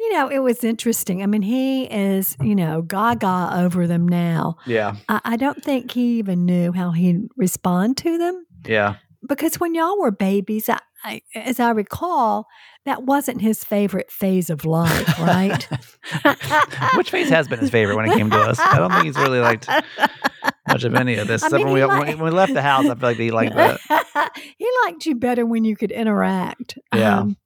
You 0.00 0.12
know, 0.12 0.28
it 0.28 0.38
was 0.40 0.62
interesting. 0.64 1.22
I 1.22 1.26
mean, 1.26 1.42
he 1.42 1.84
is, 1.84 2.36
you 2.40 2.54
know, 2.54 2.82
gaga 2.82 3.50
over 3.54 3.86
them 3.86 4.06
now. 4.08 4.56
Yeah. 4.66 4.96
I, 5.08 5.20
I 5.24 5.36
don't 5.36 5.62
think 5.62 5.90
he 5.92 6.18
even 6.18 6.44
knew 6.46 6.72
how 6.72 6.92
he'd 6.92 7.28
respond 7.36 7.96
to 7.98 8.16
them 8.16 8.46
Yeah. 8.64 8.96
because 9.28 9.56
when 9.58 9.74
y'all 9.74 9.98
were 10.00 10.12
babies, 10.12 10.68
I, 10.68 10.78
I, 11.04 11.22
as 11.34 11.60
I 11.60 11.70
recall, 11.70 12.46
that 12.84 13.04
wasn't 13.04 13.40
his 13.40 13.64
favorite 13.64 14.10
phase 14.10 14.50
of 14.50 14.64
life, 14.64 15.18
right? 15.20 15.68
Which 16.96 17.10
phase 17.10 17.28
has 17.28 17.48
been 17.48 17.60
his 17.60 17.70
favorite 17.70 17.96
when 17.96 18.10
it 18.10 18.16
came 18.16 18.30
to 18.30 18.38
us? 18.38 18.58
I 18.58 18.78
don't 18.78 18.90
think 18.90 19.04
he's 19.04 19.16
really 19.16 19.40
liked 19.40 19.68
much 20.68 20.84
of 20.84 20.94
any 20.94 21.16
of 21.16 21.28
this. 21.28 21.42
I 21.44 21.48
mean, 21.48 21.66
when, 21.66 21.74
we, 21.74 21.80
he 21.80 22.14
when, 22.14 22.20
we 22.20 22.30
left 22.30 22.54
the 22.54 22.62
house, 22.62 22.86
I 22.86 22.94
feel 22.94 23.08
like 23.08 23.16
he 23.16 23.30
liked 23.30 23.54
that. 23.54 23.80
he 24.58 24.68
liked 24.84 25.06
you 25.06 25.14
better 25.14 25.46
when 25.46 25.64
you 25.64 25.76
could 25.76 25.92
interact. 25.92 26.78
Yeah. 26.94 27.20
Um, 27.20 27.36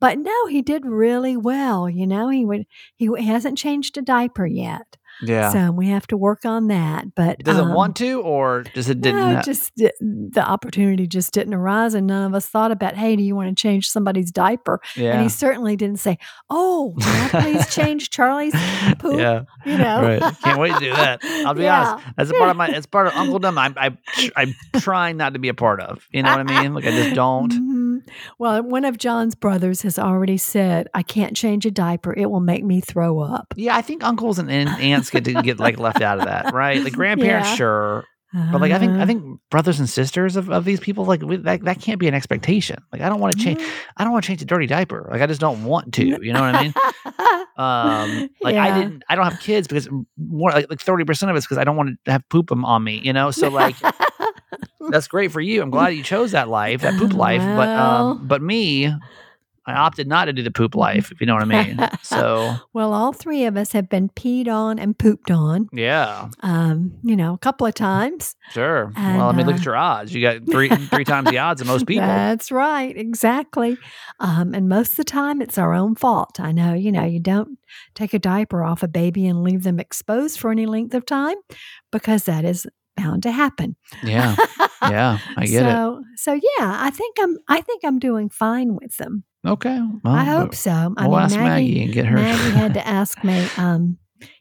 but 0.00 0.18
no, 0.18 0.46
he 0.46 0.62
did 0.62 0.86
really 0.86 1.36
well. 1.36 1.88
You 1.88 2.06
know, 2.06 2.28
he 2.28 2.44
would. 2.44 2.66
He 2.96 3.08
hasn't 3.24 3.58
changed 3.58 3.98
a 3.98 4.02
diaper 4.02 4.46
yet, 4.46 4.96
Yeah. 5.22 5.50
so 5.50 5.70
we 5.72 5.88
have 5.88 6.06
to 6.08 6.16
work 6.16 6.44
on 6.44 6.68
that. 6.68 7.14
But 7.14 7.40
Does 7.40 7.58
it 7.58 7.64
um, 7.64 7.72
want 7.74 7.96
to, 7.96 8.20
or 8.22 8.62
does 8.74 8.88
it 8.88 9.00
didn't? 9.00 9.20
no, 9.20 9.34
ha- 9.36 9.42
just 9.42 9.74
the 9.76 10.44
opportunity 10.46 11.06
just 11.06 11.32
didn't 11.32 11.54
arise, 11.54 11.94
and 11.94 12.06
none 12.06 12.26
of 12.26 12.34
us 12.34 12.46
thought 12.46 12.70
about, 12.70 12.94
hey, 12.94 13.16
do 13.16 13.22
you 13.22 13.34
want 13.34 13.48
to 13.56 13.60
change 13.60 13.88
somebody's 13.90 14.30
diaper? 14.30 14.80
And 14.96 15.04
yeah. 15.04 15.22
he 15.22 15.28
certainly 15.28 15.76
didn't 15.76 15.98
say, 15.98 16.18
oh, 16.50 16.94
can 17.00 17.24
I 17.36 17.42
please 17.42 17.74
change 17.74 18.10
Charlie's 18.10 18.54
poop? 18.98 19.18
Yeah. 19.18 19.42
You 19.66 19.78
know, 19.78 20.02
Right. 20.02 20.34
Can't 20.42 20.58
wait 20.60 20.74
to 20.74 20.80
do 20.80 20.92
that. 20.94 21.20
I'll 21.24 21.54
be 21.54 21.62
Yeah. 21.62 21.92
honest. 21.92 22.06
That's 22.16 22.30
a 22.30 22.34
part 22.34 22.50
of 22.50 22.56
my. 22.56 22.68
It's 22.68 22.86
part 22.86 23.06
of 23.08 23.14
Uncle 23.14 23.38
Dumb. 23.38 23.58
I, 23.58 23.72
I, 23.76 23.96
I'm 24.36 24.54
trying 24.80 25.16
not 25.16 25.32
to 25.34 25.38
be 25.38 25.48
a 25.48 25.54
part 25.54 25.80
of. 25.80 26.06
You 26.12 26.22
know 26.22 26.36
what 26.36 26.50
I 26.50 26.62
mean? 26.62 26.74
Like 26.74 26.84
I 26.84 26.90
just 26.90 27.14
don't. 27.14 27.52
Well, 28.38 28.62
one 28.62 28.84
of 28.84 28.98
John's 28.98 29.34
brothers 29.34 29.82
has 29.82 29.98
already 29.98 30.36
said, 30.36 30.88
I 30.94 31.02
can't 31.02 31.36
change 31.36 31.66
a 31.66 31.70
diaper. 31.70 32.12
It 32.16 32.30
will 32.30 32.40
make 32.40 32.64
me 32.64 32.80
throw 32.80 33.20
up. 33.20 33.54
Yeah, 33.56 33.76
I 33.76 33.82
think 33.82 34.02
uncles 34.04 34.38
and, 34.38 34.50
aunts 34.50 35.10
get 35.10 35.24
to 35.24 35.42
get 35.42 35.58
like 35.58 35.78
left 35.78 36.00
out 36.00 36.18
of 36.18 36.24
that, 36.26 36.52
right? 36.54 36.82
Like 36.82 36.92
grandparents, 36.92 37.48
Yeah. 37.50 37.54
sure, 37.54 38.04
but 38.52 38.60
like 38.60 38.72
I 38.72 38.78
think 38.78 38.92
I 38.92 39.02
Uh, 39.02 39.06
think 39.06 39.40
brothers 39.50 39.78
and 39.80 39.88
sisters 39.88 40.36
of, 40.36 40.50
of 40.50 40.64
these 40.66 40.80
people, 40.80 41.04
like 41.06 41.22
we, 41.22 41.36
that 41.36 41.64
that 41.64 41.80
can't 41.80 41.98
be 41.98 42.08
an 42.08 42.14
expectation. 42.14 42.76
Like 42.92 43.00
I 43.02 43.08
don't 43.08 43.20
want 43.20 43.36
to 43.36 43.42
change. 43.42 43.60
I 43.96 44.04
don't 44.04 44.12
want 44.12 44.24
to 44.24 44.28
change 44.28 44.42
a 44.42 44.44
dirty 44.44 44.66
diaper. 44.66 45.08
Like 45.10 45.22
I 45.22 45.26
just 45.26 45.40
don't 45.40 45.64
want 45.64 45.94
to. 45.94 46.04
You 46.06 46.32
know 46.32 46.40
what 46.42 46.54
I 46.54 46.62
mean? 46.62 46.74
Um, 47.58 48.30
like 48.40 48.54
I 48.54 48.78
didn't. 48.78 49.02
I 49.08 49.16
don't 49.16 49.24
have 49.24 49.40
kids 49.40 49.66
because 49.66 49.88
more 50.16 50.50
like 50.52 50.70
like 50.70 50.80
thirty 50.80 51.02
percent 51.04 51.28
of 51.28 51.36
it's 51.36 51.44
because 51.44 51.58
I 51.58 51.64
don't 51.64 51.74
want 51.76 51.98
to 52.04 52.12
have 52.12 52.22
poop 52.28 52.52
on 52.52 52.84
me. 52.84 53.00
You 53.02 53.12
know, 53.12 53.32
so 53.32 53.48
like 53.48 53.74
that's 54.90 55.08
great 55.08 55.32
for 55.32 55.40
you. 55.40 55.62
I'm 55.62 55.70
glad 55.70 55.88
you 55.88 56.02
chose 56.02 56.32
that 56.32 56.48
life, 56.48 56.82
that 56.82 56.98
poop 56.98 57.12
life. 57.12 57.40
But 57.40 57.68
um, 57.68 58.26
but 58.26 58.42
me, 58.42 58.92
I 59.68 59.74
opted 59.74 60.08
not 60.08 60.24
to 60.24 60.32
do 60.32 60.42
the 60.42 60.50
poop 60.50 60.74
life. 60.74 61.12
If 61.12 61.20
you 61.20 61.26
know 61.26 61.34
what 61.34 61.42
I 61.42 61.64
mean. 61.64 61.78
So 62.02 62.56
well, 62.72 62.94
all 62.94 63.12
three 63.12 63.44
of 63.44 63.58
us 63.58 63.72
have 63.72 63.90
been 63.90 64.08
peed 64.08 64.48
on 64.48 64.78
and 64.78 64.98
pooped 64.98 65.30
on, 65.30 65.68
yeah, 65.74 66.30
um, 66.40 66.94
you 67.02 67.14
know, 67.14 67.34
a 67.34 67.38
couple 67.38 67.66
of 67.66 67.74
times. 67.74 68.34
sure. 68.52 68.90
And, 68.96 69.18
well, 69.18 69.28
I 69.28 69.32
mean, 69.32 69.44
look 69.44 69.56
uh, 69.56 69.58
at 69.58 69.64
your 69.66 69.76
odds. 69.76 70.14
You 70.14 70.22
got 70.22 70.50
three 70.50 70.70
three 70.70 71.04
times 71.04 71.28
the 71.28 71.36
odds 71.36 71.60
of 71.60 71.66
most 71.66 71.86
people. 71.86 72.06
That's 72.06 72.50
right, 72.50 72.96
exactly. 72.96 73.76
Um, 74.20 74.54
and 74.54 74.70
most 74.70 74.92
of 74.92 74.96
the 74.96 75.04
time, 75.04 75.42
it's 75.42 75.58
our 75.58 75.74
own 75.74 75.96
fault. 75.96 76.40
I 76.40 76.50
know, 76.50 76.72
you 76.72 76.90
know, 76.90 77.04
you 77.04 77.20
don't 77.20 77.58
take 77.94 78.14
a 78.14 78.18
diaper 78.18 78.64
off 78.64 78.82
a 78.82 78.88
baby 78.88 79.26
and 79.26 79.44
leave 79.44 79.64
them 79.64 79.78
exposed 79.78 80.40
for 80.40 80.50
any 80.50 80.64
length 80.64 80.94
of 80.94 81.04
time 81.04 81.36
because 81.92 82.24
that 82.24 82.46
is 82.46 82.66
bound 82.98 83.22
to 83.24 83.30
happen. 83.32 83.76
Yeah, 84.02 84.34
yeah, 84.82 85.18
I 85.36 85.46
get 85.46 85.66
it. 85.66 85.70
so, 85.72 86.02
So 86.16 86.32
yeah, 86.34 86.76
I 86.80 86.90
think 86.90 87.16
I'm. 87.20 87.36
I 87.48 87.60
think 87.60 87.82
I'm 87.84 87.98
doing 87.98 88.28
fine 88.28 88.74
with 88.74 88.96
them. 88.96 89.24
Okay, 89.46 89.80
well, 90.04 90.14
I 90.14 90.24
hope 90.24 90.54
so. 90.54 90.70
I 90.96 91.06
We'll 91.06 91.16
mean, 91.16 91.24
ask 91.24 91.36
Maggie, 91.36 91.82
and 91.84 91.92
get 91.92 92.06
her. 92.06 92.16
Maggie 92.16 92.50
had 92.62 92.74
to 92.74 92.86
ask 92.86 93.22
me, 93.22 93.46
um, 93.56 93.96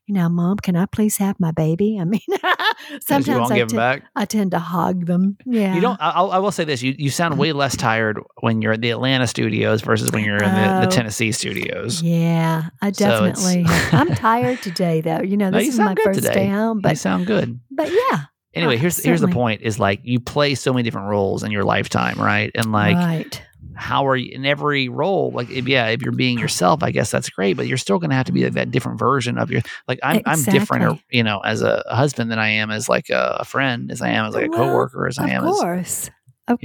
you 0.08 0.16
know, 0.16 0.28
Mom, 0.28 0.58
can 0.58 0.76
I 0.76 0.86
please 0.88 1.18
have 1.18 1.40
my 1.40 1.52
baby? 1.52 2.00
I 2.02 2.06
mean, 2.06 2.22
sometimes 3.08 3.52
I, 3.52 3.56
give 3.58 3.72
'em 3.72 3.76
back. 3.78 4.04
I 4.16 4.26
tend 4.26 4.52
to 4.52 4.60
hog 4.60 5.06
them. 5.06 5.38
Yeah. 5.46 5.76
You 5.76 5.82
don't. 5.82 6.02
I, 6.02 6.12
I'll- 6.12 6.52
say 6.52 6.64
this: 6.64 6.82
you 6.82 6.96
you 6.98 7.10
sound 7.10 7.38
way 7.38 7.52
less 7.54 7.76
tired 7.78 8.20
when 8.42 8.62
you're 8.62 8.74
at 8.74 8.82
the 8.82 8.90
Atlanta 8.90 9.28
studios 9.28 9.82
versus 9.82 10.12
when 10.12 10.24
you're 10.24 10.38
in 10.38 10.50
the, 10.56 10.62
the 10.82 10.88
Oh. 10.88 10.90
Tennessee 10.90 11.32
studios. 11.32 12.02
Yeah, 12.02 12.70
I 12.82 12.90
definitely. 12.92 13.64
have- 13.64 13.94
I'm 13.94 14.16
tired 14.16 14.62
today, 14.64 15.02
though. 15.02 15.22
You 15.22 15.38
know, 15.38 15.50
No, 15.52 15.58
this 15.60 15.66
you 15.68 15.74
is 15.74 15.80
my 15.80 15.96
first 16.04 16.22
today. 16.24 16.34
day 16.34 16.48
home, 16.48 16.78
you 16.78 16.82
but 16.82 16.98
sound 16.98 17.28
good. 17.28 17.60
but 17.70 17.92
yeah, 17.92 18.24
Anyway, 18.58 18.76
Uh, 18.76 18.80
here's 18.80 19.04
here's 19.04 19.22
the 19.22 19.28
point: 19.28 19.62
is 19.62 19.80
like 19.80 20.02
you 20.04 20.20
play 20.20 20.56
so 20.56 20.74
many 20.74 20.84
different 20.84 21.08
roles 21.08 21.44
in 21.44 21.52
your 21.52 21.64
lifetime, 21.64 22.18
right? 22.18 22.52
And 22.56 22.72
like, 22.72 22.96
right. 22.96 23.42
how 23.76 24.08
are 24.08 24.16
you 24.16 24.32
in 24.34 24.46
every 24.46 24.90
role? 24.90 25.32
Like, 25.32 25.50
if, 25.50 25.68
yeah, 25.68 25.88
if 25.88 26.02
you're 26.02 26.12
being 26.12 26.40
yourself, 26.40 26.84
I 26.84 26.92
guess 26.92 27.12
that's 27.12 27.30
great, 27.30 27.54
but 27.58 27.68
you're 27.68 27.78
still 27.78 28.00
going 28.00 28.10
to 28.10 28.16
have 28.16 28.26
to 28.26 28.32
be 28.32 28.44
like 28.44 28.54
that 28.54 28.72
different 28.72 29.00
version 29.00 29.38
of 29.38 29.52
your. 29.52 29.62
Like, 29.88 30.00
I'm 30.04 30.22
I'm 30.26 30.42
different, 30.44 30.84
or, 30.86 31.00
you 31.12 31.24
know, 31.24 31.40
as 31.40 31.62
a 31.62 31.84
husband 31.88 32.32
than 32.32 32.40
I 32.40 32.50
am 32.50 32.72
as 32.72 32.90
like 32.90 33.10
a, 33.10 33.46
friend, 33.46 33.92
as 33.92 34.02
I 34.02 34.10
am 34.10 34.26
as 34.26 34.34
like 34.34 34.48
a 34.48 34.50
Well, 34.50 34.60
coworker, 34.60 35.08
as 35.08 35.18
I 35.20 35.30
am 35.30 35.44
as 35.46 35.50
of 35.52 35.56
course, 35.58 36.10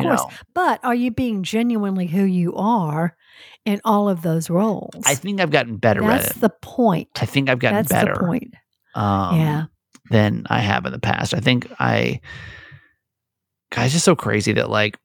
course. 0.00 0.20
know. 0.20 0.31
But 0.55 0.81
are 0.85 0.94
you 0.94 1.11
being 1.11 1.42
genuinely 1.42 2.07
who 2.07 2.22
you 2.22 2.55
are 2.55 3.16
in 3.64 3.81
all 3.85 4.09
of 4.09 4.22
those 4.22 4.48
roles? 4.48 4.94
I 5.05 5.14
think 5.14 5.40
I've 5.40 5.50
gotten 5.50 5.76
better 5.76 6.02
at 6.05 6.20
it. 6.20 6.22
that's 6.22 6.38
the 6.38 6.50
point. 6.50 7.09
I 7.20 7.26
think 7.26 7.48
I've 7.50 7.59
gotten 7.59 7.78
That's 7.78 7.88
better. 7.92 8.14
the 8.14 8.20
point. 8.20 8.55
Um, 8.94 9.37
yeah. 9.40 9.64
Than 10.10 10.46
I 10.50 10.58
have 10.60 10.84
in 10.86 10.92
the 10.92 10.98
past. 10.98 11.34
I 11.34 11.40
think 11.40 11.70
I, 11.78 12.20
guys, 13.70 13.86
it's 13.86 13.94
just 13.94 14.04
so 14.04 14.16
crazy 14.16 14.52
that 14.54 14.70
like, 14.70 14.98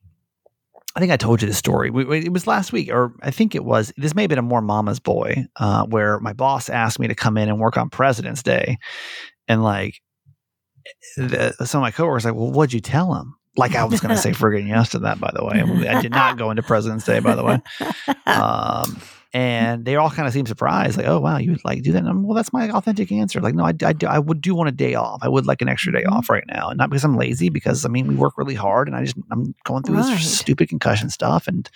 I 0.95 0.99
think 0.99 1.11
I 1.11 1.17
told 1.17 1.41
you 1.41 1.47
this 1.47 1.57
story. 1.59 1.89
We, 1.91 2.05
we- 2.05 2.25
it 2.25 2.33
was 2.33 2.47
last 2.47 2.71
week, 2.73 2.89
or 2.91 3.13
I 3.21 3.29
think 3.31 3.53
it 3.53 3.63
was. 3.63 3.93
This 3.97 4.15
may 4.15 4.23
have 4.23 4.29
been 4.29 4.39
a 4.39 4.41
more 4.43 4.61
mama's 4.61 4.99
boy, 4.99 5.45
uh, 5.57 5.85
where 5.85 6.19
my 6.19 6.33
boss 6.33 6.69
asked 6.69 6.97
me 6.99 7.07
to 7.07 7.15
come 7.15 7.37
in 7.37 7.49
and 7.49 7.59
work 7.59 7.77
on 7.77 7.89
President's 7.91 8.41
Day, 8.41 8.77
and 9.47 9.63
like, 9.63 10.01
the, 11.17 11.53
some 11.65 11.79
of 11.79 11.83
my 11.83 11.91
coworkers 11.91 12.25
like, 12.25 12.33
well, 12.33 12.51
what'd 12.51 12.73
you 12.73 12.79
tell 12.79 13.13
him? 13.13 13.35
Like 13.55 13.75
I 13.75 13.83
was 13.85 13.99
going 13.99 14.15
to 14.15 14.21
say 14.21 14.31
friggin' 14.33 14.67
yes 14.67 14.89
to 14.91 14.99
that. 14.99 15.19
By 15.19 15.31
the 15.35 15.43
way, 15.45 15.61
I 15.87 16.01
did 16.01 16.11
not 16.11 16.37
go 16.37 16.49
into 16.49 16.63
President's 16.63 17.05
Day. 17.05 17.19
By 17.19 17.35
the 17.35 17.43
way, 17.43 17.59
um, 18.25 18.99
and 19.37 19.85
they 19.85 19.95
all 19.97 20.09
kind 20.09 20.27
of 20.27 20.33
seem 20.33 20.47
surprised, 20.47 20.97
like, 20.97 21.05
"Oh 21.05 21.19
wow, 21.19 21.37
you 21.37 21.51
would 21.51 21.63
like 21.63 21.83
do 21.83 21.91
that?" 21.91 21.99
And 21.99 22.07
I'm, 22.09 22.23
well, 22.23 22.33
that's 22.35 22.51
my 22.51 22.69
authentic 22.71 23.11
answer. 23.11 23.39
Like, 23.39 23.53
no, 23.53 23.63
I, 23.65 23.73
I, 23.83 23.93
do- 23.93 24.07
I 24.07 24.17
would 24.17 24.41
do 24.41 24.55
want 24.55 24.67
a 24.69 24.71
day 24.71 24.95
off. 24.95 25.19
I 25.21 25.27
would 25.29 25.45
like 25.45 25.61
an 25.61 25.69
extra 25.69 25.91
day 25.93 26.03
Mhm. 26.03 26.11
off 26.11 26.29
right 26.29 26.43
now, 26.47 26.69
and 26.69 26.77
not 26.77 26.89
because 26.89 27.03
I'm 27.03 27.15
lazy. 27.17 27.49
Because 27.49 27.85
I 27.85 27.89
mean, 27.89 28.07
we 28.07 28.15
work 28.15 28.37
really 28.37 28.55
hard, 28.55 28.87
and 28.87 28.95
I 28.97 29.03
just 29.03 29.15
I'm 29.31 29.53
going 29.63 29.83
through 29.83 29.97
Right. 29.97 30.17
this 30.17 30.39
stupid 30.39 30.69
concussion 30.69 31.09
stuff, 31.11 31.47
and 31.47 31.69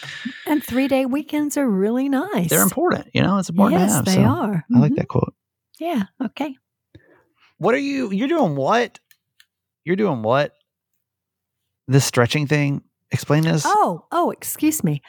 and 0.47 0.63
three 0.63 0.87
day 0.87 1.05
weekends 1.05 1.55
are 1.57 1.69
really 1.69 2.09
nice. 2.09 2.49
they're 2.49 2.63
important. 2.63 3.07
You 3.13 3.21
know, 3.21 3.37
it's 3.37 3.49
important 3.49 3.79
yes, 3.81 3.93
have. 3.93 4.05
they 4.05 4.13
so 4.15 4.21
are. 4.23 4.65
I 4.73 4.79
like 4.79 4.93
Mhm. 4.93 4.95
that 4.97 5.07
quote. 5.07 5.33
Yeah. 5.79 6.03
Okay. 6.23 6.57
What 7.59 7.75
are 7.75 7.79
you? 7.79 8.11
You're 8.11 8.27
doing 8.27 8.55
what? 8.55 8.99
You're 9.85 9.95
doing 9.95 10.23
what? 10.23 10.53
This 11.87 12.05
stretching 12.05 12.47
thing. 12.47 12.81
Explain 13.11 13.43
this. 13.43 13.63
Oh, 13.65 14.05
oh, 14.11 14.31
excuse 14.31 14.83
me. 14.83 15.01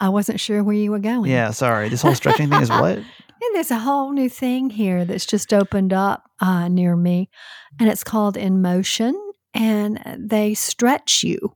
I 0.00 0.08
wasn't 0.08 0.40
sure 0.40 0.62
where 0.64 0.74
you 0.76 0.90
were 0.90 0.98
going. 0.98 1.30
yeah, 1.30 1.50
sorry. 1.50 1.88
This 1.88 2.02
whole 2.02 2.14
stretching 2.14 2.48
thing 2.50 2.62
is 2.62 2.70
what? 2.70 2.98
And 3.42 3.54
there's 3.54 3.70
a 3.70 3.78
whole 3.78 4.12
new 4.12 4.28
thing 4.28 4.68
here 4.68 5.06
that's 5.06 5.24
just 5.24 5.54
opened 5.54 5.94
up 5.94 6.24
uh, 6.40 6.68
near 6.68 6.94
me, 6.94 7.30
and 7.78 7.88
it's 7.88 8.04
called 8.04 8.36
In 8.36 8.60
Motion, 8.60 9.18
and 9.54 9.98
they 10.18 10.52
stretch 10.52 11.22
you. 11.22 11.54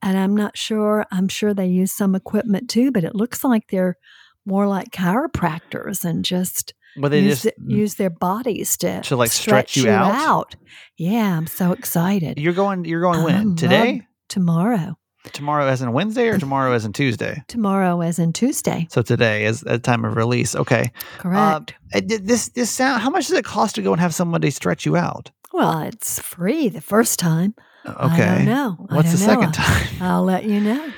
And 0.00 0.16
I'm 0.18 0.34
not 0.34 0.56
sure, 0.56 1.04
I'm 1.12 1.28
sure 1.28 1.52
they 1.52 1.66
use 1.66 1.92
some 1.92 2.14
equipment 2.14 2.70
too, 2.70 2.90
but 2.90 3.04
it 3.04 3.14
looks 3.14 3.44
like 3.44 3.64
they're 3.68 3.98
more 4.46 4.66
like 4.66 4.92
chiropractors 4.92 6.06
and 6.06 6.24
just, 6.24 6.72
Well, 6.96 7.10
they 7.10 7.20
use, 7.20 7.42
just 7.42 7.54
the- 7.58 7.74
use 7.74 7.96
their 7.96 8.08
bodies 8.08 8.78
to, 8.78 9.02
to, 9.02 9.14
like, 9.14 9.30
stretch 9.30 9.76
you 9.76 9.90
out? 9.90 10.14
out. 10.14 10.54
Yeah, 10.96 11.36
I'm 11.36 11.46
so 11.46 11.72
excited. 11.72 12.38
you're 12.38 12.54
going. 12.54 12.86
You're 12.86 13.02
going 13.02 13.20
I 13.20 13.24
when 13.24 13.56
today? 13.56 14.06
Tomorrow. 14.30 14.96
Tomorrow 15.32 15.66
as 15.66 15.82
in 15.82 15.92
Wednesday 15.92 16.28
or 16.28 16.38
tomorrow 16.38 16.72
as 16.72 16.84
in 16.84 16.92
Tuesday? 16.92 17.42
Tomorrow, 17.46 18.00
as 18.00 18.18
in 18.18 18.32
Tuesday. 18.32 18.86
So 18.90 19.02
today 19.02 19.44
is 19.44 19.62
at 19.64 19.82
time 19.82 20.04
of 20.04 20.16
release. 20.16 20.56
Okay. 20.56 20.90
Correct. 21.18 21.74
Uh, 21.94 22.00
this 22.04 22.48
this 22.48 22.70
sound. 22.70 23.02
How 23.02 23.10
much 23.10 23.28
does 23.28 23.36
it 23.36 23.44
cost 23.44 23.74
to 23.74 23.82
go 23.82 23.92
and 23.92 24.00
have 24.00 24.14
somebody 24.14 24.50
stretch 24.50 24.86
you 24.86 24.96
out? 24.96 25.30
well, 25.52 25.80
it's 25.80 26.20
free 26.20 26.68
the 26.68 26.80
first 26.80 27.18
time. 27.18 27.54
Okay. 27.86 28.22
I 28.22 28.36
don't 28.36 28.44
know. 28.46 28.76
What's 28.90 29.12
the 29.12 29.26
don't 29.26 29.40
know. 29.40 29.52
second 29.52 29.52
time? 29.52 29.88
I'll 30.00 30.22
let 30.22 30.44
you 30.44 30.60
know. 30.60 30.92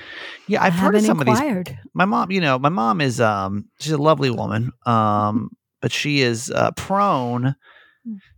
Yeah, 0.47 0.63
I've 0.63 0.75
I 0.75 0.77
heard 0.77 0.95
of 0.97 1.03
some 1.03 1.21
of 1.21 1.27
these. 1.27 1.39
inquired. 1.39 1.79
My 1.95 2.05
mom, 2.05 2.31
you 2.31 2.41
know, 2.41 2.59
my 2.59 2.69
mom 2.69 3.01
is 3.01 3.21
um 3.21 3.67
she's 3.81 3.93
a 3.93 3.99
lovely 3.99 4.31
woman. 4.31 4.73
Um, 4.87 5.51
but 5.81 5.91
she 5.93 6.21
is 6.21 6.51
uh, 6.51 6.71
prone. 6.73 7.57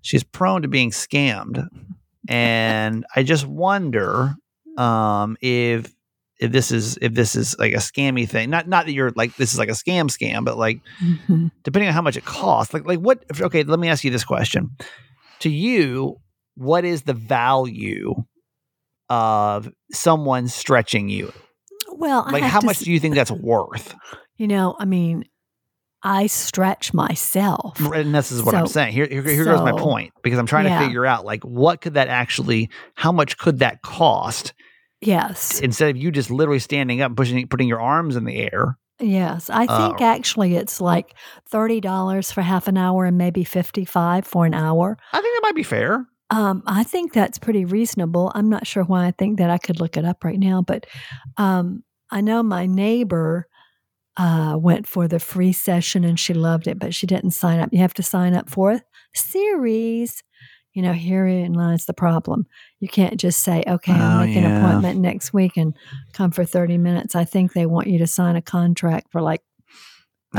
She's 0.03 0.23
prone 0.23 0.63
to 0.63 0.69
being 0.69 0.91
scammed, 0.91 1.67
and 2.29 3.05
I 3.17 3.23
just 3.23 3.47
wonder 3.47 4.35
um 4.77 5.37
if 5.41 5.93
if 6.41 6.51
this 6.53 6.71
is 6.73 6.99
if 7.01 7.15
this 7.15 7.37
is 7.37 7.57
like 7.59 7.73
a 7.73 7.77
scammy 7.79 8.29
thing. 8.29 8.51
Not 8.51 8.69
not 8.69 8.87
that 8.87 8.93
you're 8.93 9.13
like 9.17 9.37
this 9.37 9.53
is 9.53 9.59
like 9.59 9.69
a 9.69 9.73
scam 9.73 10.07
scam, 10.11 10.45
but 10.45 10.57
like 10.59 10.81
Mhm. 11.03 11.51
depending 11.63 11.89
on 11.89 11.95
how 11.95 12.03
much 12.03 12.17
it 12.17 12.25
costs. 12.25 12.75
Like 12.75 12.85
like 12.87 12.99
what? 12.99 13.25
if- 13.31 13.41
Okay, 13.41 13.63
let 13.63 13.79
me 13.79 13.89
ask 13.89 14.03
you 14.05 14.11
this 14.11 14.25
question: 14.25 14.71
To 15.41 15.49
you, 15.51 16.17
what 16.57 16.85
is 16.85 17.03
the 17.03 17.15
value 17.15 18.15
of 19.09 19.71
someone 19.93 20.49
stretching 20.49 21.09
you? 21.09 21.33
Well, 21.93 22.27
Like 22.31 22.43
how 22.43 22.61
much 22.61 22.79
s- 22.79 22.83
do 22.85 22.93
you 22.93 22.99
think 23.01 23.15
that's 23.15 23.31
worth? 23.31 23.95
you 24.37 24.49
know? 24.49 24.75
I 24.79 24.85
mean, 24.85 25.25
I 26.05 26.27
stretch 26.27 26.93
myself. 26.93 27.81
And 27.81 28.15
this 28.15 28.31
is 28.31 28.43
what 28.43 28.55
I'm 28.55 28.67
saying. 28.67 28.93
Here, 28.93 29.07
here, 29.07 29.23
here 29.23 29.45
goes 29.45 29.63
my 29.63 29.73
point 29.73 30.13
because 30.23 30.39
I'm 30.39 30.47
trying 30.47 30.67
Yeah. 30.67 30.79
to 30.79 30.85
figure 30.87 31.07
out 31.07 31.25
like 31.25 31.43
what 31.45 31.81
could 31.81 31.95
that 31.95 32.09
actually, 32.09 32.69
how 32.95 33.11
much 33.11 33.39
could 33.39 33.59
that 33.61 33.83
cost 33.83 34.53
Yes, 35.01 35.61
instead 35.61 35.91
of 35.91 35.97
you 35.97 36.11
just 36.11 36.31
literally 36.31 36.59
standing 36.61 37.01
up, 37.03 37.15
pushing, 37.17 37.47
putting 37.49 37.69
your 37.69 37.81
arms 37.81 38.17
in 38.17 38.25
the 38.25 38.37
air. 38.37 38.79
yes. 39.01 39.51
I 39.51 39.65
Uh, 39.67 39.77
think 39.89 40.01
actually 40.01 40.55
it's 40.57 40.81
like 40.81 41.15
thirty 41.49 41.81
dollars 41.81 42.31
for 42.31 42.43
half 42.43 42.69
an 42.69 42.77
hour 42.79 43.05
and 43.05 43.19
maybe 43.19 43.45
fifty-five 43.45 44.27
for 44.27 44.47
an 44.47 44.55
hour. 44.55 44.97
I 45.13 45.21
think 45.21 45.35
that 45.37 45.43
might 45.43 45.55
be 45.57 45.63
fair. 45.63 46.07
Um, 46.31 46.63
I 46.67 46.85
think 46.85 47.13
that's 47.13 47.39
pretty 47.39 47.65
reasonable. 47.67 48.33
I'm 48.35 48.49
not 48.49 48.67
sure 48.67 48.83
why 48.85 49.07
I 49.07 49.11
think 49.11 49.39
that. 49.39 49.51
I 49.51 49.59
could 49.59 49.79
look 49.81 49.97
it 49.99 50.05
up 50.07 50.25
right 50.25 50.39
now, 50.39 50.63
but 50.63 50.87
um, 51.37 51.83
I 52.11 52.21
know 52.23 52.43
my 52.43 52.65
neighbor 52.67 53.47
uh, 54.17 54.57
went 54.59 54.87
for 54.87 55.09
the 55.09 55.19
free 55.19 55.53
session 55.53 56.05
and 56.05 56.19
she 56.19 56.35
loved 56.35 56.67
it, 56.67 56.79
but 56.79 56.95
she 56.95 57.07
didn't 57.07 57.33
sign 57.33 57.59
up. 57.61 57.71
You 57.73 57.81
have 57.81 57.95
to 57.95 58.03
sign 58.03 58.35
up 58.35 58.49
for 58.49 58.71
a 58.73 58.83
series. 59.15 60.23
You 60.73 60.83
know, 60.83 60.93
herein 60.93 61.53
lies 61.53 61.87
the 61.87 61.95
problem. 61.95 62.47
You 62.81 62.89
can't 62.89 63.19
just 63.19 63.43
say, 63.43 63.63
"Okay, 63.67 63.93
I'll 63.93 64.23
Oh, 64.23 64.27
make 64.27 64.37
an 64.37 64.45
appointment 64.45 65.01
next 65.01 65.33
week 65.33 65.57
and 65.57 65.73
come 66.13 66.33
for 66.33 66.45
30 66.45 66.79
minutes." 66.79 67.15
I 67.15 67.25
think 67.25 67.53
they 67.53 67.67
want 67.67 67.87
you 67.87 67.99
to 67.99 68.07
sign 68.09 68.35
a 68.35 68.43
contract 68.43 69.09
for 69.13 69.21
like 69.23 69.43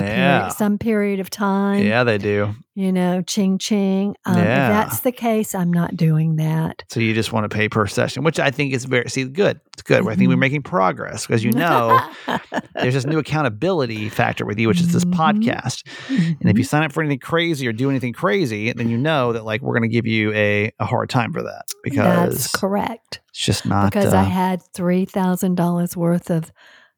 Yeah. 0.04 0.40
period, 0.40 0.54
some 0.54 0.78
period 0.78 1.20
of 1.20 1.30
time 1.30 1.84
Yeah, 1.84 2.04
they 2.04 2.18
do. 2.18 2.54
you 2.74 2.92
know, 2.92 3.22
ching 3.22 3.58
ching. 3.58 4.16
Um, 4.26 4.38
Yeah. 4.38 4.68
If 4.68 4.90
that's 4.90 5.00
the 5.02 5.12
case, 5.12 5.56
I'm 5.56 5.72
not 5.72 5.96
doing 5.96 6.36
that. 6.38 6.84
So 6.90 7.00
you 7.00 7.14
just 7.14 7.32
want 7.32 7.50
to 7.50 7.56
pay 7.56 7.70
per 7.70 7.88
session, 7.88 8.24
which 8.24 8.40
I 8.40 8.52
think 8.52 8.74
is 8.74 8.86
very, 8.86 9.10
see, 9.10 9.24
good. 9.26 9.60
It's 9.74 9.84
good. 9.84 10.06
I 10.08 10.16
think 10.16 10.30
we're 10.30 10.36
Mhm. 10.36 10.40
making 10.40 10.64
progress 10.64 11.26
because 11.26 11.44
you 11.44 11.52
know 11.52 12.00
there's 12.76 12.94
this 12.94 13.06
new 13.06 13.18
accountability 13.20 14.10
factor 14.10 14.46
with 14.46 14.60
you, 14.60 14.68
which 14.68 14.82
is 14.82 14.92
this 14.92 15.06
Mhm. 15.06 15.14
podcast. 15.14 15.84
And 16.10 16.50
if 16.50 16.58
you 16.58 16.64
sign 16.64 16.84
up 16.84 16.92
for 16.92 17.02
anything 17.02 17.20
crazy 17.20 17.68
or 17.68 17.72
do 17.74 17.90
anything 17.90 18.14
crazy, 18.14 18.74
then 18.74 18.90
you 18.90 18.98
know 18.98 19.34
that 19.34 19.46
like 19.46 19.62
we're 19.62 19.78
going 19.78 19.90
to 19.90 19.94
give 19.94 20.06
you 20.06 20.34
a, 20.34 20.72
a 20.80 20.86
hard 20.86 21.10
time 21.10 21.32
for 21.34 21.42
that 21.44 21.64
because 21.84 22.04
that's 22.36 22.48
correct, 22.56 23.22
it's 23.30 23.40
just 23.40 23.66
not. 23.66 23.92
because 23.94 24.14
uh, 24.14 24.18
I 24.18 24.24
had 24.24 24.62
three 24.74 25.06
thousand 25.06 25.56
dollars 25.56 25.96
worth 25.96 26.30
of 26.30 26.52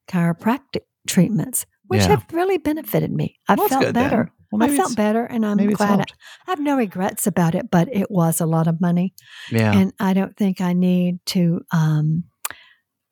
chiropractic 0.07 0.81
treatments, 1.07 1.65
which 1.87 2.01
Yeah. 2.01 2.09
have 2.09 2.25
really 2.31 2.57
benefited 2.57 3.11
me. 3.11 3.39
I 3.47 3.55
Well, 3.55 3.67
felt 3.67 3.83
then. 3.83 3.93
better. 3.93 4.31
well, 4.51 4.63
I 4.69 4.75
felt 4.75 4.95
better, 4.95 5.25
and 5.25 5.45
I'm 5.45 5.57
glad. 5.73 5.99
I. 5.99 6.03
I 6.47 6.51
have 6.51 6.59
no 6.59 6.77
regrets 6.77 7.27
about 7.27 7.55
it, 7.55 7.69
but 7.71 7.89
it 7.91 8.09
was 8.09 8.39
a 8.41 8.45
lot 8.45 8.67
of 8.67 8.79
money, 8.79 9.13
Yeah. 9.51 9.73
and 9.77 9.93
I 9.99 10.13
don't 10.13 10.35
think 10.37 10.61
I 10.61 10.73
need 10.73 11.19
to. 11.27 11.61
Um, 11.71 12.23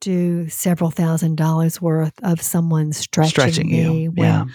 do 0.01 0.47
several 0.49 0.91
thousand 0.91 1.35
dollars 1.35 1.81
worth 1.81 2.13
of 2.21 2.39
someone 2.41 2.91
stretching, 2.93 3.29
Stretching 3.29 3.71
me 3.71 4.03
you. 4.03 4.11
when 4.11 4.25
Yeah. 4.25 4.45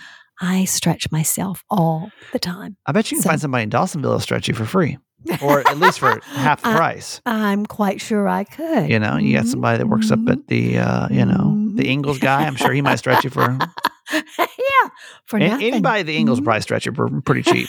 I 0.41 0.65
stretch 0.65 1.11
myself 1.11 1.65
all 1.69 2.11
the 2.33 2.39
time. 2.39 2.77
I 2.87 2.93
bet 2.93 3.11
you 3.11 3.17
can 3.17 3.23
So- 3.23 3.31
find 3.31 3.41
somebody 3.41 3.65
in 3.65 3.71
Dawsonville 3.71 4.03
that'll 4.03 4.21
stretch 4.21 4.47
you 4.47 4.55
for 4.55 4.65
free 4.65 4.99
or 5.43 5.67
at 5.69 5.79
least 5.79 5.99
for 5.99 6.21
half 6.35 6.63
the 6.63 6.69
I- 6.69 6.77
price. 6.77 7.21
I'm 7.27 7.67
quite 7.67 8.01
sure 8.01 8.29
I 8.29 8.45
could. 8.45 8.89
You 8.91 9.01
know, 9.01 9.17
you 9.17 9.37
got 9.37 9.47
somebody 9.47 9.79
that 9.79 9.89
works 9.89 10.13
up 10.13 10.21
mhm. 10.21 10.31
at 10.31 10.47
the, 10.47 10.79
uh, 10.79 11.09
you 11.11 11.25
know, 11.25 11.69
the. 11.75 11.89
Ingles 11.89 12.19
guy. 12.21 12.47
I'm 12.47 12.55
sure 12.57 12.73
he 12.73 12.83
might 12.83 12.97
stretch 13.01 13.25
you 13.25 13.31
for 13.31 13.59
yeah, 14.13 14.89
for 15.27 15.37
An- 15.39 15.49
nothing. 15.49 15.67
anybody 15.67 16.01
at 16.01 16.07
the 16.07 16.17
Ingles 16.17 16.41
probably 16.41 16.63
stretch 16.63 16.87
you 16.87 16.93
for 16.93 17.09
pretty 17.23 17.43
cheap. 17.43 17.69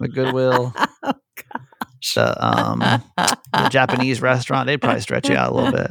the 0.00 0.08
Goodwill, 0.08 0.72
oh, 1.02 1.12
the, 2.14 2.44
um, 2.46 2.78
the 3.52 3.68
Japanese 3.70 4.20
restaurant, 4.22 4.66
they'd 4.66 4.80
probably 4.80 5.00
stretch 5.02 5.28
you 5.28 5.36
out 5.36 5.52
a 5.52 5.54
little 5.54 5.72
bit. 5.72 5.90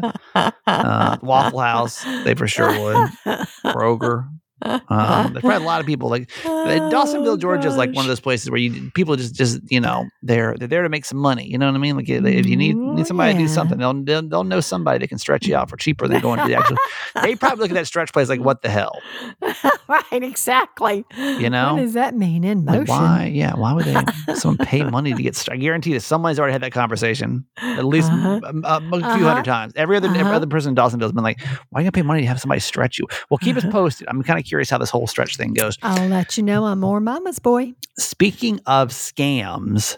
Uh, 0.65 1.17
Waffle 1.21 1.59
House, 1.59 2.03
they 2.23 2.33
for 2.35 2.47
sure 2.47 2.69
would. 2.71 3.09
Kroger. 3.65 4.27
Um, 4.61 5.33
there's 5.33 5.43
probably 5.43 5.55
a 5.63 5.67
lot 5.67 5.79
of 5.81 5.85
people 5.85 6.09
like 6.09 6.29
uh, 6.45 6.79
Dawsonville, 6.91 7.39
Georgia 7.39 7.67
is 7.67 7.77
like 7.77 7.93
one 7.93 8.05
of 8.05 8.09
those 8.09 8.19
places 8.19 8.49
where 8.49 8.59
you 8.59 8.91
people 8.91 9.15
just 9.15 9.35
just 9.35 9.59
you 9.71 9.79
know 9.79 10.09
they're 10.21 10.55
they're 10.57 10.67
there 10.67 10.83
to 10.83 10.89
make 10.89 11.05
some 11.05 11.17
money. 11.19 11.47
You 11.49 11.57
know 11.57 11.67
what 11.67 11.75
I 11.75 11.79
mean? 11.79 11.95
Like 11.95 12.09
if 12.09 12.45
you 12.45 12.57
need 12.57 12.75
need 12.75 13.05
somebody 13.07 13.33
to 13.33 13.37
do 13.37 13.47
something, 13.47 13.77
they'll, 13.77 14.03
they'll 14.03 14.27
they'll 14.27 14.43
know 14.43 14.59
somebody 14.59 14.99
that 14.99 15.07
can 15.07 15.17
stretch 15.17 15.45
you 15.45 15.55
out 15.55 15.69
for 15.69 15.77
cheaper 15.77 16.07
than 16.07 16.19
going 16.21 16.39
to 16.41 16.47
the 16.47 16.55
actual. 16.55 16.77
they 17.23 17.35
probably 17.35 17.63
look 17.63 17.71
at 17.71 17.75
that 17.75 17.87
stretch 17.87 18.11
place 18.13 18.29
like, 18.29 18.41
what 18.41 18.61
the 18.61 18.69
hell? 18.69 18.99
right, 19.87 20.03
exactly. 20.23 21.05
You 21.37 21.49
know? 21.49 21.75
what 21.75 21.81
does 21.81 21.93
that 21.93 22.15
mean 22.15 22.43
in 22.43 22.65
motion? 22.65 22.79
Like 22.81 22.89
why? 22.89 23.31
Yeah, 23.33 23.55
why 23.55 23.73
would 23.73 23.85
they? 23.85 23.95
someone 24.33 24.57
pay 24.59 24.83
money 24.83 25.13
to 25.13 25.21
get? 25.23 25.35
Stretched? 25.35 25.57
I 25.57 25.61
guarantee 25.61 25.93
that 25.93 26.01
somebody's 26.01 26.39
already 26.39 26.53
had 26.53 26.61
that 26.63 26.71
conversation 26.71 27.45
at 27.59 27.85
least 27.85 28.11
Uh-huh. 28.11 28.39
a, 28.43 28.77
a 28.77 28.81
few 28.81 28.99
Uh-huh. 29.03 29.27
hundred 29.27 29.45
times. 29.45 29.73
Every 29.75 29.97
other 29.97 30.07
every 30.07 30.21
Uh-huh. 30.21 30.33
other 30.35 30.47
person 30.47 30.69
in 30.69 30.75
Dawsonville 30.75 31.01
has 31.03 31.11
been 31.11 31.23
like, 31.23 31.41
"Why 31.69 31.79
are 31.79 31.81
you 31.81 31.85
gonna 31.85 31.91
pay 31.91 32.01
money 32.01 32.21
to 32.21 32.27
have 32.27 32.39
somebody 32.41 32.59
stretch 32.61 32.97
you?" 32.99 33.07
Well, 33.29 33.37
keep 33.37 33.55
us 33.57 33.63
Uh-huh. 33.63 33.71
posted. 33.79 34.07
I'm 34.07 34.21
kind 34.23 34.39
of 34.39 34.45
curious 34.49 34.69
how 34.69 34.77
this 34.77 34.89
whole 34.89 35.07
stretch 35.07 35.37
thing 35.37 35.53
goes. 35.53 35.77
I'll 35.83 36.07
let 36.09 36.35
you 36.37 36.43
know. 36.43 36.65
I'm 36.65 36.79
more 36.81 36.99
mama's 36.99 37.39
boy. 37.39 37.73
Speaking 37.97 38.59
of 38.65 38.89
scams, 38.89 39.97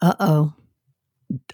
Uh 0.00 0.14
oh. 0.20 0.52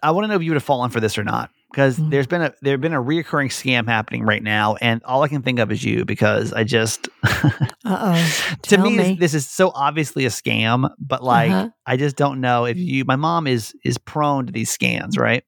I 0.03 0.11
want 0.11 0.25
to 0.25 0.29
know 0.29 0.35
if 0.35 0.43
you 0.43 0.51
would 0.51 0.57
have 0.57 0.65
fallen 0.65 0.91
for 0.91 0.99
this 1.01 1.17
or 1.19 1.25
not. 1.25 1.51
Because 1.71 1.99
Mm. 1.99 2.11
there's 2.11 2.27
been 2.27 2.41
a 2.43 2.55
there's 2.63 2.81
been 2.81 2.95
a 2.95 3.03
reoccurring 3.03 3.51
scam 3.51 3.87
happening 3.87 4.23
right 4.25 4.43
now, 4.43 4.77
and 4.77 5.03
all 5.05 5.23
I 5.23 5.29
can 5.29 5.43
think 5.43 5.59
of 5.59 5.71
is 5.71 5.85
you. 5.85 6.07
Because 6.07 6.51
I 6.55 6.65
just 6.65 7.09
Uh 7.45 7.51
oh. 7.85 8.57
to 8.63 8.79
me, 8.79 8.97
me. 8.97 8.97
This, 8.97 9.19
this 9.19 9.35
is 9.35 9.47
so 9.47 9.71
obviously 9.75 10.25
a 10.25 10.31
scam, 10.31 10.89
but 10.99 11.23
like 11.23 11.51
Uh-huh. 11.51 11.69
I 11.87 11.99
just 11.99 12.17
don't 12.17 12.41
know 12.41 12.65
if 12.65 12.79
you. 12.79 13.05
My 13.05 13.17
mom 13.17 13.47
is 13.47 13.75
is 13.85 13.99
prone 13.99 14.47
to 14.47 14.53
these 14.53 14.75
scams, 14.77 15.19
right? 15.19 15.45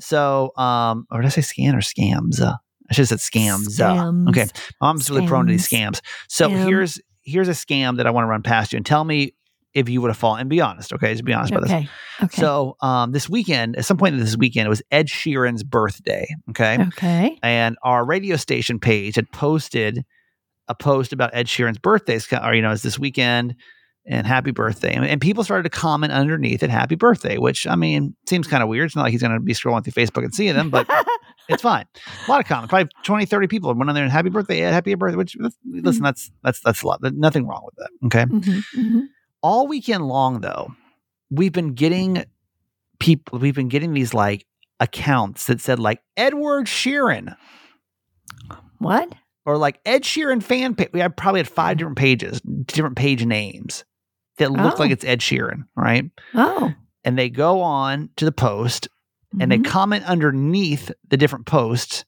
So, 0.00 0.52
um, 0.56 1.06
or 1.10 1.20
did 1.20 1.26
I 1.26 1.30
say 1.30 1.42
scan 1.42 1.74
or 1.76 1.80
scams? 1.82 2.40
Uh, 2.40 2.56
I 2.90 2.94
should 2.94 3.08
have 3.08 3.20
said 3.20 3.32
scams. 3.32 3.78
Scams. 3.78 4.28
okay, 4.28 4.46
mom's 4.80 5.08
really 5.10 5.26
prone 5.26 5.46
to 5.46 5.52
these 5.52 5.68
scams. 5.68 6.00
So 6.28 6.48
Scam. 6.48 6.64
here's 6.66 7.00
here's 7.22 7.48
a 7.48 7.52
scam 7.52 7.98
that 7.98 8.06
I 8.06 8.10
want 8.10 8.24
to 8.24 8.28
run 8.28 8.42
past 8.42 8.72
you, 8.72 8.76
and 8.78 8.86
tell 8.86 9.04
me 9.04 9.34
if 9.74 9.88
you 9.88 10.00
would 10.00 10.08
have 10.08 10.16
fallen. 10.16 10.40
And 10.40 10.50
be 10.50 10.60
honest, 10.60 10.92
okay? 10.92 11.12
Just 11.12 11.24
be 11.24 11.32
honest 11.32 11.52
about 11.52 11.62
this. 11.62 11.72
Okay. 11.72 11.88
Okay. 12.22 12.40
So, 12.40 12.76
um, 12.80 13.12
this 13.12 13.28
weekend, 13.28 13.76
at 13.76 13.84
some 13.84 13.96
point 13.96 14.18
this 14.18 14.36
weekend, 14.36 14.66
it 14.66 14.68
was 14.68 14.82
Ed 14.90 15.06
Sheeran's 15.06 15.62
birthday. 15.62 16.26
Okay. 16.50 16.78
okay. 16.88 17.38
And 17.42 17.76
our 17.82 18.04
radio 18.04 18.36
station 18.36 18.80
page 18.80 19.16
had 19.16 19.30
posted 19.30 20.04
a 20.68 20.74
post 20.74 21.12
about 21.12 21.30
Ed 21.34 21.46
Sheeran's 21.46 21.78
birthday, 21.78 22.18
or, 22.42 22.54
you 22.54 22.62
know, 22.62 22.72
it's 22.72 22.82
this 22.82 22.98
weekend 22.98 23.54
and 24.06 24.26
happy 24.26 24.50
birthday. 24.50 24.92
And, 24.92 25.04
and 25.04 25.20
people 25.20 25.44
started 25.44 25.64
to 25.64 25.70
comment 25.70 26.12
underneath 26.12 26.62
it, 26.62 26.70
happy 26.70 26.94
birthday, 26.94 27.38
which 27.38 27.66
I 27.66 27.76
mean, 27.76 28.14
seems 28.28 28.46
kind 28.46 28.62
of 28.62 28.68
weird. 28.68 28.86
It's 28.86 28.96
not 28.96 29.02
like 29.02 29.12
he's 29.12 29.22
going 29.22 29.34
to 29.34 29.40
be 29.40 29.52
scrolling 29.52 29.84
through 29.84 29.92
Facebook 29.92 30.24
and 30.24 30.34
seeing 30.34 30.54
them, 30.54 30.70
but 30.70 30.88
it's 31.50 31.62
fine. 31.62 31.84
A 32.26 32.30
lot 32.30 32.40
of 32.40 32.46
comments, 32.46 32.70
probably 32.70 32.90
20, 33.04 33.26
30 33.26 33.46
people 33.48 33.74
went 33.74 33.88
on 33.90 33.94
there 33.94 34.04
and 34.04 34.12
happy 34.12 34.30
birthday, 34.30 34.62
Ed, 34.62 34.72
happy 34.72 34.94
birthday, 34.94 35.16
which 35.16 35.36
listen, 35.66 36.02
that's, 36.02 36.30
that's, 36.42 36.60
that's 36.60 36.82
a 36.82 36.86
lot. 36.86 37.00
There's 37.02 37.14
nothing 37.14 37.46
wrong 37.46 37.62
with 37.64 37.74
that. 37.76 37.90
Okay 38.06 38.24
Mhm, 38.24 38.62
mhm. 38.76 39.02
all 39.42 39.66
weekend 39.66 40.06
long 40.08 40.40
though 40.40 40.74
we've 41.30 41.52
been 41.52 41.74
getting 41.74 42.24
people 42.98 43.38
we've 43.38 43.54
been 43.54 43.68
getting 43.68 43.92
these 43.94 44.12
like 44.14 44.46
accounts 44.80 45.46
that 45.46 45.60
said 45.60 45.78
like 45.78 46.00
edward 46.16 46.66
sheeran 46.66 47.34
What? 48.78 49.12
or 49.46 49.56
like 49.56 49.80
ed 49.86 50.02
sheeran 50.02 50.42
fan 50.42 50.74
page 50.74 50.90
we 50.92 51.00
had 51.00 51.16
probably 51.16 51.40
had 51.40 51.48
five 51.48 51.76
different 51.78 51.98
pages 51.98 52.40
different 52.66 52.96
page 52.96 53.24
names 53.24 53.84
that 54.38 54.50
look 54.50 54.74
Oh. 54.74 54.76
like 54.82 54.90
it's 54.90 55.04
ed 55.04 55.20
sheeran 55.20 55.64
right 55.76 56.10
Oh. 56.34 56.72
and 57.04 57.18
they 57.18 57.30
go 57.30 57.60
on 57.62 58.10
to 58.16 58.24
the 58.24 58.32
post 58.32 58.88
and 59.38 59.50
they 59.50 59.58
Mhm. 59.58 59.64
comment 59.64 60.04
underneath 60.04 60.90
the 61.08 61.16
different 61.16 61.46
posts 61.46 62.04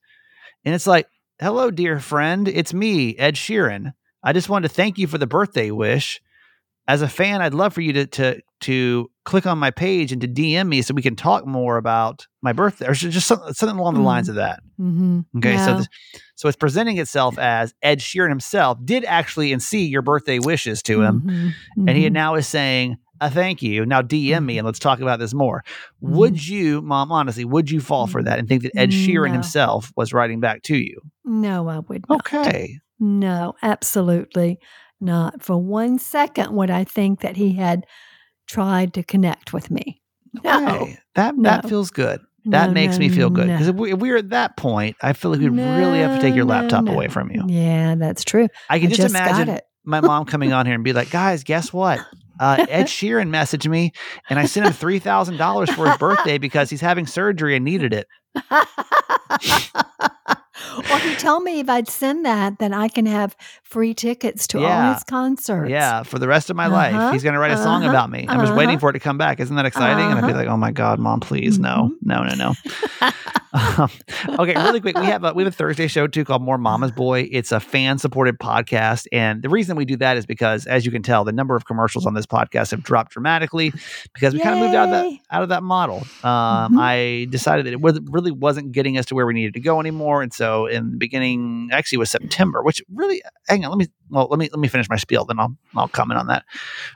and 0.64 0.74
it's 0.74 0.86
like 0.86 1.06
hello 1.40 1.70
dear 1.70 1.98
friend 2.00 2.48
it's 2.48 2.74
me 2.74 3.16
ed 3.16 3.34
sheeran 3.36 3.92
i 4.22 4.32
just 4.32 4.48
wanted 4.48 4.68
to 4.68 4.74
thank 4.74 4.98
you 4.98 5.06
for 5.06 5.18
the 5.18 5.26
birthday 5.26 5.70
wish 5.70 6.20
as 6.88 7.02
a 7.02 7.08
fan 7.08 7.40
i'd 7.42 7.54
love 7.54 7.72
for 7.72 7.80
you 7.80 7.92
to 7.92 8.06
to 8.06 8.40
to 8.60 9.10
click 9.24 9.46
on 9.46 9.58
my 9.58 9.70
page 9.70 10.10
and 10.12 10.20
to 10.20 10.28
dm 10.28 10.68
me 10.68 10.82
so 10.82 10.94
we 10.94 11.02
can 11.02 11.16
talk 11.16 11.46
more 11.46 11.76
about 11.76 12.26
my 12.42 12.52
birthday 12.52 12.86
or 12.88 12.94
just 12.94 13.26
some, 13.26 13.40
something 13.52 13.78
along 13.78 13.94
the 13.94 14.00
lines 14.00 14.28
of 14.28 14.34
that 14.36 14.60
Mhm. 14.80 15.24
okay 15.36 15.56
so 15.58 15.76
this, 15.76 15.88
so 16.34 16.48
it's 16.48 16.56
presenting 16.56 16.98
itself 16.98 17.38
as 17.38 17.72
ed 17.82 18.00
sheeran 18.00 18.30
himself 18.30 18.78
did 18.84 19.04
actually 19.04 19.52
and 19.52 19.62
see 19.62 19.86
your 19.86 20.02
birthday 20.02 20.38
wishes 20.40 20.82
to 20.84 21.02
him 21.02 21.22
Mhm, 21.24 21.54
and 21.88 21.96
he 21.96 22.08
mhm. 22.08 22.12
now 22.12 22.34
is 22.34 22.48
saying 22.48 22.96
a 23.26 23.30
thank 23.30 23.62
you 23.62 23.84
now 23.86 24.02
dm 24.02 24.44
me 24.44 24.58
and 24.58 24.66
let's 24.66 24.78
talk 24.78 25.00
about 25.00 25.18
this 25.18 25.32
more 25.34 25.62
Mm-hmm. 26.02 26.16
would 26.16 26.46
you 26.48 26.82
mom 26.82 27.12
honestly 27.12 27.44
would 27.44 27.70
you 27.70 27.80
fall 27.80 28.06
for 28.06 28.22
that 28.22 28.38
and 28.38 28.48
think 28.48 28.62
that 28.62 28.76
ed 28.76 28.90
sheeran 28.90 29.28
No. 29.28 29.32
himself 29.34 29.92
was 29.96 30.12
writing 30.12 30.40
back 30.40 30.62
to 30.64 30.76
you 30.76 31.00
No, 31.24 31.68
I 31.68 31.78
would 31.80 32.04
not. 32.08 32.20
okay 32.32 32.78
No, 32.98 33.54
absolutely 33.62 34.58
not. 35.00 35.42
For 35.42 35.56
one 35.56 35.98
second 35.98 36.52
would 36.54 36.70
I 36.70 36.84
think 36.84 37.20
that 37.20 37.36
he 37.36 37.52
had 37.54 37.86
tried 38.46 38.94
to 38.94 39.02
connect 39.02 39.52
with 39.52 39.70
me. 39.70 40.00
No. 40.44 40.66
okay 40.66 40.98
that 41.14 41.36
No. 41.36 41.42
that 41.50 41.68
feels 41.68 41.90
good 41.90 42.20
That 42.46 42.68
No, 42.68 42.72
makes 42.74 42.98
me 42.98 43.08
feel 43.08 43.30
good 43.30 43.46
because 43.46 43.68
if, 43.68 43.76
we, 43.76 43.92
if 43.92 43.98
we're 44.00 44.16
at 44.16 44.30
that 44.30 44.56
point, 44.56 44.96
I 45.02 45.12
feel 45.12 45.30
like 45.30 45.40
we 45.40 45.48
really 45.48 46.00
have 46.00 46.12
to 46.14 46.20
take 46.20 46.34
your 46.34 46.44
laptop 46.46 46.88
away 46.88 47.06
from 47.08 47.30
you. 47.30 47.42
Yeah, 47.46 47.94
that's 47.96 48.24
true. 48.24 48.48
I 48.68 48.78
can 48.80 48.86
I 48.86 48.90
just, 48.90 49.02
just 49.02 49.14
imagine 49.14 49.48
it. 49.50 49.64
my 49.84 50.00
mom 50.00 50.24
coming 50.24 50.52
on 50.52 50.66
here 50.66 50.74
and 50.74 50.82
be 50.82 50.92
like, 50.92 51.10
"Guys, 51.10 51.44
guess 51.44 51.72
what? 51.72 52.00
Uh, 52.40 52.66
Ed 52.68 52.84
Sheeran 52.86 53.30
messaged 53.30 53.68
me, 53.68 53.92
and 54.28 54.38
I 54.38 54.46
sent 54.46 54.66
him 54.66 54.72
three 54.72 54.98
thousand 54.98 55.36
dollars 55.36 55.70
for 55.70 55.88
his 55.88 55.98
birthday 55.98 56.38
because 56.38 56.70
he's 56.70 56.80
having 56.80 57.06
surgery 57.06 57.56
and 57.56 57.64
needed 57.64 57.92
it." 57.92 58.08
or 60.90 60.98
he 60.98 61.14
told 61.16 61.42
me 61.44 61.60
if 61.60 61.68
I'd 61.68 61.88
send 61.88 62.24
that, 62.24 62.58
then 62.58 62.72
I 62.74 62.88
can 62.88 63.06
have 63.06 63.36
free 63.62 63.94
tickets 63.94 64.46
to 64.48 64.64
all 64.64 64.94
his 64.94 65.02
concerts. 65.04 65.70
Yeah, 65.70 66.02
for 66.02 66.18
the 66.18 66.28
rest 66.28 66.50
of 66.50 66.56
my 66.56 66.66
life, 66.66 66.94
Uh-huh, 66.94 67.12
he's 67.12 67.22
going 67.22 67.34
to 67.34 67.38
write 67.40 67.52
a 67.52 67.56
song 67.56 67.82
uh-huh, 67.82 67.90
about 67.90 68.10
me. 68.10 68.26
I'm 68.28 68.40
just 68.40 68.54
waiting 68.54 68.76
uh-huh. 68.76 68.80
for 68.80 68.90
it 68.90 68.94
to 68.94 69.00
come 69.00 69.18
back. 69.18 69.40
Isn't 69.40 69.56
that 69.56 69.66
exciting? 69.66 70.04
And 70.06 70.14
I'd 70.18 70.26
be 70.26 70.32
Uh-huh. 70.32 70.38
like, 70.42 70.48
"Oh 70.48 70.56
my 70.56 70.72
god, 70.72 70.98
mom, 70.98 71.20
please, 71.20 71.58
no, 71.58 71.90
Mhm. 71.92 71.96
no, 72.02 72.22
no, 72.24 72.34
no." 72.34 73.10
Um, 73.54 73.90
okay, 74.38 74.54
really 74.54 74.80
quick, 74.80 74.96
we 74.96 75.04
have 75.04 75.24
a, 75.24 75.34
we 75.34 75.44
have 75.44 75.52
a 75.52 75.54
Thursday 75.54 75.86
show 75.86 76.06
too 76.06 76.24
called 76.24 76.40
More 76.40 76.56
Mama's 76.56 76.90
Boy. 76.90 77.28
It's 77.30 77.52
a 77.52 77.60
fan 77.60 77.98
supported 77.98 78.38
podcast, 78.38 79.06
and 79.12 79.42
the 79.42 79.50
reason 79.50 79.76
we 79.76 79.84
do 79.84 79.96
that 79.98 80.16
is 80.16 80.24
because, 80.24 80.64
as 80.66 80.86
you 80.86 80.90
can 80.90 81.02
tell, 81.02 81.22
the 81.24 81.32
number 81.32 81.54
of 81.54 81.66
commercials 81.66 82.06
on 82.06 82.14
this 82.14 82.24
podcast 82.24 82.70
have 82.70 82.82
dropped 82.82 83.12
dramatically 83.12 83.70
because 84.14 84.32
we 84.32 84.40
kind 84.40 84.54
of 84.54 84.60
moved 84.60 84.74
out 84.74 84.84
of 84.88 84.90
that 84.92 85.18
out 85.30 85.42
of 85.42 85.48
that 85.50 85.62
model. 85.62 85.98
Um, 86.24 86.74
Mhm. 86.74 86.78
I 86.80 87.26
decided 87.28 87.66
that 87.66 87.74
it 87.74 87.80
was, 87.82 88.00
really 88.10 88.30
wasn't 88.30 88.72
getting 88.72 88.96
us 88.96 89.04
to 89.06 89.14
where 89.14 89.26
we 89.26 89.34
needed 89.34 89.52
to 89.54 89.60
go 89.60 89.80
anymore, 89.80 90.22
and 90.22 90.32
so 90.32 90.51
in 90.66 90.92
the 90.92 90.96
beginning, 90.96 91.70
actually, 91.72 91.98
was 91.98 92.10
September, 92.10 92.62
which 92.62 92.82
really, 92.92 93.22
hang 93.48 93.64
on, 93.64 93.70
let 93.70 93.78
me 93.78 93.86
well, 94.10 94.28
let 94.30 94.38
me 94.38 94.48
let 94.50 94.58
me 94.58 94.68
finish 94.68 94.88
my 94.88 94.96
spiel, 94.96 95.24
then 95.24 95.38
I'll 95.38 95.56
I'll 95.74 95.88
comment 95.88 96.20
on 96.20 96.26
that. 96.28 96.44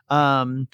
Um, 0.09 0.69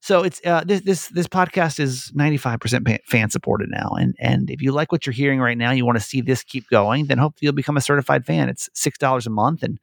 so 0.00 0.22
it's 0.22 0.40
uh, 0.44 0.62
this 0.64 0.82
this 0.82 1.08
this 1.08 1.26
podcast 1.26 1.80
is 1.80 2.12
ninety 2.14 2.36
five 2.36 2.60
percent 2.60 2.86
fan 3.06 3.30
supported 3.30 3.70
now, 3.70 3.90
and 3.98 4.14
and 4.18 4.50
if 4.50 4.60
you 4.60 4.70
like 4.70 4.92
what 4.92 5.06
you're 5.06 5.14
hearing 5.14 5.40
right 5.40 5.56
now, 5.56 5.70
you 5.70 5.86
want 5.86 5.96
to 5.96 6.04
see 6.04 6.20
this 6.20 6.44
keep 6.44 6.68
going, 6.68 7.06
then 7.06 7.16
hopefully 7.16 7.46
you'll 7.46 7.54
become 7.54 7.78
a 7.78 7.80
certified 7.80 8.26
fan. 8.26 8.50
It's 8.50 8.68
six 8.74 8.98
dollars 8.98 9.26
a 9.26 9.30
month, 9.30 9.62
and 9.62 9.78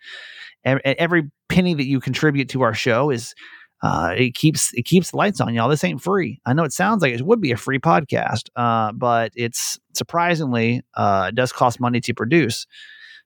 every 0.64 1.32
penny 1.50 1.74
that 1.74 1.88
you 1.88 2.00
contribute 2.00 2.50
to 2.50 2.62
our 2.62 2.74
show 2.76 3.10
is 3.10 3.34
uh, 3.82 4.14
it 4.16 4.36
keeps 4.36 4.72
it 4.76 4.84
keeps 4.84 5.10
the 5.12 5.18
lights 5.18 5.42
on, 5.42 5.54
y'all. 5.56 5.70
This 5.70 5.84
ain't 5.84 6.04
free. 6.04 6.40
I 6.46 6.54
know 6.54 6.64
it 6.64 6.74
sounds 6.74 7.02
like 7.02 7.14
it 7.14 7.22
would 7.24 7.42
be 7.42 7.52
a 7.52 7.58
free 7.58 7.80
podcast, 7.80 8.50
uh, 8.56 8.92
but 8.92 9.32
it's 9.36 9.80
surprisingly 10.02 10.82
uh, 11.02 11.26
it 11.30 11.36
does 11.36 11.52
cost 11.62 11.80
money 11.80 12.00
to 12.02 12.14
produce. 12.14 12.66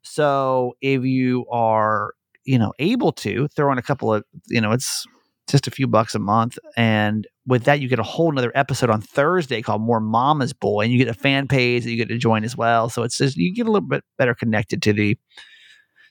So 0.02 0.74
if 0.82 1.04
you 1.04 1.46
are 1.52 2.14
you 2.46 2.60
know 2.60 2.72
able 2.80 3.12
to 3.26 3.48
throw 3.56 3.72
in 3.72 3.78
a 3.80 3.82
couple 3.90 4.14
of 4.14 4.24
you 4.56 4.62
know 4.62 4.72
it's 4.72 5.06
just 5.54 5.68
a 5.68 5.72
few 5.72 5.88
bucks 5.88 6.14
a 6.16 6.20
month 6.20 6.58
and 6.78 7.28
with 7.48 7.64
that 7.66 7.80
you 7.80 7.88
get 7.88 8.00
a 8.00 8.04
whole 8.14 8.32
nother 8.32 8.52
episode 8.56 8.90
on 8.92 9.00
thursday 9.02 9.62
called 9.64 9.82
more 9.82 10.00
mama's 10.00 10.54
boy 10.54 10.82
and 10.84 10.92
you 10.92 10.98
get 11.04 11.08
a 11.08 11.14
fan 11.28 11.48
page 11.48 11.84
that 11.84 11.90
you 11.92 11.98
get 11.98 12.08
to 12.10 12.18
join 12.18 12.44
as 12.44 12.56
well 12.58 12.88
so 12.90 13.02
it's 13.04 13.18
just 13.18 13.36
you 13.38 13.54
get 13.54 13.66
a 13.68 13.72
little 13.72 13.88
bit 13.88 14.04
better 14.20 14.34
connected 14.36 14.82
to 14.82 14.92
the 14.94 15.18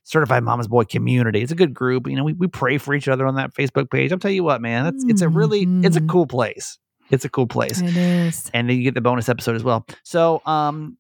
certified 0.05 0.43
mama's 0.45 0.69
boy 0.69 0.85
community 0.85 1.41
it's 1.43 1.53
a 1.53 1.57
good 1.57 1.73
group 1.75 2.07
you 2.09 2.17
know 2.17 2.25
we, 2.25 2.33
we 2.35 2.47
pray 2.49 2.79
for 2.79 2.95
each 2.95 3.09
other 3.09 3.27
on 3.27 3.35
that 3.37 3.55
facebook 3.55 3.91
page 3.91 4.11
i'll 4.13 4.19
tell 4.19 4.31
you 4.31 4.45
what 4.45 4.61
man 4.61 4.85
that's 4.85 5.05
it's 5.09 5.23
a 5.23 5.29
really 5.29 5.63
it's 5.85 5.97
a 5.97 6.01
Mhm. 6.01 6.09
cool 6.09 6.27
place 6.27 6.79
it's 7.11 7.25
a 7.25 7.29
cool 7.29 7.47
place 7.47 7.81
It 7.81 7.97
is. 7.97 8.51
and 8.55 8.69
then 8.69 8.77
you 8.77 8.83
get 8.83 8.95
the 8.95 9.01
bonus 9.01 9.29
episode 9.29 9.57
as 9.57 9.63
well. 9.65 9.87
So, 10.03 10.41
um, 10.47 10.97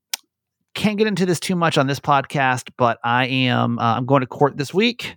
can't 0.74 0.98
get 0.98 1.06
into 1.06 1.24
this 1.24 1.38
too 1.38 1.54
much 1.54 1.78
on 1.78 1.86
this 1.86 2.00
podcast, 2.00 2.70
but 2.76 2.98
I 3.04 3.26
am 3.26 3.78
uh, 3.78 3.94
I'm 3.96 4.06
going 4.06 4.22
to 4.22 4.26
court 4.26 4.56
this 4.56 4.74
week, 4.74 5.16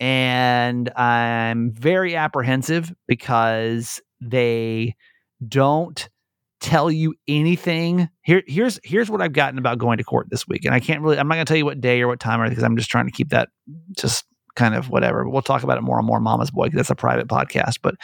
and 0.00 0.90
I'm 0.96 1.70
very 1.72 2.16
apprehensive 2.16 2.92
because 3.06 4.00
they 4.20 4.96
don't 5.46 6.08
tell 6.60 6.90
you 6.90 7.14
anything. 7.28 8.08
Here, 8.22 8.42
here's 8.46 8.80
here's 8.82 9.08
what 9.10 9.22
I've 9.22 9.32
gotten 9.32 9.58
about 9.58 9.78
going 9.78 9.98
to 9.98 10.04
court 10.04 10.28
this 10.30 10.48
week, 10.48 10.64
and 10.64 10.74
I 10.74 10.80
can't 10.80 11.00
really 11.00 11.18
I'm 11.18 11.28
not 11.28 11.34
going 11.36 11.46
to 11.46 11.48
tell 11.50 11.58
you 11.58 11.64
what 11.64 11.80
day 11.80 12.00
or 12.02 12.08
what 12.08 12.18
time 12.18 12.40
or 12.40 12.48
because 12.48 12.64
I'm 12.64 12.76
just 12.76 12.90
trying 12.90 13.06
to 13.06 13.12
keep 13.12 13.28
that 13.28 13.50
just 13.96 14.24
kind 14.56 14.74
of 14.74 14.88
whatever. 14.90 15.24
But 15.24 15.30
we'll 15.30 15.42
talk 15.42 15.62
about 15.62 15.78
it 15.78 15.82
more 15.82 15.98
and 15.98 16.06
more. 16.06 16.20
Mama's 16.20 16.50
boy, 16.50 16.66
'cause 16.68 16.76
that's 16.76 16.90
a 16.90 16.94
private 16.96 17.28
podcast, 17.28 17.76
but 17.82 17.94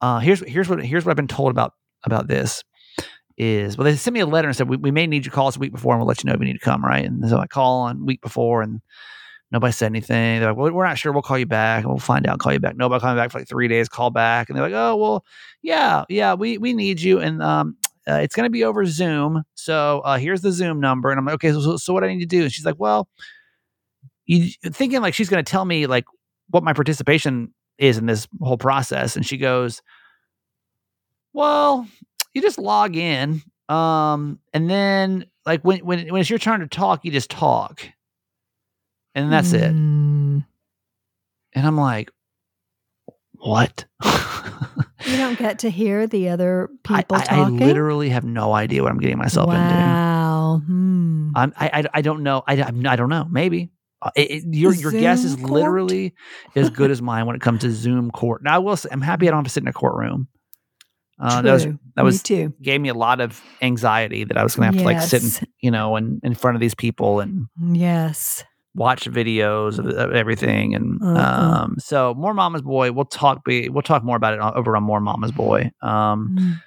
uh, 0.00 0.18
here's 0.18 0.40
here's 0.48 0.68
what 0.68 0.84
here's 0.84 1.04
what 1.04 1.10
I've 1.12 1.16
been 1.16 1.28
told 1.28 1.50
about 1.50 1.72
about 2.04 2.28
this 2.28 2.62
is 3.36 3.78
well 3.78 3.84
they 3.84 3.94
sent 3.96 4.14
me 4.14 4.20
a 4.20 4.26
letter 4.26 4.48
and 4.48 4.56
said 4.56 4.68
we, 4.68 4.76
we 4.76 4.90
may 4.90 5.06
need 5.06 5.24
you 5.24 5.30
to 5.30 5.34
call 5.34 5.46
us 5.46 5.56
a 5.56 5.60
week 5.60 5.72
before 5.72 5.92
and 5.94 6.00
we'll 6.00 6.08
let 6.08 6.22
you 6.22 6.28
know 6.28 6.34
if 6.34 6.40
you 6.40 6.46
need 6.46 6.54
to 6.54 6.58
come 6.58 6.84
right? 6.84 7.04
And 7.04 7.28
so 7.28 7.38
I 7.38 7.46
call 7.46 7.82
on 7.82 8.04
week 8.04 8.20
before 8.20 8.62
and 8.62 8.80
nobody 9.52 9.72
said 9.72 9.86
anything. 9.86 10.40
They're 10.40 10.50
like 10.50 10.58
well 10.58 10.72
we're 10.72 10.86
not 10.86 10.98
sure. 10.98 11.12
We'll 11.12 11.22
call 11.22 11.38
you 11.38 11.46
back. 11.46 11.84
And 11.84 11.90
we'll 11.90 11.98
find 12.00 12.26
out. 12.26 12.40
Call 12.40 12.52
you 12.52 12.58
back. 12.58 12.76
Nobody 12.76 13.00
called 13.00 13.16
me 13.16 13.20
back 13.22 13.30
for 13.30 13.38
like 13.38 13.48
three 13.48 13.68
days. 13.68 13.88
Call 13.88 14.10
back. 14.10 14.48
And 14.48 14.56
they're 14.56 14.64
like 14.68 14.74
oh 14.74 14.96
well 14.96 15.24
yeah 15.62 16.04
yeah 16.08 16.34
we 16.34 16.58
we 16.58 16.72
need 16.72 17.00
you 17.00 17.20
and 17.20 17.40
um 17.42 17.76
uh, 18.08 18.14
it's 18.14 18.34
going 18.34 18.46
to 18.46 18.50
be 18.50 18.64
over 18.64 18.86
Zoom. 18.86 19.42
So 19.54 20.00
uh, 20.00 20.16
here's 20.16 20.40
the 20.40 20.50
Zoom 20.50 20.80
number. 20.80 21.10
And 21.10 21.18
I'm 21.18 21.26
like 21.26 21.34
okay 21.34 21.52
so, 21.52 21.76
so 21.76 21.92
what 21.92 22.02
I 22.04 22.08
need 22.08 22.20
to 22.20 22.26
do? 22.26 22.42
And 22.42 22.52
she's 22.52 22.64
like 22.64 22.78
well 22.78 23.08
you 24.28 24.50
thinking 24.70 25.00
like 25.00 25.14
she's 25.14 25.28
going 25.28 25.44
to 25.44 25.50
tell 25.50 25.64
me 25.64 25.86
like 25.86 26.04
what 26.50 26.62
my 26.62 26.72
participation 26.72 27.52
is 27.78 27.98
in 27.98 28.06
this 28.06 28.28
whole 28.40 28.56
process 28.58 29.16
and 29.16 29.26
she 29.26 29.36
goes 29.36 29.82
well 31.32 31.86
you 32.34 32.42
just 32.42 32.58
log 32.58 32.96
in 32.96 33.42
um 33.68 34.38
and 34.52 34.68
then 34.70 35.24
like 35.46 35.62
when 35.62 35.80
when 35.84 36.08
when 36.12 36.20
it's 36.20 36.30
your 36.30 36.38
turn 36.38 36.60
to 36.60 36.66
talk 36.66 37.04
you 37.04 37.10
just 37.10 37.30
talk 37.30 37.82
and 39.14 39.32
that's 39.32 39.52
it 39.52 39.72
Mm. 39.72 40.44
and 41.54 41.66
i'm 41.66 41.76
like 41.76 42.10
what 43.34 43.84
You 45.06 45.16
don't 45.16 45.38
get 45.38 45.60
to 45.60 45.70
hear 45.70 46.06
the 46.06 46.28
other 46.30 46.68
people 46.82 47.16
I, 47.16 47.20
I 47.20 47.24
talking. 47.24 47.58
literally 47.58 48.08
have 48.10 48.24
no 48.24 48.52
idea 48.52 48.82
what 48.82 48.90
i'm 48.92 48.98
getting 48.98 49.18
myself 49.18 49.48
into 49.48 49.60
wow. 49.60 50.60
Hmm. 50.66 51.30
I, 51.36 51.50
I 51.56 51.84
I 51.94 52.00
don't 52.02 52.22
know. 52.22 52.42
I, 52.46 52.54
I 52.62 52.96
don't 52.96 53.08
know. 53.10 53.26
Maybe 53.30 53.70
Uh, 54.00 54.10
it, 54.16 54.30
it- 54.30 54.54
your 54.54 54.72
your 54.74 54.92
guess 54.92 55.24
is 55.24 55.34
court? 55.36 55.50
literally 55.50 56.14
as 56.54 56.70
good 56.70 56.90
as 56.90 57.02
mine 57.02 57.26
when 57.26 57.34
it 57.36 57.42
comes 57.42 57.60
to 57.62 57.70
Zoom 57.72 58.10
court. 58.10 58.42
Now 58.44 58.54
I 58.54 58.58
will 58.58 58.76
say 58.76 58.88
I'm 58.92 59.00
happy 59.00 59.26
I 59.26 59.30
don't 59.30 59.38
have 59.38 59.44
to 59.46 59.50
sit 59.50 59.62
in 59.64 59.68
a 59.68 59.72
courtroom. 59.72 60.28
Uh, 61.20 61.42
that 61.42 61.52
was 61.52 61.64
that 61.64 61.74
Me 61.96 62.02
was 62.04 62.22
too. 62.22 62.54
gave 62.62 62.80
me 62.80 62.88
a 62.90 62.94
lot 62.94 63.20
of 63.20 63.42
anxiety 63.60 64.22
that 64.22 64.36
I 64.38 64.44
was 64.44 64.54
going 64.54 64.70
to 64.70 64.78
have 64.78 64.82
to 64.82 64.84
like 64.84 65.02
sit, 65.02 65.22
Yes. 65.24 65.42
in, 65.42 65.48
you 65.60 65.70
know, 65.72 65.96
and 65.96 66.20
in 66.22 66.34
front 66.36 66.54
of 66.56 66.60
these 66.60 66.76
people 66.76 67.18
and 67.18 67.46
Yes. 67.72 68.44
watch 68.76 69.06
videos 69.10 69.80
of, 69.80 69.86
of 69.88 70.12
everything. 70.12 70.76
And 70.76 71.02
Uh-uh. 71.02 71.62
um, 71.64 71.74
so 71.80 72.14
more 72.14 72.34
Mama's 72.34 72.62
Boy. 72.62 72.92
We'll 72.92 73.04
talk. 73.04 73.44
Be 73.44 73.68
we'll 73.68 73.82
talk 73.82 74.04
more 74.04 74.14
about 74.16 74.34
it 74.34 74.38
over 74.40 74.76
on 74.76 74.84
more 74.84 75.00
Mama's 75.00 75.32
Boy. 75.32 75.72
Um, 75.82 76.36
Mm. 76.38 76.60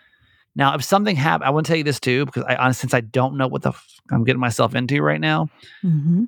now, 0.57 0.75
if 0.75 0.83
something 0.83 1.15
happened, 1.15 1.47
I 1.47 1.51
want 1.51 1.65
to 1.65 1.69
tell 1.69 1.77
you 1.77 1.85
this 1.85 2.01
too 2.01 2.25
because 2.25 2.43
I 2.43 2.55
honestly, 2.57 2.81
since 2.81 2.93
I 2.93 2.99
don't 2.99 3.37
know 3.37 3.47
what 3.47 3.61
the 3.61 3.69
f- 3.69 3.87
I'm 4.11 4.25
getting 4.25 4.41
myself 4.41 4.75
into 4.75 5.01
right 5.01 5.21
now. 5.21 5.47
Mhm. 5.81 6.27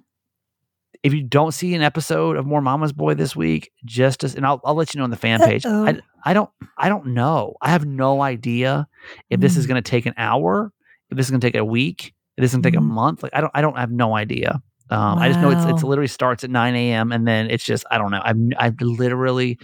If 1.03 1.13
you 1.13 1.21
don't 1.21 1.51
see 1.51 1.73
an 1.75 1.81
episode 1.81 2.37
of 2.37 2.45
More 2.45 2.61
Mama's 2.61 2.93
Boy 2.93 3.13
this 3.13 3.35
week, 3.35 3.71
just 3.85 4.23
as 4.23 4.35
and 4.35 4.45
I'll 4.45 4.61
I'll 4.63 4.73
let 4.75 4.93
you 4.93 4.99
know 4.99 5.03
on 5.03 5.09
the 5.09 5.17
fan 5.17 5.41
page. 5.41 5.65
I, 5.65 5.69
Uh-oh. 5.69 5.99
I 6.25 6.33
don't 6.33 6.49
I 6.77 6.87
don't 6.89 7.07
know. 7.07 7.55
I 7.61 7.69
have 7.71 7.85
no 7.85 8.21
idea 8.21 8.87
if 9.29 9.39
this 9.41 9.57
is 9.57 9.65
Mm. 9.65 9.69
going 9.69 9.83
to 9.83 9.89
take 9.91 10.05
an 10.05 10.13
hour, 10.17 10.71
if 11.09 11.17
this 11.17 11.27
is 11.27 11.31
going 11.31 11.41
to 11.41 11.47
take 11.47 11.55
a 11.59 11.65
week, 11.65 12.13
if 12.37 12.41
this 12.41 12.51
is 12.51 12.55
going 12.55 12.63
to 12.63 12.71
take 12.71 12.75
Mhm. 12.79 12.83
a 12.83 12.93
month. 12.93 13.21
Like 13.21 13.33
I 13.35 13.41
don't 13.41 13.51
I 13.53 13.61
don't 13.61 13.77
have 13.77 13.91
no 13.91 14.15
idea. 14.15 14.61
Um, 14.89 15.17
I 15.19 15.27
just 15.27 15.41
know 15.41 15.49
it's 15.49 15.65
it's 15.65 15.83
literally 15.83 16.07
starts 16.07 16.43
at 16.45 16.49
9 16.49 16.75
a.m. 16.75 17.11
and 17.11 17.27
then 17.27 17.49
it's 17.49 17.63
just 17.65 17.83
I 17.91 17.97
don't 17.97 18.11
know. 18.11 18.21
I'm 18.23 18.51
I 18.57 18.71
literally 18.79 19.59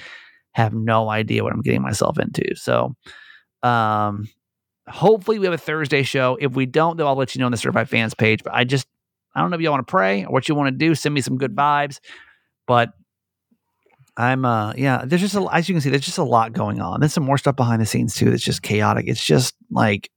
have 0.54 0.74
no 0.74 1.10
idea 1.10 1.44
what 1.44 1.54
I'm 1.54 1.62
getting 1.62 1.82
myself 1.82 2.20
into. 2.20 2.54
So, 2.56 2.96
um, 3.64 4.28
hopefully 4.88 5.40
we 5.40 5.46
have 5.46 5.54
a 5.54 5.58
Thursday 5.58 6.04
show. 6.04 6.38
If 6.42 6.54
we 6.54 6.66
don't, 6.66 6.98
though, 6.98 7.08
I'll 7.08 7.16
let 7.16 7.36
you 7.36 7.40
know 7.40 7.46
on 7.46 7.52
the 7.52 7.58
Certified 7.58 7.88
Fans 7.90 8.14
page. 8.14 8.44
But 8.44 8.54
I 8.56 8.64
just 8.64 8.88
I 9.36 9.42
don't 9.42 9.50
know 9.52 9.56
if 9.56 9.62
you 9.62 9.72
want 9.72 9.86
to 9.86 9.92
pray 9.92 10.26
or 10.26 10.32
what 10.32 10.50
you 10.50 10.56
want 10.56 10.68
to 10.68 10.78
do. 10.78 10.96
Send 10.96 11.14
me 11.14 11.22
some 11.22 11.38
good 11.38 11.56
vibes, 11.56 12.00
but. 12.68 12.90
I'm 14.18 14.44
uh 14.44 14.74
yeah, 14.76 15.04
there's 15.06 15.22
just 15.22 15.36
a 15.36 15.48
as 15.50 15.70
you 15.70 15.76
can 15.76 15.82
see, 15.82 15.90
there's 15.90 16.04
just 16.04 16.18
a 16.18 16.24
lot 16.24 16.52
going 16.52 16.82
on. 16.82 17.00
There's 17.00 17.14
some 17.14 17.24
more 17.24 17.38
stuff 17.38 17.56
behind 17.56 17.82
the 17.82 17.86
scenes 17.86 18.16
too 18.16 18.30
that's 18.30 18.44
just 18.44 18.62
chaotic. 18.62 19.06
It's 19.08 19.24
just 19.24 19.56
like 19.72 20.10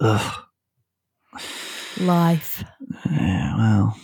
ugh. 0.00 0.44
Life. 2.00 2.64
Yeah, 3.10 3.56
well, 3.58 3.96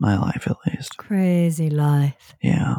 my 0.00 0.18
life 0.18 0.48
at 0.48 0.56
least. 0.66 0.96
Crazy 0.96 1.70
life. 1.70 2.34
Yeah. 2.42 2.76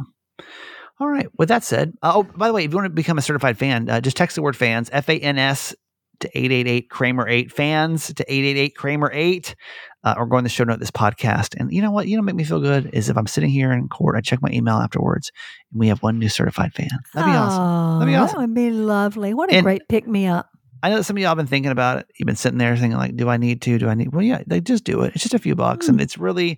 All 0.99 1.07
right. 1.07 1.27
With 1.37 1.47
that 1.49 1.63
said, 1.63 1.93
uh, 2.01 2.11
oh, 2.15 2.23
by 2.23 2.47
the 2.47 2.53
way, 2.53 2.65
if 2.65 2.71
you 2.71 2.75
want 2.75 2.85
to 2.85 2.89
become 2.89 3.17
a 3.17 3.21
certified 3.21 3.57
fan, 3.57 3.89
uh, 3.89 4.01
just 4.01 4.17
text 4.17 4.35
the 4.35 4.41
word 4.41 4.57
fans, 4.57 4.89
F 4.91 5.07
A 5.09 5.17
N 5.17 5.37
S 5.37 5.73
to 6.19 6.27
888 6.37 6.89
Kramer 6.89 7.27
8, 7.27 7.51
fans 7.51 8.13
to 8.13 8.23
888 8.27 8.75
Kramer 8.75 9.09
8, 9.13 9.55
uh, 10.03 10.15
or 10.17 10.25
go 10.27 10.37
in 10.37 10.43
the 10.43 10.49
show 10.49 10.63
note 10.63 10.73
of 10.75 10.79
this 10.79 10.91
podcast. 10.91 11.55
And 11.59 11.71
you 11.71 11.81
know 11.81 11.91
what? 11.91 12.07
You 12.07 12.15
know, 12.17 12.23
make 12.23 12.35
me 12.35 12.43
feel 12.43 12.59
good 12.61 12.89
is 12.93 13.09
if 13.09 13.17
I'm 13.17 13.27
sitting 13.27 13.49
here 13.49 13.71
in 13.71 13.87
court, 13.89 14.15
I 14.15 14.21
check 14.21 14.41
my 14.41 14.49
email 14.51 14.75
afterwards, 14.75 15.31
and 15.71 15.79
we 15.79 15.87
have 15.89 16.01
one 16.01 16.19
new 16.19 16.29
certified 16.29 16.73
fan. 16.73 16.89
That'd 17.13 17.31
be 17.31 17.37
awesome. 17.37 17.99
That'd 17.99 18.11
be 18.13 18.15
awesome. 18.15 18.39
That 18.39 18.47
would 18.47 18.55
be 18.55 18.71
lovely. 18.71 19.33
What 19.33 19.51
a 19.51 19.55
And- 19.55 19.63
great 19.63 19.87
pick 19.89 20.07
me 20.07 20.27
up. 20.27 20.49
I 20.81 20.89
know 20.89 20.95
that 20.95 21.03
some 21.03 21.17
of 21.17 21.21
y'all 21.21 21.31
have 21.31 21.37
been 21.37 21.45
thinking 21.47 21.71
about 21.73 21.97
it. 21.99 22.07
You've 22.17 22.25
been 22.27 22.37
sitting 22.37 22.57
there 22.57 22.73
thinking 22.77 22.97
like, 22.97 23.17
do 23.17 23.27
I 23.27 23.35
need 23.35 23.61
to? 23.63 23.77
Do 23.77 23.89
I 23.89 23.95
need? 23.95 24.13
Well, 24.13 24.23
yeah, 24.23 24.43
they 24.47 24.61
just 24.61 24.85
do 24.85 25.01
it. 25.01 25.11
It's 25.13 25.23
just 25.23 25.33
a 25.35 25.39
few 25.39 25.53
bucks, 25.53 25.89
and 25.89 25.99
it's 25.99 26.17
really, 26.17 26.57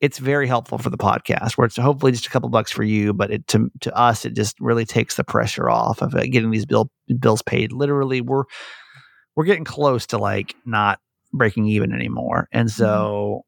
it's 0.00 0.18
very 0.18 0.46
helpful 0.46 0.78
for 0.78 0.90
the 0.90 0.96
podcast. 0.96 1.54
Where 1.58 1.64
it's 1.66 1.76
hopefully 1.76 2.12
just 2.12 2.26
a 2.28 2.30
couple 2.30 2.50
bucks 2.50 2.70
for 2.70 2.84
you, 2.84 3.12
but 3.12 3.32
it 3.32 3.48
to 3.48 3.68
to 3.80 3.92
us, 3.96 4.24
it 4.24 4.34
just 4.36 4.54
really 4.60 4.84
takes 4.84 5.16
the 5.16 5.24
pressure 5.24 5.68
off 5.68 6.02
of 6.02 6.14
uh, 6.14 6.20
getting 6.30 6.52
these 6.52 6.66
bill 6.66 6.92
bills 7.18 7.42
paid. 7.42 7.72
Literally, 7.72 8.20
we're 8.20 8.44
we're 9.34 9.44
getting 9.44 9.64
close 9.64 10.06
to 10.08 10.18
like 10.18 10.54
not 10.64 11.00
breaking 11.32 11.66
even 11.66 11.92
anymore, 11.92 12.48
and 12.52 12.70
so 12.70 13.42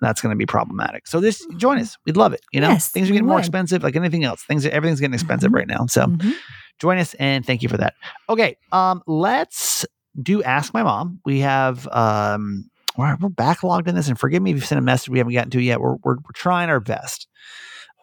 that's 0.00 0.20
going 0.20 0.30
to 0.30 0.36
be 0.36 0.44
problematic. 0.46 1.06
So 1.06 1.20
this 1.20 1.46
join 1.56 1.78
us. 1.78 1.96
We'd 2.04 2.16
love 2.16 2.32
it. 2.34 2.40
You 2.52 2.60
know, 2.60 2.68
Yes, 2.68 2.88
things 2.90 3.08
are 3.08 3.12
getting 3.12 3.26
more 3.26 3.36
would. 3.36 3.40
expensive, 3.44 3.82
like 3.82 3.96
anything 3.96 4.24
else. 4.24 4.42
Things 4.44 4.66
are, 4.66 4.70
everything's 4.70 5.00
getting 5.00 5.14
expensive 5.14 5.50
Mhm. 5.50 5.54
right 5.54 5.66
now. 5.66 5.86
So 5.86 6.06
Mhm. 6.06 6.34
join 6.80 6.98
us 6.98 7.14
and 7.14 7.44
thank 7.46 7.62
you 7.62 7.68
for 7.70 7.78
that. 7.78 7.94
Okay, 8.28 8.56
um, 8.72 9.02
let's 9.06 9.86
do 10.22 10.42
ask 10.42 10.74
my 10.74 10.82
mom. 10.82 11.20
We 11.24 11.40
have 11.40 11.88
um, 11.92 12.70
we're, 12.98 13.16
we're 13.20 13.28
backlogged 13.30 13.88
in 13.88 13.94
this, 13.94 14.08
and 14.08 14.18
forgive 14.18 14.42
me 14.42 14.50
if 14.50 14.56
you 14.56 14.62
sent 14.62 14.78
a 14.78 14.82
message 14.82 15.08
we 15.10 15.18
haven't 15.18 15.32
gotten 15.34 15.50
to 15.50 15.60
yet. 15.62 15.80
We're 15.80 15.96
we're, 16.02 16.16
we're 16.16 16.32
trying 16.34 16.68
our 16.70 16.80
best. 16.80 17.26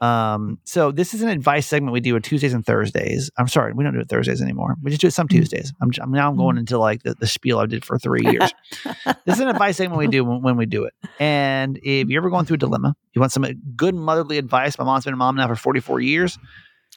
Um, 0.03 0.59
so 0.65 0.91
this 0.91 1.13
is 1.13 1.21
an 1.21 1.29
advice 1.29 1.65
segment 1.65 1.93
we 1.93 1.99
do 2.01 2.15
on 2.15 2.21
Tuesdays 2.21 2.53
and 2.53 2.65
Thursdays. 2.65 3.31
I'm 3.37 3.47
sorry, 3.47 3.71
we 3.73 3.83
don't 3.83 3.93
do 3.93 3.99
it 4.01 4.09
Thursdays 4.09 4.41
anymore. 4.41 4.75
We 4.83 4.91
just 4.91 5.01
do 5.01 5.07
it 5.07 5.11
some 5.11 5.27
Mm. 5.27 5.31
Tuesdays. 5.31 5.71
I'm, 5.81 5.91
I'm 6.01 6.11
now 6.11 6.29
I'm 6.29 6.35
going 6.35 6.57
into 6.57 6.77
like 6.77 7.03
the, 7.03 7.13
the 7.15 7.27
spiel 7.27 7.59
I 7.59 7.65
did 7.67 7.85
for 7.85 7.97
three 7.97 8.21
years. 8.23 8.51
this 9.25 9.35
is 9.35 9.39
an 9.39 9.47
advice 9.47 9.77
segment 9.77 9.97
we 9.99 10.07
do 10.07 10.25
when, 10.25 10.41
when 10.41 10.57
we 10.57 10.65
do 10.65 10.83
it. 10.83 10.93
And 11.19 11.79
if 11.83 12.09
you're 12.09 12.21
ever 12.21 12.29
going 12.29 12.45
through 12.45 12.55
a 12.55 12.57
dilemma, 12.57 12.95
you 13.13 13.21
want 13.21 13.31
some 13.31 13.45
good 13.75 13.95
motherly 13.95 14.37
advice. 14.37 14.77
My 14.77 14.83
mom's 14.83 15.05
been 15.05 15.13
a 15.13 15.17
mom 15.17 15.35
now 15.37 15.47
for 15.47 15.55
44 15.55 16.01
years. 16.01 16.37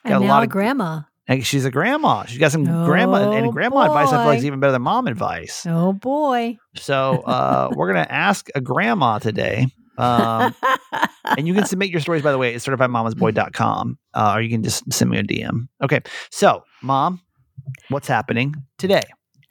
Got 0.05 0.15
And 0.17 0.25
a 0.25 0.27
now 0.27 0.33
lot 0.35 0.41
a 0.41 0.45
of- 0.45 0.51
grandma. 0.51 1.03
She's 1.43 1.65
a 1.65 1.73
grandma. 1.73 2.25
She's 2.25 2.39
got 2.39 2.53
some 2.53 2.65
grandma 2.65 3.33
and 3.33 3.47
Oh, 3.47 3.51
grandma 3.51 3.83
advice. 3.87 4.09
I 4.09 4.19
feel 4.19 4.27
like 4.27 4.39
is 4.39 4.45
even 4.47 4.61
better 4.61 4.71
than 4.73 4.83
mom 4.83 5.09
advice. 5.09 5.67
Oh 5.69 5.93
boy. 5.93 6.57
So 6.77 7.23
uh, 7.27 7.71
we're 7.75 7.89
gonna 7.93 8.07
ask 8.09 8.49
a 8.55 8.61
grandma 8.61 9.19
today. 9.19 9.67
Um, 9.99 10.55
and 11.25 11.47
you 11.47 11.55
can 11.55 11.67
submit 11.67 11.91
your 11.91 12.01
stories, 12.01 12.23
by 12.23 12.33
the 12.33 12.39
way, 12.39 12.55
at 12.55 12.61
certifiedmamasboy.com, 12.61 13.99
uh, 14.15 14.33
or 14.37 14.41
you 14.41 14.51
can 14.51 14.63
just 14.63 14.91
send 14.93 15.11
me 15.11 15.19
a 15.19 15.23
DM. 15.23 15.69
Okay. 15.83 16.01
So, 16.31 16.65
mom, 16.83 17.21
what's 17.89 18.09
happening 18.09 18.55
today? 18.79 19.03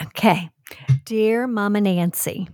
Okay. 0.03 0.49
Dear 1.05 1.47
Mama 1.47 1.81
Nancy, 1.81 2.49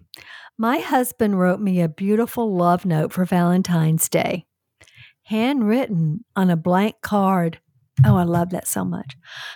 my 0.58 0.80
husband 0.80 1.40
wrote 1.40 1.60
me 1.60 1.82
a 1.82 1.90
beautiful 1.90 2.56
love 2.56 2.86
note 2.86 3.12
for 3.14 3.26
Valentine's 3.26 4.10
Day, 4.10 4.46
handwritten 5.24 6.26
on 6.36 6.50
a 6.50 6.58
blank 6.58 6.96
card. 7.02 7.60
Oh, 8.06 8.16
I 8.16 8.24
love 8.24 8.50
that 8.50 8.68
so 8.68 8.84
much. 8.84 9.16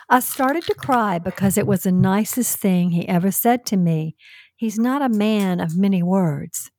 I 0.10 0.20
started 0.20 0.64
to 0.66 0.76
cry 0.76 1.20
because 1.20 1.58
it 1.58 1.68
was 1.68 1.84
the 1.84 1.92
nicest 1.92 2.58
thing 2.58 2.92
he 2.92 3.08
ever 3.08 3.32
said 3.32 3.66
to 3.68 3.78
me. 3.78 4.16
He's 4.56 4.80
not 4.80 5.02
a 5.02 5.10
man 5.10 5.60
of 5.60 5.78
many 5.78 6.02
words. 6.02 6.72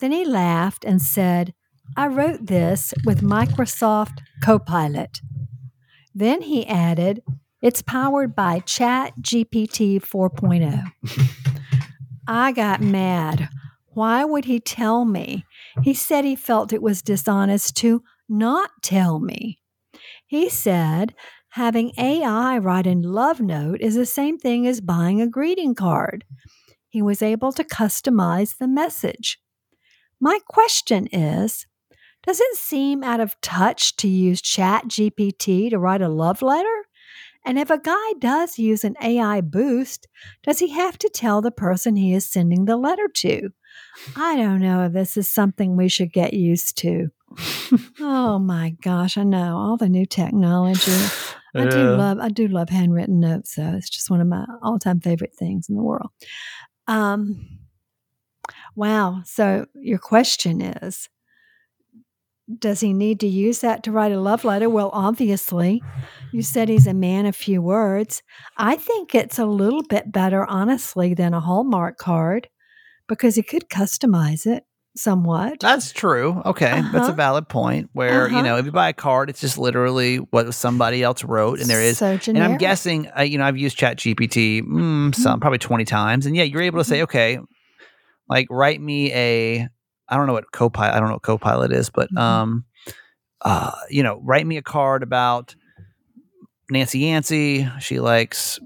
Then 0.00 0.12
he 0.12 0.24
laughed 0.24 0.84
and 0.84 1.00
said, 1.00 1.54
I 1.96 2.08
wrote 2.08 2.46
this 2.46 2.92
with 3.04 3.22
Microsoft 3.22 4.18
Copilot. 4.42 5.20
Then 6.14 6.42
he 6.42 6.66
added, 6.66 7.22
it's 7.62 7.82
powered 7.82 8.34
by 8.34 8.60
Chat 8.60 9.14
GPT 9.20 10.00
4.0. 10.00 10.84
I 12.28 12.52
got 12.52 12.80
mad. 12.80 13.48
Why 13.88 14.24
would 14.24 14.44
he 14.44 14.60
tell 14.60 15.04
me? 15.04 15.44
He 15.82 15.94
said 15.94 16.24
he 16.24 16.36
felt 16.36 16.72
it 16.72 16.82
was 16.82 17.02
dishonest 17.02 17.76
to 17.78 18.02
not 18.28 18.70
tell 18.82 19.20
me. 19.20 19.58
He 20.26 20.48
said 20.48 21.14
having 21.50 21.92
AI 21.96 22.58
write 22.58 22.86
a 22.86 22.92
love 22.94 23.40
note 23.40 23.80
is 23.80 23.94
the 23.94 24.04
same 24.04 24.36
thing 24.38 24.66
as 24.66 24.82
buying 24.82 25.22
a 25.22 25.26
greeting 25.26 25.74
card. 25.74 26.24
He 26.90 27.00
was 27.00 27.22
able 27.22 27.52
to 27.52 27.64
customize 27.64 28.58
the 28.58 28.68
message. 28.68 29.38
My 30.20 30.38
question 30.48 31.06
is 31.12 31.66
Does 32.22 32.40
it 32.40 32.56
seem 32.56 33.02
out 33.04 33.20
of 33.20 33.40
touch 33.40 33.96
to 33.96 34.08
use 34.08 34.40
Chat 34.40 34.84
GPT 34.88 35.70
to 35.70 35.78
write 35.78 36.02
a 36.02 36.08
love 36.08 36.42
letter? 36.42 36.84
And 37.44 37.58
if 37.60 37.70
a 37.70 37.78
guy 37.78 38.12
does 38.18 38.58
use 38.58 38.82
an 38.82 38.96
AI 39.00 39.40
boost, 39.40 40.08
does 40.42 40.58
he 40.58 40.68
have 40.70 40.98
to 40.98 41.08
tell 41.08 41.40
the 41.40 41.52
person 41.52 41.94
he 41.94 42.12
is 42.12 42.28
sending 42.28 42.64
the 42.64 42.76
letter 42.76 43.08
to? 43.18 43.50
I 44.16 44.36
don't 44.36 44.60
know 44.60 44.84
if 44.86 44.92
this 44.92 45.16
is 45.16 45.28
something 45.28 45.76
we 45.76 45.88
should 45.88 46.12
get 46.12 46.34
used 46.34 46.76
to. 46.78 47.08
oh 48.00 48.38
my 48.42 48.70
gosh, 48.82 49.16
I 49.16 49.22
know 49.22 49.56
all 49.56 49.76
the 49.76 49.88
new 49.88 50.06
technology. 50.06 50.90
I 51.54 51.66
do 51.66 51.92
Uh, 51.92 51.96
love 51.96 52.18
I 52.18 52.28
do 52.30 52.48
love 52.48 52.68
handwritten 52.68 53.20
notes 53.20 53.54
though. 53.54 53.74
It's 53.76 53.90
just 53.90 54.10
one 54.10 54.20
of 54.20 54.26
my 54.26 54.44
all-time 54.62 55.00
favorite 55.00 55.34
things 55.38 55.68
in 55.68 55.76
the 55.76 55.82
world. 55.82 56.10
Um 56.88 57.46
wow, 58.76 59.22
so 59.24 59.66
your 59.74 59.98
question 59.98 60.60
is 60.60 61.08
does 62.60 62.78
he 62.80 62.92
need 62.92 63.18
to 63.20 63.26
use 63.26 63.58
that 63.60 63.82
to 63.82 63.90
write 63.90 64.12
a 64.12 64.20
love 64.20 64.44
letter? 64.44 64.70
Well, 64.70 64.90
obviously, 64.92 65.82
you 66.30 66.42
said 66.42 66.68
he's 66.68 66.86
a 66.86 66.94
man 66.94 67.26
of 67.26 67.34
few 67.34 67.60
words. 67.60 68.22
I 68.56 68.76
think 68.76 69.14
it's 69.14 69.38
a 69.38 69.46
little 69.46 69.82
bit 69.82 70.12
better, 70.12 70.46
honestly, 70.46 71.12
than 71.12 71.34
a 71.34 71.40
Hallmark 71.40 71.98
card 71.98 72.48
because 73.08 73.34
he 73.34 73.42
could 73.42 73.68
customize 73.68 74.46
it 74.46 74.64
somewhat. 74.96 75.58
That's 75.60 75.90
true. 75.92 76.40
Okay, 76.44 76.70
that's 76.70 76.94
a 76.94 76.98
Uh-huh. 76.98 77.12
valid 77.12 77.48
point. 77.48 77.90
Where 77.94 78.28
you 78.28 78.34
Uh-huh. 78.34 78.42
know, 78.44 78.56
if 78.58 78.64
you 78.66 78.70
buy 78.72 78.90
a 78.90 78.92
card, 78.92 79.28
it's 79.28 79.40
just 79.40 79.58
literally 79.58 80.18
what 80.18 80.52
somebody 80.54 81.02
else 81.02 81.24
wrote, 81.24 81.58
and 81.60 81.68
there 81.68 81.80
is. 81.82 81.98
so 81.98 82.16
And. 82.28 82.38
I'm 82.38 82.56
guessing, 82.58 83.10
uh, 83.18 83.22
you 83.22 83.38
know, 83.38 83.44
I've 83.44 83.58
used 83.58 83.76
Chat 83.76 83.96
GPT 83.98 84.62
mm, 84.62 85.14
some 85.16 85.40
probably 85.40 85.58
20 85.58 85.84
times, 85.84 86.26
and 86.26 86.36
yeah, 86.36 86.44
you're 86.44 86.62
able 86.62 86.78
to 86.78 86.84
say, 86.84 87.02
okay, 87.02 87.40
like 88.28 88.46
write 88.50 88.80
me 88.80 89.12
a, 89.12 89.68
I 90.08 90.16
don't 90.16 90.26
know 90.26 90.32
what 90.32 90.50
Copilot, 90.52 90.94
I 90.94 90.98
don't 91.00 91.08
know 91.08 91.14
what 91.14 91.22
Copilot 91.22 91.72
is, 91.72 91.90
but 91.90 92.10
Mhm. 92.12 92.18
um, 92.18 92.64
uh, 93.42 93.72
you 93.90 94.02
know, 94.02 94.20
write 94.24 94.46
me 94.46 94.56
a 94.56 94.62
card 94.62 95.02
about 95.02 95.54
Nancy 96.70 97.00
Yancey. 97.00 97.68
She 97.80 98.00
likes, 98.00 98.58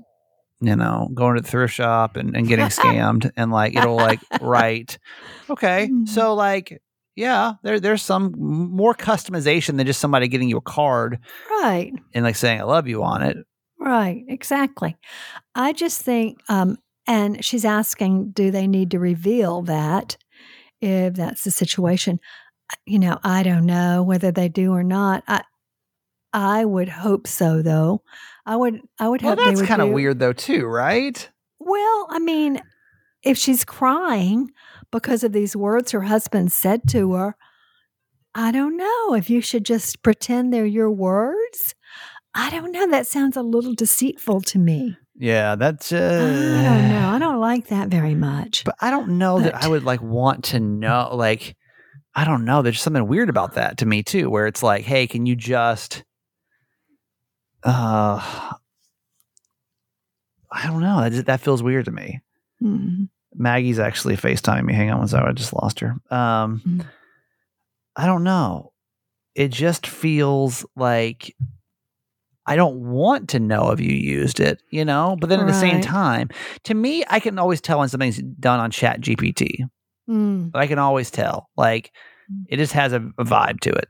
you 0.61 0.77
know, 0.77 1.11
going 1.15 1.37
to 1.37 1.43
the 1.43 1.49
thrift 1.49 1.75
shop 1.75 2.17
and, 2.17 2.37
and 2.37 2.47
getting 2.49 2.67
scammed, 2.69 3.31
and 3.37 3.51
like 3.51 3.77
it'll 3.77 3.97
like 3.97 4.21
write, 4.41 4.99
okay, 5.49 5.89
Mm. 5.91 6.09
so 6.09 6.35
like. 6.35 6.81
Yeah, 7.17 7.55
there 7.65 7.81
there's 7.81 8.01
some 8.03 8.33
more 8.39 8.95
customization 8.95 9.77
than 9.77 9.85
just 9.85 10.01
somebody 10.01 10.27
getting 10.29 10.49
you 10.49 10.57
a 10.57 10.63
card 10.63 11.19
right. 11.51 11.93
and 12.15 12.25
like 12.25 12.37
saying 12.37 12.61
I 12.61 12.63
love 12.63 12.89
you 12.89 13.03
on 13.03 13.21
it. 13.23 13.37
Right, 13.79 14.25
exactly. 14.29 14.97
I 15.55 15.75
just 15.75 16.01
think, 16.01 16.41
um, 16.49 16.79
and 17.11 17.45
she's 17.45 17.65
asking, 17.65 18.31
do 18.31 18.53
they 18.53 18.69
need 18.69 18.93
to 18.93 19.01
reveal 19.01 19.63
that 19.63 20.17
if 20.81 21.15
that's 21.15 21.43
the 21.43 21.51
situation? 21.51 22.21
You 22.87 23.01
know, 23.01 23.19
I 23.25 23.43
don't 23.43 23.67
know 23.67 24.05
whether 24.05 24.31
they 24.31 24.49
do 24.49 24.73
or 24.73 24.85
not. 24.85 25.25
I, 25.27 25.43
I 26.33 26.65
would 26.65 26.89
hope 26.89 27.27
so, 27.27 27.63
though. 27.63 28.03
I 28.47 28.55
would, 28.55 28.81
I 29.01 29.09
would 29.09 29.23
Well, 29.23 29.35
hope 29.35 29.45
they 29.45 29.55
that's 29.57 29.67
kind 29.67 29.83
of 29.83 29.89
do- 29.89 29.95
weird 29.95 30.21
though, 30.21 30.33
too, 30.33 30.67
right? 30.67 31.29
Well, 31.59 32.07
I 32.11 32.21
mean, 32.21 32.61
if 33.25 33.37
she's 33.37 33.65
crying 33.65 34.53
because 34.93 35.25
of 35.25 35.33
these 35.33 35.57
words 35.57 35.91
her 35.91 36.03
husband 36.03 36.53
said 36.53 36.83
to 36.91 37.13
her, 37.15 37.35
I 38.37 38.53
don't 38.53 38.77
know 38.77 39.15
if 39.15 39.29
you 39.29 39.41
should 39.41 39.65
just 39.65 40.03
pretend 40.05 40.55
they're 40.55 40.65
your 40.65 40.93
words. 40.93 41.75
I 42.35 42.51
don't 42.51 42.71
know. 42.71 42.89
That 42.89 43.09
sounds 43.09 43.37
a 43.37 43.43
little 43.43 43.75
deceitful 43.75 44.43
to 44.43 44.59
me. 44.61 44.97
Yeah, 45.21 45.55
that's. 45.57 45.93
Uh, 45.93 46.57
I 46.59 46.63
don't 46.63 46.89
know. 46.89 47.09
I 47.11 47.19
don't 47.19 47.41
like 47.41 47.69
that 47.69 47.89
very 47.89 48.15
much. 48.15 48.65
But 48.65 48.77
I 48.81 48.91
don't 48.91 49.19
know 49.19 49.39
that 49.41 49.55
I 49.55 49.69
would 49.69 49.85
like 49.85 50.01
want 50.01 50.45
to 50.45 50.61
know. 50.61 51.11
Like, 51.15 51.57
I 52.15 52.25
don't 52.25 52.47
know. 52.47 52.63
There's 52.63 52.81
something 52.81 53.07
weird 53.07 53.29
about 53.29 53.55
that 53.55 53.77
to 53.79 53.87
me 53.87 54.03
too, 54.03 54.31
where 54.31 54.47
it's 54.47 54.63
like, 54.63 54.85
hey, 54.87 55.07
can 55.07 55.27
you 55.27 55.37
just? 55.37 56.05
Uh, 57.63 58.19
I 60.51 60.67
don't 60.67 60.81
know. 60.81 61.09
That, 61.11 61.27
that 61.27 61.41
feels 61.41 61.63
weird 61.63 61.85
to 61.85 61.91
me. 61.91 62.21
Mm. 62.63 63.11
Maggie's 63.35 63.79
actually 63.79 64.17
FaceTiming 64.17 64.65
me. 64.65 64.73
Hang 64.73 64.91
on 64.91 65.01
one 65.01 65.09
second. 65.09 65.29
I 65.29 65.33
just 65.33 65.53
lost 65.53 65.81
her. 65.81 65.97
Um, 66.11 66.63
Mm. 66.67 66.87
I 67.95 68.07
don't 68.07 68.25
know. 68.25 68.73
It 69.35 69.49
just 69.49 69.87
feels 69.87 70.65
like 70.77 71.37
I 72.51 72.57
don't 72.57 72.77
want 72.81 73.29
to 73.31 73.41
know 73.41 73.71
if 73.71 73.81
you 73.81 73.93
used 73.95 74.41
it, 74.41 74.61
you 74.71 74.85
know? 74.85 75.17
But 75.21 75.29
then 75.29 75.39
at 75.41 75.47
the 75.47 75.53
same 75.53 75.81
time, 75.81 76.29
to 76.65 76.75
me, 76.75 77.05
I 77.09 77.21
can 77.21 77.39
always 77.39 77.61
tell 77.61 77.79
when 77.79 77.89
something's 77.89 78.19
done 78.19 78.59
on 78.61 78.71
Chat 78.71 79.01
GPT. 79.01 79.65
Mm. 80.09 80.51
I 80.55 80.67
can 80.67 80.79
always 80.79 81.11
tell. 81.11 81.49
Like 81.57 81.93
it 82.49 82.57
just 82.57 82.73
has 82.73 82.93
a, 82.93 82.97
a 83.19 83.25
vibe 83.25 83.61
to 83.61 83.71
it. 83.71 83.89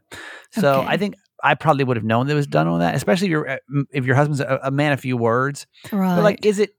So 0.53 0.81
Okay. 0.81 0.89
I 0.89 0.97
think 0.97 1.15
I 1.43 1.55
probably 1.55 1.85
would 1.85 1.97
have 1.97 2.05
known 2.05 2.27
that 2.27 2.33
it 2.35 2.37
was 2.37 2.47
done 2.47 2.69
on 2.69 2.81
that, 2.81 2.95
especially 2.95 3.29
if 3.29 3.31
your 3.31 3.59
if 3.93 4.05
your 4.05 4.15
husband's 4.15 4.41
a, 4.41 4.61
a 4.65 4.71
man 4.71 4.93
of 4.93 5.01
few 5.01 5.17
words. 5.17 5.67
Right. 5.91 6.17
But 6.17 6.23
like, 6.23 6.45
is 6.45 6.59
it 6.59 6.71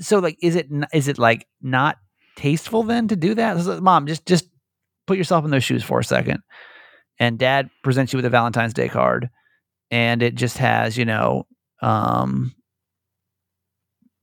so? 0.00 0.18
Like, 0.18 0.36
is 0.42 0.56
it 0.56 0.68
is 0.92 1.08
it 1.08 1.18
like 1.18 1.46
not 1.62 1.96
tasteful 2.36 2.82
then 2.82 3.08
to 3.08 3.16
do 3.16 3.34
that? 3.34 3.58
So, 3.60 3.80
Mom, 3.80 4.06
just 4.06 4.26
just 4.26 4.44
put 5.06 5.16
yourself 5.16 5.44
in 5.44 5.50
those 5.50 5.64
shoes 5.64 5.82
for 5.82 5.98
a 6.00 6.04
second. 6.04 6.40
And 7.18 7.38
Dad 7.38 7.70
presents 7.82 8.12
you 8.12 8.18
with 8.18 8.24
a 8.26 8.30
Valentine's 8.30 8.72
Day 8.74 8.88
card, 8.88 9.28
and 9.90 10.22
it 10.22 10.34
just 10.34 10.58
has 10.58 10.96
you 10.96 11.04
know, 11.04 11.46
um, 11.82 12.54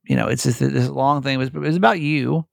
you 0.05 0.15
know, 0.15 0.27
it's 0.27 0.43
just 0.43 0.59
this 0.59 0.87
long 0.89 1.21
thing. 1.21 1.35
It 1.35 1.37
was, 1.37 1.47
it 1.49 1.55
was 1.57 1.75
about 1.75 1.99
you, 1.99 2.45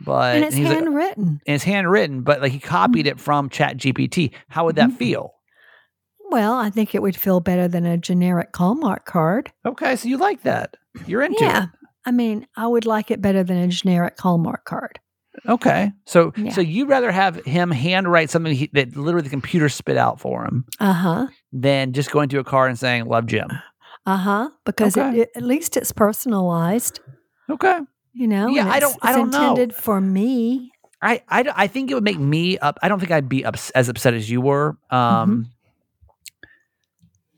but 0.00 0.36
and 0.36 0.44
it's 0.44 0.56
like- 0.58 0.66
handwritten. 0.66 1.40
and 1.46 1.54
it's 1.54 1.64
handwritten, 1.64 2.22
but 2.22 2.40
like 2.42 2.52
he 2.52 2.58
copied 2.58 3.06
it 3.06 3.18
from 3.20 3.48
Chat 3.48 3.76
GPT. 3.78 4.32
How 4.48 4.64
would 4.66 4.76
that 4.76 4.90
Mhm. 4.90 4.96
feel? 4.96 5.30
well, 6.30 6.54
I 6.54 6.68
think 6.68 6.96
it 6.96 7.02
would 7.02 7.14
feel 7.14 7.38
better 7.38 7.68
than 7.68 7.86
a 7.86 7.96
generic 7.96 8.48
Hallmark 8.56 9.04
card. 9.04 9.52
Okay, 9.64 9.94
so 9.94 10.08
you 10.08 10.16
like 10.16 10.42
that. 10.42 10.76
You're 11.06 11.22
into 11.22 11.44
yeah. 11.44 11.64
it. 11.64 11.68
I 12.06 12.10
mean, 12.10 12.48
I 12.56 12.66
would 12.66 12.86
like 12.86 13.12
it 13.12 13.22
better 13.22 13.44
than 13.44 13.56
a 13.56 13.68
generic 13.68 14.18
Hallmark 14.18 14.64
card. 14.64 14.98
Okay. 15.48 15.92
So 16.06 16.32
Yeah. 16.36 16.50
so 16.50 16.60
you'd 16.60 16.88
rather 16.88 17.12
have 17.12 17.44
him 17.44 17.70
handwrite 17.70 18.30
something 18.30 18.52
he, 18.54 18.68
that 18.72 18.96
literally 18.96 19.24
the 19.24 19.30
computer 19.30 19.68
spit 19.68 19.96
out 19.96 20.18
for 20.20 20.44
him 20.44 20.64
Uh 20.80 20.92
huh. 20.92 21.26
Than 21.54 21.92
just 21.94 22.10
going 22.10 22.28
to 22.28 22.38
a 22.40 22.44
card 22.44 22.68
and 22.70 22.78
saying 22.78 23.06
"Love 23.06 23.24
Jim." 23.26 23.48
Uh 24.04 24.16
huh. 24.18 24.50
Because 24.66 24.98
Okay. 24.98 25.20
it, 25.20 25.22
it, 25.22 25.30
at 25.36 25.42
least 25.44 25.78
it's 25.78 25.90
personalized, 25.92 27.00
Okay. 27.48 27.78
you 28.12 28.28
know. 28.28 28.48
Yeah, 28.48 28.68
I 28.68 28.78
don't- 28.80 28.96
I 29.00 29.12
don't 29.16 29.30
know. 29.30 29.40
intended 29.52 29.74
for 29.74 29.98
me. 30.00 30.70
I, 31.00 31.22
I, 31.28 31.44
I 31.56 31.66
think 31.68 31.90
it 31.90 31.94
would 31.94 32.04
make 32.04 32.18
me 32.18 32.58
up. 32.58 32.78
I 32.82 32.88
don't 32.88 32.98
think 32.98 33.10
I'd 33.12 33.28
be 33.28 33.44
ups, 33.44 33.70
as 33.70 33.88
upset 33.88 34.12
as 34.14 34.28
you 34.30 34.40
were. 34.42 34.76
Um, 34.90 35.50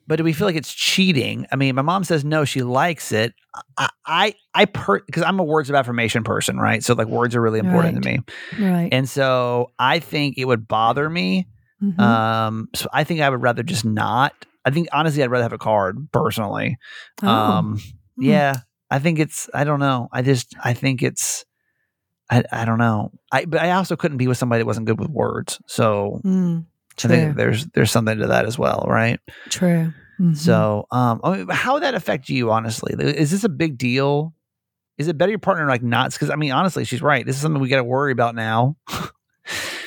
But 0.08 0.16
do 0.16 0.24
we 0.24 0.32
feel 0.32 0.46
like 0.46 0.54
it's 0.56 0.72
cheating? 0.72 1.46
I 1.50 1.56
mean, 1.56 1.74
my 1.74 1.82
mom 1.82 2.04
says 2.04 2.24
no, 2.24 2.44
she 2.44 2.62
likes 2.62 3.10
it. 3.10 3.34
I, 3.76 3.88
I, 4.06 4.34
I 4.54 4.64
per 4.66 5.00
because 5.00 5.24
I'm 5.24 5.40
a 5.40 5.44
words 5.44 5.68
of 5.68 5.74
affirmation 5.74 6.22
person, 6.22 6.58
right? 6.58 6.84
So 6.84 6.94
like 6.94 7.08
words 7.08 7.34
are 7.34 7.40
really 7.40 7.58
important 7.58 8.00
to 8.02 8.08
me, 8.08 8.20
Right. 8.60 8.88
and 8.92 9.08
so 9.08 9.72
I 9.80 9.98
think 9.98 10.38
it 10.38 10.44
would 10.44 10.68
bother 10.68 11.10
me. 11.10 11.48
Mhm. 11.82 12.00
Um, 12.00 12.68
so 12.74 12.88
I 12.92 13.04
think 13.04 13.20
I 13.20 13.28
would 13.30 13.42
rather 13.42 13.62
just 13.62 13.84
not. 13.84 14.32
I 14.64 14.70
think 14.70 14.88
honestly, 14.92 15.22
I'd 15.22 15.30
rather 15.30 15.44
have 15.44 15.52
a 15.52 15.58
card 15.58 16.08
personally. 16.12 16.78
Oh. 17.22 17.28
Um, 17.28 17.78
Hmm. 18.16 18.22
yeah, 18.22 18.56
I 18.90 18.98
think 18.98 19.18
it's. 19.18 19.48
I 19.54 19.64
don't 19.64 19.80
know. 19.80 20.08
I 20.12 20.22
just. 20.22 20.54
I 20.62 20.72
think 20.72 21.02
it's. 21.02 21.44
I. 22.30 22.42
I 22.50 22.64
don't 22.64 22.78
know. 22.78 23.12
I. 23.30 23.44
But 23.44 23.60
I 23.60 23.72
also 23.72 23.94
couldn't 23.96 24.16
be 24.16 24.26
with 24.26 24.38
somebody 24.38 24.62
that 24.62 24.66
wasn't 24.66 24.86
good 24.86 24.98
with 24.98 25.10
words. 25.10 25.60
So 25.66 26.20
Mm, 26.24 26.64
I 27.04 27.08
think 27.08 27.36
there's 27.36 27.66
there's 27.66 27.90
something 27.90 28.18
to 28.18 28.28
that 28.28 28.46
as 28.46 28.58
well, 28.58 28.84
right? 28.88 29.20
true. 29.50 29.92
Mhm. 30.18 30.34
So, 30.34 30.86
um, 30.90 31.20
I 31.22 31.36
mean, 31.36 31.48
how 31.50 31.74
would 31.74 31.82
that 31.82 31.94
affect 31.94 32.30
you? 32.30 32.50
Honestly, 32.50 32.94
is 32.98 33.30
this 33.30 33.44
a 33.44 33.50
big 33.50 33.76
deal? 33.76 34.32
Is 34.96 35.08
it 35.08 35.18
better 35.18 35.28
your 35.30 35.38
partner 35.38 35.66
like 35.68 35.82
not? 35.82 36.10
Because 36.12 36.30
I 36.30 36.36
mean, 36.36 36.52
honestly, 36.52 36.84
she's 36.86 37.02
right. 37.02 37.24
This 37.26 37.36
is 37.36 37.42
something 37.42 37.60
we 37.60 37.68
got 37.68 37.76
to 37.76 37.84
worry 37.84 38.12
about 38.12 38.34
now. 38.34 38.76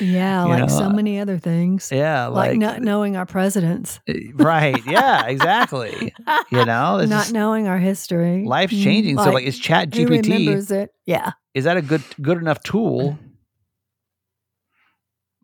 yeah, 0.00 0.44
like 0.44 0.60
know, 0.60 0.66
so 0.68 0.84
uh, 0.86 0.90
many 0.90 1.18
other 1.20 1.38
things. 1.38 1.90
yeah, 1.92 2.26
like, 2.26 2.50
like, 2.50 2.58
not 2.58 2.82
knowing 2.82 3.16
our 3.16 3.26
presidents, 3.26 4.00
right? 4.34 4.82
Yeah, 4.84 5.26
exactly. 5.26 6.14
You 6.52 6.64
know, 6.64 6.98
it's 6.98 7.08
not 7.08 7.30
knowing 7.30 7.68
our 7.68 7.78
history. 7.78 8.44
life's 8.44 8.74
Mm, 8.74 8.82
changing. 8.82 9.18
so, 9.18 9.30
like, 9.30 9.44
is 9.44 9.56
Chat 9.56 9.90
GPT 9.90 10.28
remembers 10.28 10.72
it? 10.72 10.90
Yeah. 11.06 11.30
is 11.54 11.62
that 11.64 11.76
a 11.76 11.82
good 11.82 12.02
good 12.20 12.38
enough 12.38 12.60
tool 12.64 13.16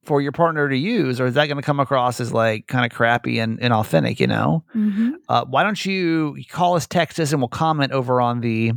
for 0.04 0.20
your 0.20 0.32
partner 0.32 0.68
to 0.68 0.76
use, 0.76 1.20
or 1.20 1.26
is 1.26 1.34
that 1.34 1.46
going 1.46 1.56
to 1.56 1.62
come 1.62 1.80
across 1.80 2.20
as 2.20 2.32
like 2.32 2.66
kind 2.66 2.84
of 2.90 2.96
crappy 2.96 3.38
and 3.38 3.60
inauthentic? 3.60 4.18
You 4.20 4.26
know, 4.26 4.64
hmm 4.72 5.10
uh, 5.28 5.44
why 5.44 5.62
don't 5.62 5.84
you 5.84 6.36
call 6.50 6.74
us, 6.76 6.86
text 6.86 7.18
us, 7.20 7.32
and 7.32 7.40
we'll 7.40 7.48
comment 7.48 7.92
over 7.92 8.20
on 8.20 8.40
the 8.40 8.72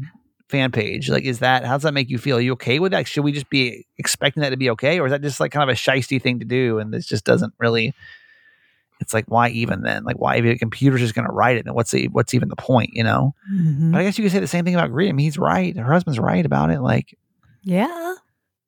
fan 0.50 0.72
page? 0.72 1.10
Like, 1.10 1.24
is 1.24 1.39
that 1.39 1.64
how 1.66 1.76
does 1.76 1.84
that 1.84 1.93
make 1.93 2.10
you 2.10 2.18
feel? 2.18 2.38
Are 2.38 2.41
you 2.41 2.54
okay 2.54 2.80
with 2.80 2.91
that? 2.91 3.08
Should 3.08 3.24
we 3.24 3.32
just 3.32 3.50
be 3.50 3.86
expecting 3.97 4.41
that 4.41 4.50
to 4.50 4.58
be 4.58 4.70
okay, 4.72 5.00
or 5.00 5.06
is 5.06 5.12
that 5.12 5.22
just 5.22 5.39
like 5.39 5.52
kind 5.52 5.70
of 5.70 5.74
a 5.74 5.78
shisty 5.78 6.22
thing 6.22 6.39
to 6.39 6.45
do, 6.45 6.80
and 6.80 6.93
this 6.93 7.06
just 7.06 7.24
doesn't 7.26 7.54
really? 7.60 7.93
It's 9.02 9.14
like 9.14 9.26
why 9.28 9.47
even 9.50 9.82
then? 9.84 10.04
Like 10.04 10.18
why 10.20 10.36
if 10.36 10.43
the 10.43 10.58
computer's 10.58 11.00
just 11.00 11.16
going 11.16 11.26
to 11.28 11.32
write 11.32 11.56
it? 11.56 11.64
Then 11.66 11.74
what's 11.74 11.91
the 11.91 12.08
what's 12.10 12.34
even 12.34 12.50
the 12.50 12.56
point? 12.58 12.89
You 12.93 13.04
know? 13.06 13.34
hmm 13.47 13.91
But 13.91 14.02
I 14.02 14.04
guess 14.04 14.18
you 14.18 14.26
could 14.26 14.32
say 14.34 14.39
the 14.39 14.47
same 14.47 14.66
thing 14.66 14.76
about 14.76 14.91
Greet. 14.91 15.08
I 15.10 15.14
mean, 15.14 15.24
he's 15.24 15.38
right. 15.38 15.76
Her 15.78 15.93
husband's 15.93 16.20
right 16.20 16.45
about 16.45 16.70
it. 16.70 16.82
Like, 16.82 17.18
Yeah. 17.64 18.16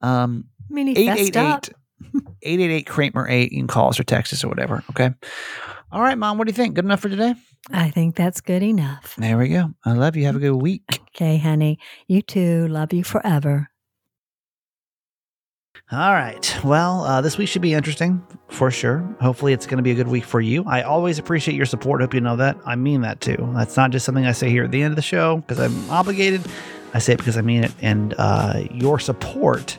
um, 0.01 0.45
I 0.69 0.73
mean, 0.73 0.87
he 0.87 1.05
fessed 1.05 1.35
up. 1.35 1.65
888 1.65 2.23
888 2.43 2.85
Kramer 2.87 3.27
8. 3.27 3.51
You 3.51 3.57
can 3.59 3.67
call 3.67 3.89
us 3.89 3.99
or 3.99 4.03
text 4.05 4.31
us 4.31 4.43
or 4.43 4.47
whatever. 4.47 4.83
Okay. 4.91 5.11
All 5.91 6.01
right, 6.01 6.17
Mom. 6.17 6.37
What 6.37 6.47
do 6.47 6.51
you 6.51 6.55
think? 6.55 6.75
Good 6.75 6.85
enough 6.85 7.01
for 7.01 7.09
today? 7.09 7.35
I 7.69 7.91
think 7.91 8.15
that's 8.15 8.41
good 8.41 8.63
enough. 8.63 9.15
There 9.17 9.37
we 9.37 9.49
go. 9.49 9.73
I 9.85 9.93
love 9.93 10.15
you. 10.15 10.25
Have 10.25 10.35
a 10.35 10.39
good 10.39 10.55
week. 10.55 10.99
Okay, 11.15 11.37
honey. 11.37 11.77
You 12.07 12.21
too. 12.21 12.67
Love 12.67 12.93
you 12.93 13.03
forever. 13.03 13.69
All 15.91 16.13
right. 16.13 16.57
Well, 16.63 17.03
uh, 17.03 17.19
this 17.19 17.37
week 17.37 17.49
should 17.49 17.61
be 17.61 17.73
interesting 17.73 18.25
for 18.47 18.71
sure. 18.71 18.99
Hopefully, 19.19 19.51
it's 19.51 19.65
going 19.65 19.77
to 19.77 19.83
be 19.83 19.91
a 19.91 19.95
good 19.95 20.07
week 20.07 20.23
for 20.23 20.39
you. 20.39 20.63
I 20.65 20.83
always 20.83 21.19
appreciate 21.19 21.55
your 21.55 21.65
support. 21.65 21.99
Hope 21.99 22.13
you 22.13 22.21
know 22.21 22.37
that. 22.37 22.57
I 22.65 22.75
mean 22.75 23.01
that 23.01 23.19
too. 23.19 23.51
That's 23.55 23.75
not 23.75 23.91
just 23.91 24.05
something 24.05 24.25
I 24.25 24.31
say 24.31 24.49
here 24.49 24.63
at 24.63 24.71
the 24.71 24.81
end 24.81 24.93
of 24.93 24.95
the 24.95 25.01
show 25.01 25.37
because 25.37 25.59
I'm 25.59 25.89
obligated. 25.89 26.41
I 26.93 26.99
say 26.99 27.13
it 27.13 27.17
because 27.17 27.37
I 27.37 27.41
mean 27.41 27.65
it. 27.65 27.73
And 27.81 28.15
uh, 28.17 28.63
your 28.71 28.99
support 28.99 29.77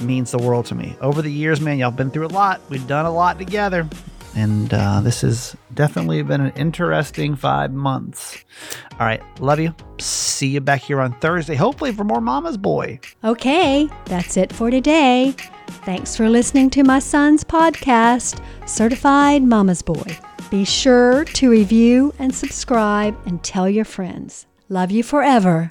means 0.00 0.32
the 0.32 0.38
world 0.38 0.66
to 0.66 0.74
me. 0.74 0.96
Over 1.00 1.22
the 1.22 1.30
years, 1.30 1.60
man, 1.60 1.78
y'all 1.78 1.92
been 1.92 2.10
through 2.10 2.26
a 2.26 2.28
lot. 2.28 2.60
We've 2.68 2.86
done 2.88 3.06
a 3.06 3.12
lot 3.12 3.38
together. 3.38 3.88
And 4.36 4.72
uh, 4.74 5.00
this 5.00 5.20
has 5.20 5.56
definitely 5.74 6.22
been 6.22 6.40
an 6.40 6.52
interesting 6.56 7.36
five 7.36 7.72
months. 7.72 8.44
All 8.92 9.06
right. 9.06 9.22
Love 9.40 9.60
you. 9.60 9.74
See 9.98 10.48
you 10.48 10.60
back 10.60 10.82
here 10.82 11.00
on 11.00 11.12
Thursday, 11.20 11.54
hopefully 11.54 11.92
for 11.92 12.04
more 12.04 12.20
Mama's 12.20 12.56
Boy. 12.56 12.98
Okay, 13.22 13.88
that's 14.06 14.36
it 14.36 14.52
for 14.52 14.70
today. 14.70 15.34
Thanks 15.84 16.16
for 16.16 16.28
listening 16.28 16.70
to 16.70 16.82
my 16.82 16.98
son's 16.98 17.44
podcast, 17.44 18.42
Certified 18.66 19.42
Mama's 19.42 19.82
Boy. 19.82 20.18
Be 20.50 20.64
sure 20.64 21.24
to 21.24 21.50
review 21.50 22.12
and 22.18 22.34
subscribe 22.34 23.16
and 23.26 23.42
tell 23.42 23.68
your 23.68 23.84
friends. 23.84 24.46
Love 24.68 24.90
you 24.90 25.02
forever. 25.02 25.62